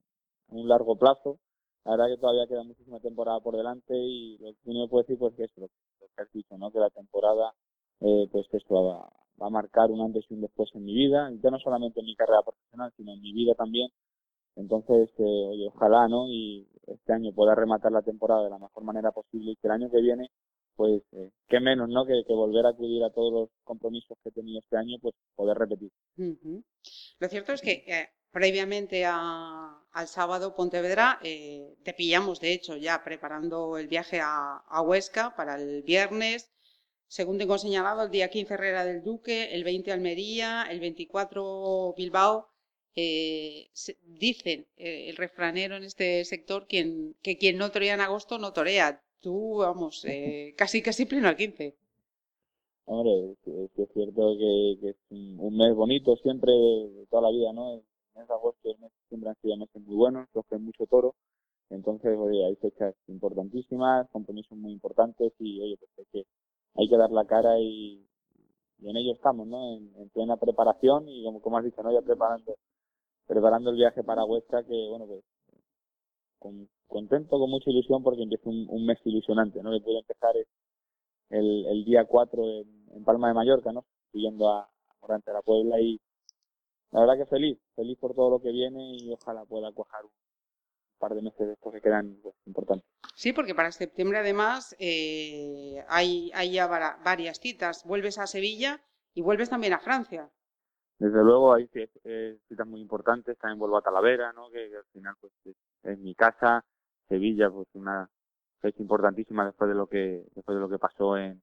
a 0.49 0.55
un 0.55 0.67
largo 0.67 0.97
plazo. 0.97 1.39
La 1.85 1.91
verdad 1.91 2.07
que 2.07 2.19
todavía 2.19 2.47
queda 2.47 2.63
muchísima 2.63 2.99
temporada 2.99 3.39
por 3.39 3.55
delante 3.55 3.95
y 3.95 4.37
lo 4.39 4.53
que 4.53 4.69
uno 4.69 4.87
puede 4.89 5.03
decir 5.03 5.19
pues 5.19 5.33
que 5.35 5.43
es 5.45 5.51
lo, 5.57 5.67
que 5.67 6.21
has 6.21 6.31
dicho, 6.33 6.57
¿no? 6.57 6.71
Que 6.71 6.79
la 6.79 6.89
temporada 6.89 7.53
eh, 8.01 8.27
pues 8.31 8.47
esto 8.51 8.83
va, 8.83 9.09
va 9.41 9.47
a 9.47 9.49
marcar 9.49 9.91
un 9.91 10.01
antes 10.01 10.25
y 10.29 10.33
un 10.33 10.41
después 10.41 10.69
en 10.73 10.83
mi 10.83 10.93
vida, 10.93 11.31
ya 11.41 11.51
no 11.51 11.59
solamente 11.59 11.99
en 12.01 12.05
mi 12.07 12.15
carrera 12.15 12.41
profesional, 12.43 12.91
sino 12.97 13.13
en 13.13 13.21
mi 13.21 13.33
vida 13.33 13.53
también. 13.55 13.89
Entonces, 14.55 15.09
eh, 15.19 15.23
oye, 15.49 15.67
ojalá, 15.73 16.07
¿no? 16.07 16.27
Y 16.29 16.67
este 16.87 17.13
año 17.13 17.31
pueda 17.33 17.55
rematar 17.55 17.91
la 17.91 18.01
temporada 18.01 18.43
de 18.43 18.49
la 18.51 18.59
mejor 18.59 18.83
manera 18.83 19.11
posible 19.11 19.51
y 19.51 19.55
que 19.55 19.67
el 19.67 19.71
año 19.73 19.89
que 19.91 20.01
viene 20.01 20.29
pues 20.75 21.01
eh, 21.13 21.31
qué 21.47 21.59
menos, 21.61 21.87
¿no? 21.89 22.05
Que, 22.05 22.23
volver 22.27 22.65
a 22.65 22.69
acudir 22.69 23.01
a 23.03 23.09
todos 23.09 23.31
los 23.33 23.49
compromisos 23.63 24.17
que 24.23 24.29
he 24.29 24.31
tenido 24.33 24.59
este 24.59 24.77
año, 24.77 24.97
pues 25.01 25.15
poder 25.35 25.57
repetir. 25.57 25.89
Lo 27.19 27.27
cierto 27.29 27.51
es 27.53 27.61
que 27.61 27.83
eh, 27.87 28.07
previamente 28.31 29.05
a- 29.05 29.81
al 29.91 30.07
sábado 30.07 30.55
Pontevedra 30.55 31.19
te 31.21 31.93
pillamos, 31.97 32.39
de 32.39 32.53
hecho, 32.53 32.75
ya 32.77 33.03
preparando 33.03 33.77
el 33.77 33.87
viaje 33.87 34.19
a, 34.21 34.57
a 34.67 34.81
Huesca 34.81 35.35
para 35.35 35.55
el 35.55 35.83
viernes. 35.83 36.51
Según 37.07 37.37
tengo 37.37 37.57
señalado, 37.57 38.03
el 38.03 38.11
día 38.11 38.29
15 38.29 38.53
Herrera 38.55 38.83
del 38.85 39.03
Duque, 39.03 39.53
el 39.55 39.63
20 39.63 39.91
Almería, 39.91 40.63
el 40.69 40.79
24 40.79 41.93
Bilbao. 41.97 42.49
Eh, 42.95 43.69
se- 43.73 43.97
dicen 44.05 44.65
eh, 44.77 45.09
el 45.09 45.17
refranero 45.17 45.75
en 45.75 45.83
este 45.83 46.23
sector 46.25 46.67
quien, 46.67 47.15
que 47.21 47.37
quien 47.37 47.57
no 47.57 47.71
torea 47.71 47.93
en 47.95 48.01
agosto 48.01 48.37
no 48.37 48.53
torea. 48.53 49.01
Tú, 49.21 49.57
vamos, 49.57 50.03
eh, 50.05 50.53
casi 50.57 50.81
casi 50.81 51.05
pleno 51.05 51.27
al 51.27 51.35
15. 51.37 51.75
Hombre, 52.85 53.35
sí 53.43 53.81
es 53.81 53.89
cierto 53.93 54.35
que, 54.37 54.77
que 54.81 54.89
es 54.89 54.95
un, 55.09 55.57
mes 55.57 55.73
bonito 55.75 56.15
siempre 56.17 56.51
de, 56.51 57.05
toda 57.09 57.23
la 57.23 57.31
vida, 57.31 57.51
¿no? 57.53 57.73
El 57.73 57.83
mes 58.15 58.27
de 58.27 58.33
agosto 58.33 58.59
y 58.69 58.71
el 58.71 58.79
mes 58.79 58.91
siempre 59.09 59.29
han 59.29 59.35
sido 59.41 59.57
meses 59.57 59.81
muy 59.83 59.95
buenos, 59.95 60.27
hay 60.51 60.59
mucho 60.59 60.85
toro. 60.87 61.15
Entonces, 61.69 62.17
oye, 62.17 62.45
hay 62.45 62.55
fechas 62.57 62.95
importantísimas, 63.07 64.07
compromisos 64.11 64.57
muy 64.57 64.71
importantes 64.73 65.33
y, 65.39 65.61
oye, 65.61 65.77
pues 65.77 65.91
hay 65.99 66.05
que, 66.13 66.27
hay 66.75 66.89
que 66.89 66.97
dar 66.97 67.11
la 67.11 67.25
cara 67.25 67.59
y, 67.59 68.05
y 68.79 68.89
en 68.89 68.97
ello 68.97 69.13
estamos, 69.13 69.47
¿no? 69.47 69.75
En, 69.77 70.09
plena 70.11 70.37
preparación 70.37 71.07
y 71.09 71.23
como, 71.23 71.41
como 71.41 71.57
has 71.57 71.65
dicho, 71.65 71.83
¿no? 71.83 71.91
Ya 71.93 72.01
preparando, 72.01 72.55
preparando 73.27 73.71
el 73.71 73.77
viaje 73.77 74.03
para 74.03 74.25
Huesca, 74.25 74.63
que 74.63 74.87
bueno, 74.89 75.07
pues 75.07 75.23
contento, 76.87 77.39
con 77.39 77.49
mucha 77.49 77.69
ilusión 77.69 78.03
porque 78.03 78.23
empieza 78.23 78.49
un, 78.49 78.85
mes 78.85 78.99
ilusionante, 79.05 79.61
¿no? 79.61 79.71
Que 79.71 79.81
puede 79.81 79.99
empezar 79.99 80.35
el, 81.29 81.65
el 81.65 81.85
día 81.85 82.05
4 82.05 82.43
en, 82.43 83.03
Palma 83.03 83.27
de 83.27 83.33
Mallorca, 83.33 83.71
¿no? 83.71 83.85
Siguiendo 84.11 84.49
a, 84.49 84.69
Morante 85.01 85.29
de 85.29 85.35
la 85.35 85.41
Puebla 85.41 85.79
y 85.79 85.99
la 86.91 87.01
verdad 87.01 87.17
que 87.17 87.25
feliz, 87.25 87.59
feliz 87.75 87.97
por 87.99 88.15
todo 88.15 88.29
lo 88.29 88.41
que 88.41 88.51
viene 88.51 88.95
y 88.95 89.11
ojalá 89.11 89.45
pueda 89.45 89.71
cuajar 89.71 90.03
un 90.03 90.11
par 90.97 91.13
de 91.13 91.21
meses 91.21 91.47
después 91.47 91.75
que 91.75 91.81
quedan 91.81 92.17
pues, 92.23 92.33
importantes. 92.45 92.87
Sí, 93.15 93.33
porque 93.33 93.53
para 93.53 93.71
septiembre 93.71 94.19
además 94.19 94.75
eh, 94.79 95.83
hay, 95.87 96.31
hay 96.33 96.53
ya 96.53 96.67
varias 96.67 97.39
citas. 97.39 97.83
Vuelves 97.85 98.17
a 98.17 98.25
Sevilla 98.27 98.81
y 99.13 99.21
vuelves 99.21 99.49
también 99.49 99.73
a 99.73 99.79
Francia. 99.79 100.31
Desde 100.97 101.23
luego 101.23 101.53
hay 101.53 101.67
citas 101.67 102.67
muy 102.67 102.79
importantes, 102.79 103.37
también 103.37 103.59
vuelvo 103.59 103.77
a 103.77 103.81
Talavera, 103.81 104.31
¿no? 104.33 104.49
que, 104.49 104.73
al 104.75 104.85
final 104.93 105.15
pues 105.19 105.33
es 105.83 105.99
mi 105.99 106.15
casa, 106.15 106.63
Sevilla, 107.09 107.49
pues 107.49 107.67
una 107.73 108.09
fecha 108.61 108.81
importantísima 108.81 109.45
después 109.45 109.69
de 109.69 109.75
lo 109.75 109.87
que 109.87 110.23
después 110.33 110.55
de 110.55 110.61
lo 110.61 110.69
que 110.69 110.79
pasó 110.79 111.17
en, 111.17 111.41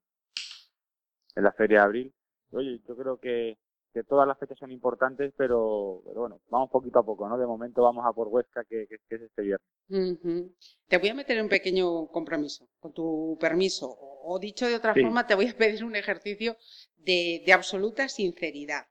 en 1.37 1.45
la 1.45 1.53
feria 1.53 1.79
de 1.79 1.85
abril. 1.85 2.15
Oye, 2.53 2.81
yo 2.87 2.97
creo 2.97 3.19
que, 3.19 3.59
que 3.93 4.05
todas 4.05 4.27
las 4.27 4.39
fechas 4.39 4.59
son 4.59 4.71
importantes, 4.73 5.33
pero, 5.37 6.03
pero 6.05 6.21
bueno, 6.21 6.41
vamos 6.49 6.71
poquito 6.71 6.99
a 6.99 7.05
poco, 7.05 7.29
¿no? 7.29 7.39
De 7.39 7.47
momento 7.47 7.83
vamos 7.83 8.05
a 8.07 8.13
por 8.13 8.29
Huesca, 8.29 8.65
que, 8.65 8.87
que, 8.87 9.15
es 9.15 9.23
este 9.23 9.43
viernes. 9.43 10.53
Te 10.89 10.99
voy 10.99 11.09
a 11.09 11.15
meter 11.15 11.43
un 11.43 11.49
pequeño 11.49 12.09
compromiso, 12.09 12.69
con 12.81 12.93
tu 12.93 13.37
permiso, 13.41 13.89
o, 13.91 14.39
dicho 14.39 14.67
de 14.67 14.77
otra 14.77 14.95
forma, 14.95 15.27
te 15.27 15.35
voy 15.35 15.49
a 15.49 15.57
pedir 15.57 15.85
un 15.85 15.97
ejercicio 15.97 16.57
de, 16.97 17.43
de 17.45 17.53
absoluta 17.53 18.09
sinceridad. 18.09 18.87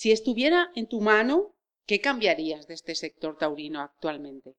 Si 0.00 0.12
estuviera 0.12 0.70
en 0.76 0.86
tu 0.86 1.00
mano, 1.00 1.56
¿qué 1.84 2.00
cambiarías 2.00 2.68
de 2.68 2.74
este 2.74 2.94
sector 2.94 3.36
taurino 3.36 3.80
actualmente? 3.80 4.54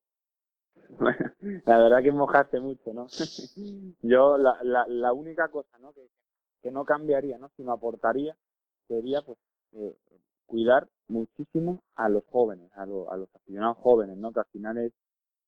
la 1.66 1.78
verdad 1.78 2.04
que 2.04 2.12
mojaste 2.12 2.60
mucho, 2.60 2.92
¿no? 2.94 3.08
Yo 4.02 4.38
la, 4.38 4.60
la, 4.64 4.86
la 4.90 5.14
única 5.14 5.48
cosa, 5.48 5.78
¿no? 5.80 5.94
Que, 5.94 6.72
no 6.72 6.84
cambiaría, 6.84 7.38
¿no? 7.38 7.50
Sino 7.56 7.72
aportaría 7.72 8.36
sería, 8.90 9.22
pues, 9.22 9.38
eh, 9.76 9.96
cuidar 10.46 10.90
muchísimo 11.08 11.80
a 11.96 12.10
los 12.10 12.26
jóvenes, 12.26 12.70
a, 12.74 12.84
a 12.84 12.86
los 12.86 13.34
aficionados 13.34 13.78
jóvenes, 13.78 14.18
¿no? 14.18 14.34
Que 14.34 14.42
al 14.42 14.52
final 14.52 14.78
es, 14.80 14.92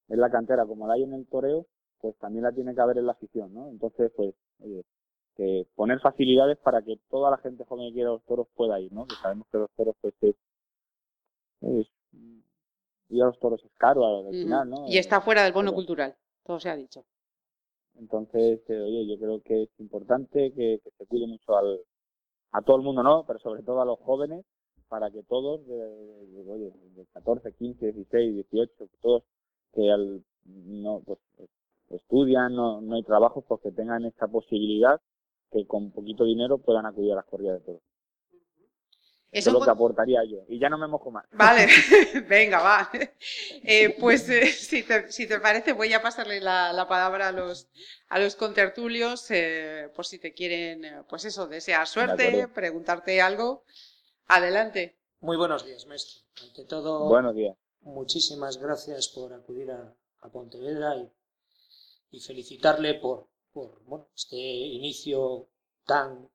es 0.08 0.18
la 0.18 0.32
cantera, 0.32 0.66
como 0.66 0.88
la 0.88 0.94
hay 0.94 1.04
en 1.04 1.16
el 1.16 1.28
toreo, 1.28 1.66
pues 2.00 2.16
también 2.16 2.46
la 2.46 2.54
tiene 2.54 2.74
que 2.74 2.80
haber 2.80 2.98
en 2.98 3.08
la 3.08 3.12
afición, 3.12 3.54
¿no? 3.54 3.68
Entonces, 3.68 4.10
pues, 4.16 4.34
oye, 4.62 4.86
que 5.36 5.68
poner 5.76 6.00
facilidades 6.00 6.58
para 6.58 6.82
que 6.82 6.98
toda 7.10 7.32
la 7.32 7.38
gente 7.38 7.66
joven 7.66 7.90
que 7.90 7.94
quiera 7.96 8.12
los 8.12 8.24
toros 8.24 8.48
pueda 8.56 8.80
ir, 8.80 8.92
¿no? 8.92 9.06
Que 9.06 9.16
sabemos 9.16 9.48
que 9.52 9.58
los 9.58 9.72
toros, 9.72 9.96
pues, 10.02 10.14
es, 10.22 10.36
es 11.62 11.88
ir 13.10 13.24
a 13.24 13.28
los 13.28 13.40
toros 13.40 13.64
es 13.64 13.72
caro 13.78 14.06
al 14.06 14.32
final, 14.32 14.70
¿no? 14.70 14.88
Y 14.88 14.98
está 14.98 15.22
fuera 15.22 15.44
del 15.44 15.54
bono 15.54 15.74
cultural, 15.74 16.16
todo 16.44 16.60
se 16.60 16.70
ha 16.70 16.76
dicho. 16.76 17.06
Entonces, 17.96 18.62
eh, 18.70 18.82
oye, 18.82 19.08
yo 19.08 19.18
creo 19.20 19.42
que 19.42 19.64
es 19.64 19.70
importante 19.80 20.54
que, 20.54 20.82
se 20.98 21.06
cuide 21.06 21.28
mucho 21.28 21.58
al, 21.58 21.80
a 22.52 22.62
todo 22.62 22.78
el 22.78 22.84
mundo, 22.84 23.04
¿no? 23.04 23.26
Pero 23.26 23.40
sobre 23.40 23.64
todo 23.64 23.82
a 23.82 23.86
los 23.86 24.00
jóvenes, 24.00 24.46
para 24.88 25.12
que 25.12 25.24
todos, 25.24 25.66
de, 25.68 26.44
oye, 26.48 26.72
de 26.96 27.06
14, 27.14 27.54
15, 27.54 27.92
16, 27.92 28.34
18, 28.52 28.90
todos 29.02 29.24
que 29.74 29.90
al, 29.90 30.24
no, 30.46 31.02
pues, 31.06 31.20
estudian, 31.90 32.56
no, 32.56 32.82
no 32.82 32.96
hay 32.96 33.04
trabajo, 33.04 33.42
pues 33.42 33.62
que 33.62 33.72
tengan 33.72 34.06
esta 34.06 34.28
posibilidad 34.28 35.00
que 35.52 35.66
con 35.68 35.92
poquito 35.92 36.24
dinero 36.24 36.58
puedan 36.58 36.86
acudir 36.86 37.14
a 37.14 37.16
las 37.16 37.26
corridas 37.26 37.60
de 37.60 37.66
toros. 37.66 37.82
Eso 39.32 39.50
es 39.50 39.54
lo 39.54 39.62
que 39.62 39.70
aportaría 39.70 40.20
yo. 40.26 40.40
Y 40.50 40.60
ya 40.60 40.68
no 40.68 40.78
me 40.78 40.88
mojo 40.88 41.10
más. 41.10 41.26
Vale, 41.32 41.68
venga, 42.28 42.62
va. 42.62 42.90
Eh, 43.64 43.96
pues 43.98 44.28
eh, 44.28 44.48
si, 44.52 44.84
te, 44.84 45.10
si, 45.10 45.26
te, 45.26 45.40
parece, 45.40 45.72
voy 45.72 45.94
a 45.94 46.02
pasarle 46.02 46.42
la, 46.42 46.74
la 46.74 46.88
palabra 46.88 47.30
a 47.30 47.32
los, 47.32 47.70
a 48.10 48.20
los 48.20 48.36
contertulios, 48.36 49.32
eh, 49.32 49.90
por 49.96 50.06
si 50.06 50.20
te 50.20 50.34
quieren, 50.34 51.06
pues 51.08 51.24
eso, 51.24 51.48
desear 51.48 51.88
suerte, 51.88 52.50
preguntarte 52.50 53.22
algo. 53.22 53.64
Adelante. 54.28 54.98
Muy 55.22 55.38
buenos 55.38 55.66
días, 55.66 55.86
maestro. 55.86 56.22
Ante 56.42 56.66
todo, 56.66 57.08
buenos 57.08 57.36
días. 57.36 57.56
muchísimas 57.82 58.58
gracias 58.58 59.10
por 59.10 59.34
acudir 59.34 59.72
a, 59.72 59.94
a 60.22 60.30
Pontevedra 60.30 60.98
y, 60.98 61.10
y, 62.18 62.20
felicitarle 62.20 62.96
por, 62.96 63.28
por 63.54 63.84
bueno, 63.86 64.08
este 64.16 64.38
inicio 64.38 65.48
tan 65.86 66.30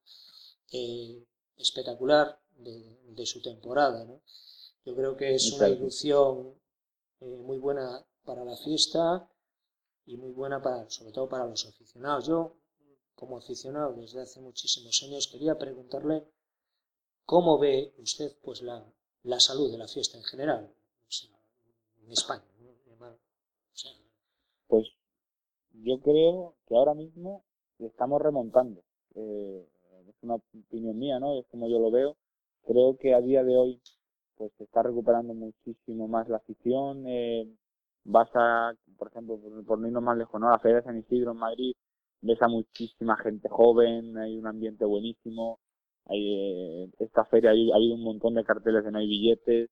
espectacular 1.56 2.40
de, 2.58 3.26
su 3.26 3.40
temporada. 3.40 4.04
¿no? 4.04 4.20
Yo 4.84 4.94
creo 4.94 5.16
que 5.16 5.34
es 5.34 5.52
una 5.52 5.68
ilusión 5.68 6.54
eh, 7.20 7.36
muy 7.38 7.58
buena 7.58 8.04
para 8.24 8.44
la 8.44 8.56
fiesta 8.56 9.28
y 10.04 10.16
muy 10.16 10.32
buena 10.32 10.62
para, 10.62 10.88
sobre 10.90 11.12
todo 11.12 11.28
para 11.28 11.46
los 11.46 11.64
aficionados. 11.66 12.26
Yo, 12.26 12.56
como 13.14 13.38
aficionado 13.38 13.94
desde 13.94 14.20
hace 14.20 14.40
muchísimos 14.40 15.02
años, 15.02 15.28
quería 15.28 15.58
preguntarle 15.58 16.28
cómo 17.24 17.58
ve 17.58 17.94
usted 17.98 18.36
pues 18.42 18.62
la, 18.62 18.84
la 19.22 19.40
salud 19.40 19.70
de 19.70 19.78
la 19.78 19.88
fiesta 19.88 20.18
en 20.18 20.24
general, 20.24 20.74
en 22.02 22.12
España. 22.12 22.44
Yo 25.82 26.00
creo 26.00 26.54
que 26.66 26.76
ahora 26.76 26.94
mismo 26.94 27.44
estamos 27.78 28.20
remontando. 28.22 28.82
Eh, 29.14 29.66
es 30.08 30.14
una 30.22 30.36
opinión 30.36 30.98
mía, 30.98 31.18
¿no? 31.20 31.38
Es 31.38 31.46
como 31.48 31.68
yo 31.68 31.78
lo 31.78 31.90
veo 31.90 32.16
creo 32.66 32.96
que 32.98 33.14
a 33.14 33.20
día 33.20 33.44
de 33.44 33.56
hoy 33.56 33.80
pues 34.36 34.52
se 34.58 34.64
está 34.64 34.82
recuperando 34.82 35.32
muchísimo 35.34 36.08
más 36.08 36.28
la 36.28 36.36
afición. 36.38 37.04
Eh, 37.06 37.48
vas 38.04 38.28
a, 38.34 38.74
por 38.98 39.08
ejemplo, 39.08 39.38
por, 39.66 39.78
no 39.78 39.86
irnos 39.86 40.02
más 40.02 40.18
lejos, 40.18 40.40
¿no? 40.40 40.50
La 40.50 40.58
Feria 40.58 40.78
de 40.78 40.82
San 40.84 40.98
Isidro 40.98 41.32
en 41.32 41.38
Madrid, 41.38 41.72
ves 42.20 42.40
a 42.42 42.48
muchísima 42.48 43.16
gente 43.16 43.48
joven, 43.48 44.18
hay 44.18 44.36
un 44.36 44.46
ambiente 44.46 44.84
buenísimo. 44.84 45.58
Hay, 46.06 46.84
eh, 46.84 46.90
esta 46.98 47.24
feria 47.24 47.50
ha 47.50 47.52
habido 47.52 47.94
un 47.94 48.02
montón 48.02 48.34
de 48.34 48.44
carteles 48.44 48.84
de 48.84 48.92
no 48.92 48.98
hay 48.98 49.08
billetes, 49.08 49.70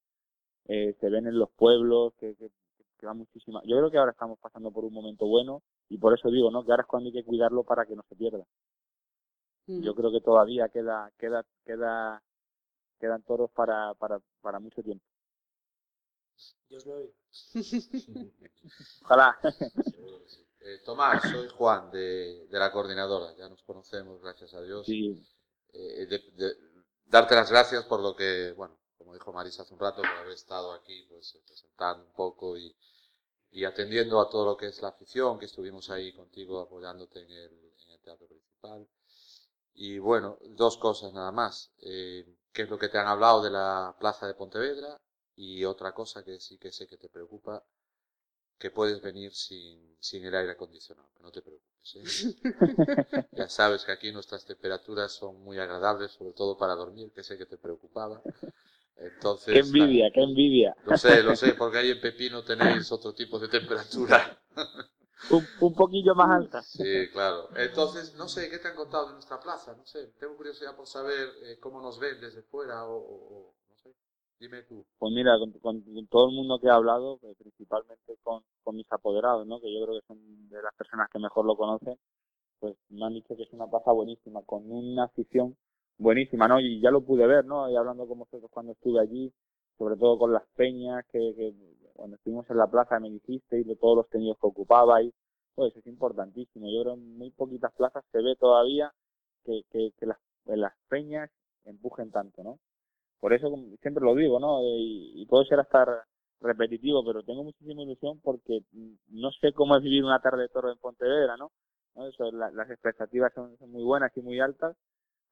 eh, 0.67 0.95
se 1.01 1.11
ven 1.11 1.27
en 1.27 1.39
los 1.39 1.51
pueblos, 1.51 2.15
que, 2.19 2.35
que, 2.37 3.07
va 3.07 3.15
muchísima. 3.15 3.61
Yo 3.67 3.77
creo 3.77 3.91
que 3.91 3.99
ahora 3.99 4.13
estamos 4.13 4.39
pasando 4.39 4.71
por 4.73 4.85
un 4.85 4.95
momento 4.95 5.27
bueno 5.27 5.63
y 5.89 5.99
por 5.99 6.19
eso 6.19 6.31
digo, 6.31 6.51
¿no? 6.51 6.65
Que 6.65 6.73
ahora 6.73 6.83
es 6.83 6.89
cuando 6.89 7.09
hay 7.09 7.13
que 7.13 7.25
cuidarlo 7.25 7.65
para 7.65 7.87
que 7.87 7.95
no 7.95 8.03
se 8.09 8.17
pierda. 8.17 8.45
Mm. 9.67 9.83
Yo 9.83 9.95
creo 9.95 10.13
que 10.13 10.21
todavía 10.21 10.69
queda, 10.69 11.11
queda, 11.19 11.45
queda 11.65 12.23
quedan 13.05 13.23
toros 13.23 13.51
para, 13.51 13.93
para, 13.95 14.19
para 14.41 14.59
mucho 14.59 14.83
tiempo. 14.83 15.05
Dios 16.69 16.87
lo 16.87 16.97
Ojalá. 19.03 19.39
Eh, 20.61 20.79
Tomás, 20.85 21.23
soy 21.31 21.49
Juan 21.49 21.91
de, 21.91 22.47
de, 22.47 22.59
la 22.59 22.73
coordinadora, 22.73 23.37
ya 23.37 23.49
nos 23.51 23.63
conocemos, 23.65 24.23
gracias 24.23 24.55
a 24.55 24.63
Dios. 24.63 24.87
Sí. 24.87 25.23
Eh, 25.75 26.07
de, 26.07 26.57
darte 27.05 27.35
las 27.35 27.51
gracias 27.51 27.85
por 27.85 28.01
lo 28.01 28.17
que, 28.17 28.55
bueno, 28.57 28.79
como 28.97 29.13
dijo 29.13 29.31
Marisa 29.33 29.63
hace 29.63 29.75
un 29.75 29.81
rato, 29.81 30.01
por 30.01 30.11
haber 30.11 30.33
estado 30.33 30.73
aquí, 30.73 31.05
pues 31.11 31.39
presentando 31.47 32.07
un 32.07 32.15
poco 32.15 32.57
y, 32.57 32.75
y 33.55 33.65
atendiendo 33.65 34.21
a 34.21 34.29
todo 34.29 34.45
lo 34.45 34.57
que 34.57 34.67
es 34.67 34.83
la 34.83 34.89
afición, 34.89 35.39
que 35.39 35.47
estuvimos 35.47 35.89
ahí 35.89 36.13
contigo 36.13 36.59
apoyándote 36.59 37.23
en 37.23 37.31
el, 37.31 37.73
en 37.87 37.93
el 37.93 38.01
teatro 38.01 38.27
principal. 38.27 38.85
Y 39.75 40.01
bueno, 40.01 40.39
dos 40.43 40.77
cosas 40.77 41.13
nada 41.13 41.31
más. 41.31 41.71
Eh, 41.79 42.27
¿Qué 42.53 42.63
es 42.63 42.69
lo 42.69 42.77
que 42.77 42.89
te 42.89 42.99
han 42.99 43.07
hablado 43.07 43.45
de 43.45 43.51
la 43.51 43.95
plaza 44.01 44.27
de 44.27 44.35
Pontevedra? 44.35 45.01
Y 45.37 45.65
otra 45.65 45.93
cosa 45.95 46.25
que 46.25 46.41
sí 46.41 46.59
que 46.59 46.73
sé 46.73 46.89
que 46.89 46.97
te 46.97 47.09
preocupa, 47.09 47.65
que 48.59 48.73
puedes 48.73 49.01
venir 49.01 49.33
sin, 49.33 49.97
sin 50.01 50.25
el 50.25 50.35
aire 50.35 50.53
acondicionado, 50.53 51.09
que 51.17 51.23
no 51.23 51.31
te 51.31 51.41
preocupes. 51.41 51.95
¿eh? 51.95 53.29
ya 53.33 53.49
sabes 53.49 53.85
que 53.85 53.93
aquí 53.93 54.11
nuestras 54.11 54.45
temperaturas 54.45 55.13
son 55.13 55.41
muy 55.41 55.61
agradables, 55.61 56.11
sobre 56.11 56.33
todo 56.33 56.57
para 56.59 56.75
dormir, 56.75 57.13
que 57.13 57.23
sé 57.23 57.39
que 57.39 57.47
te 57.47 57.57
preocupaba. 57.57 58.21
Entonces, 58.97 59.53
qué 59.53 59.61
envidia, 59.61 60.11
qué 60.13 60.23
envidia. 60.23 60.77
Lo 60.87 60.97
sé, 60.97 61.23
lo 61.23 61.37
sé, 61.37 61.55
porque 61.59 61.79
ahí 61.79 61.91
en 61.91 62.01
Pepino 62.01 62.43
tenéis 62.43 62.91
otro 62.93 63.13
tipo 63.15 63.39
de 63.39 63.49
temperatura 63.49 64.41
un, 65.31 65.47
un 65.61 65.75
poquillo 65.75 66.15
más 66.15 66.31
alta. 66.31 66.63
Sí, 66.63 67.09
claro. 67.13 67.49
Entonces, 67.57 68.15
no 68.17 68.29
sé, 68.29 68.51
¿qué 68.51 68.59
te 68.59 68.69
han 68.69 68.77
contado 68.77 69.09
de 69.09 69.15
nuestra 69.15 69.41
plaza? 69.41 69.75
No 69.77 69.85
sé, 69.87 70.09
tengo 70.19 70.37
curiosidad 70.37 70.77
por 70.77 70.87
saber 70.87 71.29
eh, 71.45 71.59
cómo 71.61 71.81
nos 71.81 71.99
ven 71.99 72.21
desde 72.21 72.43
fuera 72.43 72.87
o, 72.87 73.55
no 73.69 73.77
sé. 73.77 73.95
Dime 74.39 74.63
tú. 74.63 74.85
Pues 74.99 75.13
mira, 75.13 75.33
con, 75.63 75.83
todo 76.09 76.29
el 76.29 76.35
mundo 76.35 76.59
que 76.61 76.69
ha 76.69 76.75
hablado, 76.75 77.19
pues, 77.19 77.37
principalmente 77.37 78.17
con, 78.23 78.45
con 78.63 78.77
mis 78.77 78.91
apoderados, 78.93 79.47
¿no? 79.47 79.61
que 79.61 79.73
yo 79.73 79.85
creo 79.85 80.01
que 80.01 80.07
son 80.07 80.49
de 80.49 80.63
las 80.63 80.75
personas 80.75 81.09
que 81.11 81.19
mejor 81.19 81.47
lo 81.47 81.57
conocen, 81.57 81.99
pues 82.59 82.77
me 82.89 83.05
han 83.07 83.15
dicho 83.15 83.37
que 83.37 83.45
es 83.45 83.53
una 83.53 83.67
plaza 83.67 83.93
buenísima, 83.93 84.43
con 84.43 84.71
una 84.71 85.05
afición 85.05 85.57
buenísima, 85.99 86.49
¿no? 86.49 86.61
Y 86.61 86.81
ya 86.81 86.91
lo 86.91 87.03
pude 87.05 87.27
ver, 87.27 87.45
¿no? 87.45 87.71
Y 87.71 87.77
hablando 87.77 88.07
con 88.07 88.19
vosotros 88.21 88.51
cuando 88.51 88.73
estuve 88.73 89.01
allí, 89.01 89.33
sobre 89.79 89.97
todo 89.97 90.19
con 90.19 90.33
las 90.33 90.45
peñas 90.57 91.05
que, 91.13 91.19
que 91.37 91.55
cuando 91.95 92.17
estuvimos 92.17 92.49
en 92.51 92.59
la 92.59 92.67
plaza 92.69 92.99
me 93.01 93.11
dijiste 93.11 93.61
y 93.61 93.65
de 93.65 93.77
todos 93.77 93.97
los 93.99 94.09
tenidos 94.09 94.39
que 94.41 94.47
ocupabais, 94.47 95.13
pues 95.55 95.75
es 95.77 95.87
importantísimo. 95.87 96.67
Yo 96.71 96.83
creo 96.83 96.95
que 96.97 97.01
en 97.01 97.19
muy 97.19 97.31
poquitas 97.31 97.73
plazas 97.75 98.05
se 98.13 98.19
ve 98.23 98.37
todavía 98.37 98.93
que, 99.45 99.63
que, 99.71 99.93
las, 100.07 100.19
en 100.47 100.61
las 100.61 100.73
peñas 100.89 101.31
empujen 101.65 102.11
tanto, 102.11 102.43
¿no? 102.43 102.59
Por 103.21 103.33
eso 103.33 103.49
siempre 103.83 104.05
lo 104.05 104.15
digo, 104.15 104.39
¿no? 104.41 104.63
Y, 104.63 105.13
y 105.23 105.27
puedo 105.27 105.45
ser 105.45 105.61
hasta 105.61 106.07
repetitivo, 106.41 107.05
pero 107.05 107.23
tengo 107.23 107.43
muchísima 107.45 107.83
ilusión 107.83 108.21
porque 108.23 108.61
no 109.09 109.31
sé 109.33 109.53
cómo 109.55 109.77
es 109.77 109.83
vivir 109.83 110.05
una 110.05 110.21
tarde 110.21 110.43
de 110.43 110.49
toro 110.49 110.71
en 110.71 110.79
Pontevedra, 110.79 111.37
¿no? 111.37 111.51
La- 112.33 112.51
las 112.51 112.71
expectativas 112.71 113.33
son 113.35 113.57
muy 113.71 113.83
buenas 113.85 114.13
y 114.17 114.21
muy 114.23 114.41
altas, 114.41 114.77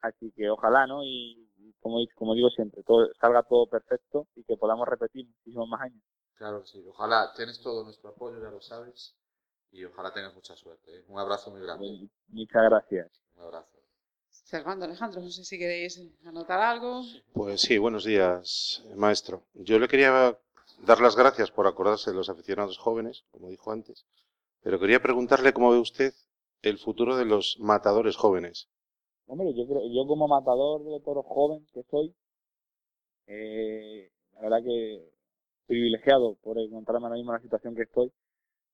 así 0.03 0.33
que 0.33 0.51
ojalá, 0.51 0.87
¿no? 0.87 1.03
Y 1.05 1.49
y 1.65 1.73
como, 1.81 1.99
como 2.15 2.35
digo 2.35 2.51
siempre, 2.51 2.83
todo, 2.83 3.09
salga 3.21 3.43
todo 3.43 3.67
perfecto 3.67 4.27
y 4.35 4.43
que 4.45 4.57
podamos 4.57 4.87
repetir 4.89 5.27
muchísimos 5.27 5.69
más 5.69 5.83
años. 5.83 6.03
Claro 6.35 6.63
que 6.63 6.67
sí. 6.67 6.85
Ojalá 6.89 7.33
tienes 7.37 7.61
todo 7.61 7.85
nuestro 7.85 8.11
apoyo, 8.11 8.43
ya 8.43 8.51
lo 8.51 8.61
sabes, 8.61 9.15
y 9.71 9.85
ojalá 9.85 10.13
tengas 10.13 10.35
mucha 10.35 10.57
suerte. 10.57 10.99
¿eh? 10.99 11.05
Un 11.09 11.19
abrazo 11.19 11.51
muy 11.51 11.61
grande. 11.61 12.09
Muchas 12.29 12.63
gracias. 12.65 13.11
Un 13.37 13.43
abrazo. 13.45 13.69
Servando, 14.29 14.87
Alejandro, 14.87 15.21
no 15.21 15.31
sé 15.31 15.45
si 15.45 15.59
queréis 15.59 16.01
anotar 16.25 16.61
algo. 16.61 17.03
Pues 17.33 17.61
sí, 17.61 17.79
buenos 17.79 18.05
días, 18.05 18.83
maestro. 18.97 19.45
Yo 19.55 19.79
le 19.79 19.89
quería 19.89 20.39
dar 20.79 21.01
las 21.01 21.17
gracias 21.17 21.51
por 21.51 21.67
acordarse 21.67 22.11
de 22.11 22.17
los 22.17 22.29
aficionados 22.29 22.79
jóvenes, 22.79 23.25
como 23.31 23.51
dijo 23.51 23.71
antes, 23.71 24.05
pero 24.63 24.81
quería 24.81 25.03
preguntarle 25.03 25.53
cómo 25.53 25.71
ve 25.71 25.79
usted 25.79 26.15
el 26.63 26.79
futuro 26.79 27.17
de 27.17 27.25
los 27.25 27.59
matadores 27.61 28.17
jóvenes. 28.17 28.69
Hombre, 29.33 29.55
yo 29.55 29.67
creo, 29.67 29.81
yo 29.89 30.07
como 30.07 30.29
matador 30.29 30.85
de 30.85 31.01
toros 31.01 31.25
joven 31.25 31.67
que 31.73 31.83
soy, 31.85 32.15
eh, 33.29 34.11
la 34.35 34.43
verdad 34.43 34.63
que 34.63 35.09
privilegiado 35.67 36.35
por 36.43 36.59
encontrarme 36.59 37.07
ahora 37.07 37.17
mismo 37.17 37.33
en 37.33 37.37
la 37.37 37.43
situación 37.43 37.75
que 37.75 37.85
estoy, 37.85 38.13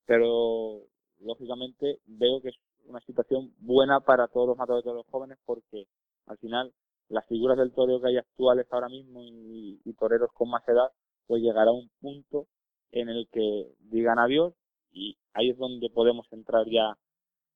pero 0.05 0.81
lógicamente 1.21 2.01
veo 2.07 2.41
que 2.41 2.49
es 2.49 2.55
una 2.87 2.99
situación 3.05 3.53
buena 3.59 4.01
para 4.01 4.27
todos 4.27 4.49
los 4.49 4.57
matadores 4.57 4.83
de 4.83 4.91
toros 4.91 5.05
jóvenes 5.09 5.37
porque 5.45 5.87
al 6.25 6.37
final 6.39 6.73
las 7.07 7.25
figuras 7.27 7.57
del 7.57 7.71
toreo 7.71 8.01
que 8.01 8.09
hay 8.09 8.17
actuales 8.17 8.67
ahora 8.69 8.89
mismo 8.89 9.21
y, 9.23 9.79
y 9.85 9.93
toreros 9.93 10.29
con 10.33 10.49
más 10.49 10.67
edad, 10.67 10.91
pues 11.25 11.41
llegará 11.41 11.71
un 11.71 11.89
punto 12.01 12.47
en 12.91 13.07
el 13.07 13.29
que 13.31 13.71
digan 13.79 14.19
adiós 14.19 14.53
y 14.91 15.17
ahí 15.31 15.51
es 15.51 15.57
donde 15.57 15.89
podemos 15.89 16.27
entrar 16.33 16.65
ya 16.69 16.97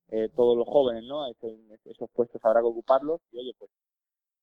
eh, 0.09 0.29
todos 0.35 0.57
los 0.57 0.67
jóvenes, 0.67 1.03
¿no? 1.05 1.27
Ese- 1.27 1.57
esos 1.85 2.09
puestos 2.11 2.41
habrá 2.45 2.61
que 2.61 2.67
ocuparlos 2.67 3.21
y 3.31 3.39
oye, 3.39 3.53
pues 3.57 3.71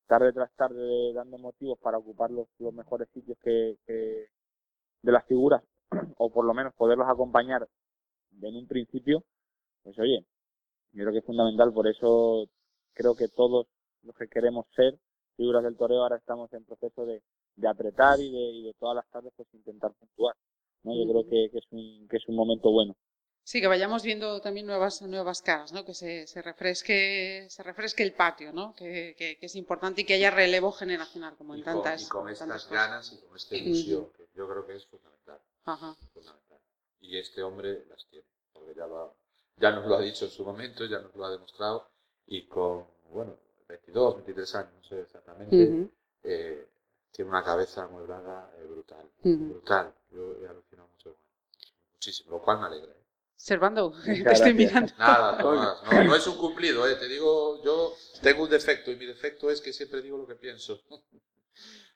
tarde 0.09 0.33
tras 0.33 0.53
tarde 0.57 1.13
dando 1.15 1.39
motivos 1.39 1.79
para 1.81 1.99
ocupar 1.99 2.31
los, 2.31 2.49
los 2.59 2.75
mejores 2.75 3.09
sitios 3.15 3.39
que, 3.43 3.79
que 3.87 4.27
de 5.03 5.13
las 5.13 5.27
figuras 5.27 5.63
o 6.19 6.31
por 6.31 6.45
lo 6.47 6.55
menos 6.55 6.75
poderlos 6.75 7.09
acompañar 7.09 7.69
en 8.43 8.57
un 8.57 8.67
principio, 8.69 9.25
pues 9.85 9.99
oye, 9.99 10.25
yo 10.93 11.03
creo 11.05 11.13
que 11.13 11.19
es 11.21 11.25
fundamental, 11.27 11.73
por 11.73 11.89
eso 11.89 12.47
creo 12.95 13.15
que 13.17 13.29
todos 13.29 13.67
los 14.03 14.17
que 14.17 14.29
queremos 14.29 14.67
ser 14.77 14.99
figuras 15.37 15.65
del 15.65 15.77
toreo 15.77 16.03
ahora 16.03 16.17
estamos 16.19 16.53
en 16.55 16.65
proceso 16.65 17.07
de, 17.07 17.23
de 17.57 17.69
apretar 17.69 18.21
y 18.21 18.31
de, 18.33 18.39
y 18.53 18.63
de 18.65 18.75
todas 18.75 18.97
las 18.97 19.09
tardes 19.11 19.33
pues 19.37 19.49
intentar 19.55 19.93
puntuar, 19.95 20.37
¿no? 20.85 20.93
Yo 20.97 21.11
creo 21.11 21.25
que, 21.25 21.51
que 21.53 21.59
es 21.59 21.67
un, 21.73 22.09
que 22.09 22.17
es 22.19 22.29
un 22.29 22.37
momento 22.37 22.73
bueno. 22.73 22.95
Sí, 23.43 23.61
que 23.61 23.67
vayamos 23.67 24.03
viendo 24.05 24.41
también 24.41 24.67
nuevas, 24.67 25.03
nuevas 25.03 25.43
caras, 25.43 25.73
¿no? 25.73 25.85
Que 25.85 25.93
se, 25.95 26.27
se 26.27 26.41
refresque, 26.43 27.47
se 27.51 27.63
refresque 27.63 28.03
el 28.05 28.13
patio, 28.13 28.53
¿no? 28.53 28.75
Que, 28.75 29.15
que- 29.19 29.39
que 29.39 29.47
es 29.47 29.57
importante 29.57 30.03
y 30.03 30.05
que 30.05 30.15
haya 30.15 30.31
relevo 30.31 30.71
generacional, 30.73 31.37
como 31.37 31.55
en 31.55 31.61
Y 31.61 31.63
con, 31.65 31.83
tantas. 31.83 32.03
y 32.03 32.09
con 32.09 32.27
tantas 32.27 32.41
estas 32.43 32.63
cosas. 32.65 32.71
ganas 32.71 33.13
y 33.13 33.19
con 33.27 33.37
esta 33.37 33.57
ilusión, 33.57 34.11
que 34.17 34.29
yo 34.35 34.49
creo 34.49 34.67
que 34.67 34.77
es 34.77 34.87
fundamental. 34.87 35.41
Ajá. 35.65 35.97
fundamental. 36.13 36.59
Y 37.01 37.19
este 37.19 37.43
hombre 37.43 37.85
las 37.89 38.07
tiene, 38.07 38.27
porque 38.53 38.75
ya, 38.75 38.87
lo 38.87 38.99
ha- 39.05 39.15
ya 39.57 39.71
nos 39.73 39.87
lo 39.87 39.97
ha 39.97 40.01
dicho 40.01 40.27
en 40.27 40.31
su 40.31 40.45
momento, 40.45 40.85
ya 40.85 41.01
nos 41.01 41.15
lo 41.17 41.25
ha 41.25 41.31
demostrado, 41.31 41.89
y 42.27 42.47
con, 42.47 42.87
bueno, 43.11 43.37
22, 43.69 44.15
23 44.17 44.55
años, 44.55 44.73
no 44.75 44.85
sé 44.85 45.01
exactamente, 45.01 45.89
eh, 46.23 46.69
tiene 47.11 47.31
una 47.31 47.43
cabeza 47.43 47.83
amueblada 47.85 48.53
eh, 48.59 48.65
brutal, 48.65 49.11
brutal. 49.25 49.93
Yo 50.13 50.37
he 50.43 50.47
alucinado 50.49 50.89
mucho 50.89 51.17
muchísimo, 51.95 52.31
lo 52.33 52.43
cual 52.43 52.61
me 52.61 52.67
alegra. 52.67 52.93
¿Eh? 53.41 53.45
Servando, 53.45 53.93
te 54.05 54.33
estoy 54.33 54.55
mirando. 54.55 54.93
Nada, 54.99 55.43
no, 55.43 56.05
no 56.05 56.15
es 56.15 56.27
un 56.27 56.37
cumplido, 56.37 56.87
¿eh? 56.89 56.97
te 56.97 57.09
digo, 57.09 57.63
yo 57.65 57.95
tengo 58.23 58.45
un 58.45 58.51
defecto, 58.51 58.91
y 58.91 58.97
mi 58.97 59.07
defecto 59.07 59.51
es 59.51 59.61
que 59.61 59.73
siempre 59.73 60.03
digo 60.03 60.19
lo 60.19 60.27
que 60.27 60.37
pienso. 60.37 60.83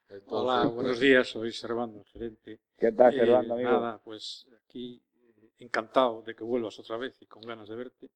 Entonces, 0.08 0.28
Hola, 0.28 0.62
pues, 0.62 0.74
buenos 0.74 1.00
días, 1.00 1.28
soy 1.28 1.52
Servando, 1.52 2.04
gerente. 2.12 2.60
¿Qué 2.78 2.92
tal, 2.92 3.12
Eh, 3.14 3.18
Servando, 3.18 3.54
amigo? 3.54 3.70
Nada, 3.70 3.98
pues 3.98 4.46
aquí 4.66 5.02
eh, 5.16 5.50
encantado 5.58 6.22
de 6.22 6.34
que 6.34 6.44
vuelvas 6.44 6.78
otra 6.78 6.96
vez 6.96 7.20
y 7.20 7.26
con 7.26 7.42
ganas 7.42 7.68
de 7.68 7.74
verte. 7.74 8.10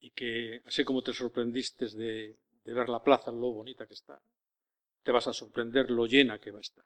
Y 0.00 0.10
que, 0.10 0.62
así 0.66 0.84
como 0.84 1.02
te 1.02 1.12
sorprendiste 1.12 1.86
de, 1.88 2.36
de 2.64 2.72
ver 2.72 2.88
la 2.88 3.02
plaza, 3.02 3.32
lo 3.32 3.50
bonita 3.52 3.86
que 3.86 3.94
está, 3.94 4.20
te 5.02 5.12
vas 5.12 5.26
a 5.26 5.32
sorprender 5.32 5.90
lo 5.90 6.06
llena 6.06 6.38
que 6.38 6.50
va 6.50 6.58
a 6.58 6.60
estar, 6.60 6.84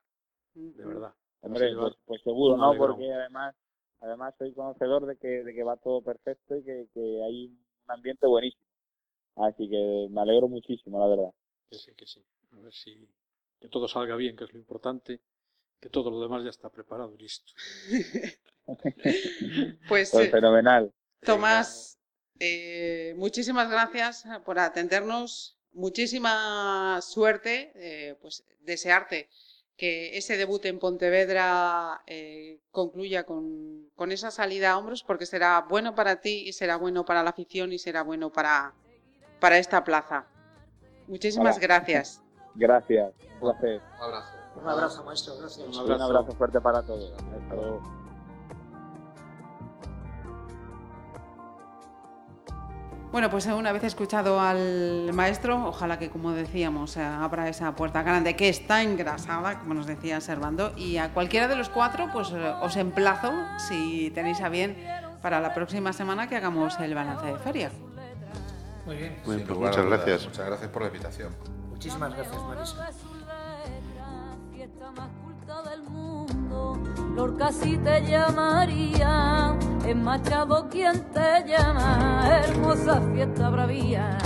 de 0.54 0.84
verdad. 0.84 1.14
Hombre, 1.40 1.74
pues, 1.74 1.94
pues 2.04 2.22
seguro, 2.22 2.56
¿no? 2.56 2.76
Porque 2.76 3.12
además, 3.12 3.54
además 4.00 4.34
soy 4.38 4.52
conocedor 4.52 5.06
de 5.06 5.16
que, 5.16 5.44
de 5.44 5.54
que 5.54 5.62
va 5.62 5.76
todo 5.76 6.02
perfecto 6.02 6.56
y 6.56 6.62
que, 6.62 6.86
que 6.94 7.22
hay 7.24 7.46
un 7.46 7.90
ambiente 7.90 8.26
buenísimo. 8.26 8.64
Así 9.36 9.68
que 9.68 10.08
me 10.10 10.20
alegro 10.20 10.48
muchísimo, 10.48 10.98
la 10.98 11.06
verdad. 11.06 11.30
Que 11.70 11.78
sí, 11.78 11.92
que 11.96 12.06
sí. 12.06 12.22
A 12.52 12.60
ver 12.60 12.72
si 12.72 13.08
que 13.60 13.68
todo 13.68 13.86
salga 13.88 14.16
bien, 14.16 14.36
que 14.36 14.44
es 14.44 14.52
lo 14.52 14.58
importante, 14.58 15.20
que 15.80 15.88
todo 15.88 16.10
lo 16.10 16.20
demás 16.20 16.42
ya 16.44 16.50
está 16.50 16.68
preparado 16.70 17.14
y 17.14 17.18
listo. 17.18 17.52
Pues, 19.88 20.10
Pues 20.10 20.14
eh, 20.14 20.30
fenomenal. 20.30 20.92
Tomás, 21.24 21.98
eh, 22.38 23.14
muchísimas 23.16 23.68
gracias 23.68 24.24
por 24.44 24.58
atendernos. 24.58 25.58
Muchísima 25.72 27.00
suerte. 27.02 27.72
eh, 27.74 28.16
pues 28.20 28.44
desearte 28.60 29.28
que 29.80 30.18
ese 30.18 30.36
debut 30.36 30.62
en 30.66 30.78
Pontevedra 30.78 32.02
eh, 32.06 32.60
concluya 32.70 33.24
con, 33.24 33.88
con 33.96 34.12
esa 34.12 34.30
salida 34.30 34.72
a 34.72 34.78
hombros, 34.78 35.02
porque 35.02 35.24
será 35.24 35.64
bueno 35.70 35.94
para 35.94 36.20
ti 36.20 36.44
y 36.46 36.52
será 36.52 36.76
bueno 36.76 37.06
para 37.06 37.22
la 37.22 37.30
afición 37.30 37.72
y 37.72 37.78
será 37.78 38.02
bueno 38.02 38.30
para, 38.30 38.74
para 39.40 39.56
esta 39.56 39.82
plaza. 39.82 40.26
Muchísimas 41.08 41.56
Hola. 41.56 41.66
gracias. 41.66 42.22
Gracias. 42.56 43.14
Un 43.34 43.40
placer. 43.40 43.80
Un 43.96 44.02
abrazo. 44.02 44.36
Un 44.56 44.68
abrazo, 44.68 45.04
maestro, 45.04 45.38
gracias. 45.38 45.66
Un 45.66 45.72
Un 45.74 45.80
abrazo. 45.80 46.04
abrazo 46.04 46.32
fuerte 46.32 46.60
para 46.60 46.82
todos. 46.82 47.12
Hasta 47.12 47.54
luego. 47.54 47.99
Bueno, 53.12 53.28
pues 53.28 53.46
una 53.46 53.72
vez 53.72 53.82
escuchado 53.82 54.40
al 54.40 55.12
maestro, 55.12 55.66
ojalá 55.66 55.98
que, 55.98 56.10
como 56.10 56.30
decíamos, 56.30 56.96
eh, 56.96 57.02
abra 57.02 57.48
esa 57.48 57.74
puerta 57.74 58.04
grande 58.04 58.36
que 58.36 58.48
está 58.48 58.82
engrasada, 58.82 59.58
como 59.58 59.74
nos 59.74 59.86
decía 59.86 60.20
Servando, 60.20 60.72
y 60.76 60.96
a 60.98 61.12
cualquiera 61.12 61.48
de 61.48 61.56
los 61.56 61.68
cuatro, 61.68 62.08
pues 62.12 62.30
eh, 62.30 62.54
os 62.62 62.76
emplazo, 62.76 63.32
si 63.58 64.12
tenéis 64.14 64.40
a 64.40 64.48
bien, 64.48 64.76
para 65.22 65.40
la 65.40 65.52
próxima 65.54 65.92
semana 65.92 66.28
que 66.28 66.36
hagamos 66.36 66.78
el 66.78 66.94
balance 66.94 67.26
de 67.26 67.38
feria. 67.38 67.72
Muy 68.86 68.96
bien. 68.96 69.16
Muy 69.26 69.36
bien, 69.36 69.48
pues 69.48 69.58
a 69.58 69.60
muchas 69.60 69.84
dudas, 69.84 69.98
gracias. 69.98 70.26
Muchas 70.26 70.46
gracias 70.46 70.70
por 70.70 70.82
la 70.82 70.88
invitación. 70.88 71.34
Muchísimas 71.68 72.14
gracias, 72.14 72.42
Marisa. 72.44 72.90
Lorca 77.14 77.52
si 77.52 77.76
te 77.78 78.06
llamaría, 78.06 79.56
es 79.90 79.96
Machado 79.96 80.68
quien 80.68 81.04
te 81.10 81.44
llama, 81.48 82.22
hermosa 82.44 83.00
fiesta 83.12 83.50
bravía. 83.50 84.18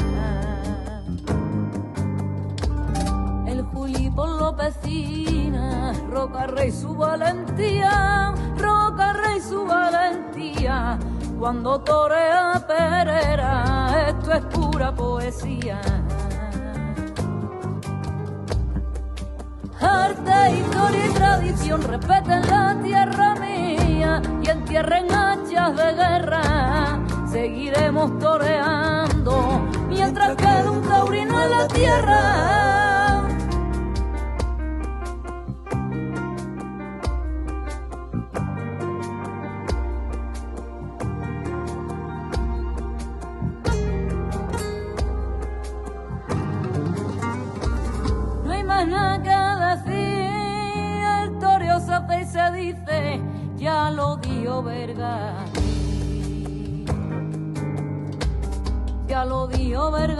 El 3.46 3.62
Juli 3.62 4.10
por 4.10 4.28
Lopecina, 4.28 5.92
Roca 6.10 6.46
Rey 6.48 6.70
su 6.70 6.94
valentía, 6.94 8.34
Roca 8.58 9.14
Rey 9.14 9.40
su 9.40 9.64
valentía, 9.64 10.98
cuando 11.38 11.80
torea 11.80 12.62
Perera, 12.66 14.08
esto 14.08 14.32
es 14.32 14.44
pura 14.46 14.94
poesía. 14.94 15.80
Arte, 19.80 20.56
historia 20.58 21.06
y 21.06 21.10
tradición 21.14 21.82
respeten 21.82 22.42
la 22.48 22.78
tierra 22.82 23.34
mía 23.36 23.63
y 24.42 24.50
entierren 24.50 25.12
hachas 25.12 25.76
de 25.76 25.92
guerra. 25.94 27.00
Seguiremos 27.30 28.18
toreando 28.18 29.60
mientras 29.88 30.36
quede 30.36 30.68
un 30.68 30.82
taurino 30.82 31.42
en 31.42 31.50
la 31.50 31.68
tierra. 31.68 32.93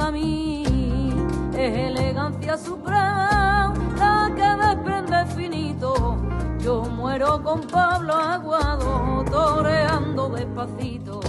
es 0.07 1.55
elegancia 1.57 2.59
suprema, 2.59 3.73
la 3.97 4.31
que 4.37 4.67
desprende 4.67 5.25
finito. 5.35 6.19
Yo 6.59 6.83
muero 6.83 7.43
con 7.43 7.63
Pablo 7.63 8.13
Aguado, 8.13 9.25
toreando 9.31 10.29
despacito. 10.29 11.21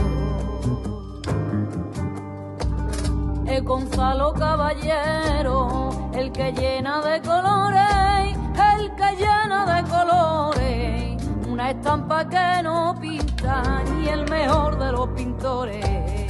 Es 3.46 3.64
Gonzalo 3.64 4.34
Caballero, 4.34 6.10
el 6.14 6.34
que 6.34 6.52
llena 6.52 7.02
de 7.02 7.22
colores, 7.22 8.38
el 8.78 8.94
que 8.96 9.16
llena 9.16 9.66
de 9.74 9.90
colores, 9.90 11.24
una 11.48 11.72
estampa 11.72 12.28
que 12.28 12.62
no 12.62 12.94
pinta 13.00 13.84
ni 13.94 14.10
el 14.10 14.30
mejor 14.30 14.78
de 14.78 14.92
los 14.92 15.08
pintores. 15.10 16.25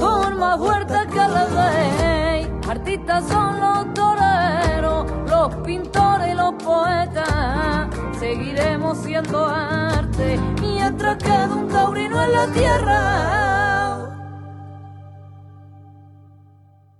Por 0.00 0.34
más 0.34 0.58
fuerte 0.58 0.94
que 1.12 1.24
le 1.34 1.44
deis, 1.60 2.48
artistas 2.68 3.24
son 3.28 3.60
los 3.60 3.94
toreros, 3.94 5.06
los 5.28 5.54
pintores 5.56 6.28
y 6.32 6.34
los 6.34 6.54
poetas. 6.54 7.88
Seguiremos 8.18 8.98
siendo 8.98 9.46
arte 9.46 10.40
mientras 10.60 11.16
quede 11.18 11.52
un 11.52 11.68
taurino 11.68 12.22
en 12.22 12.32
la 12.32 12.46
tierra. 12.48 13.69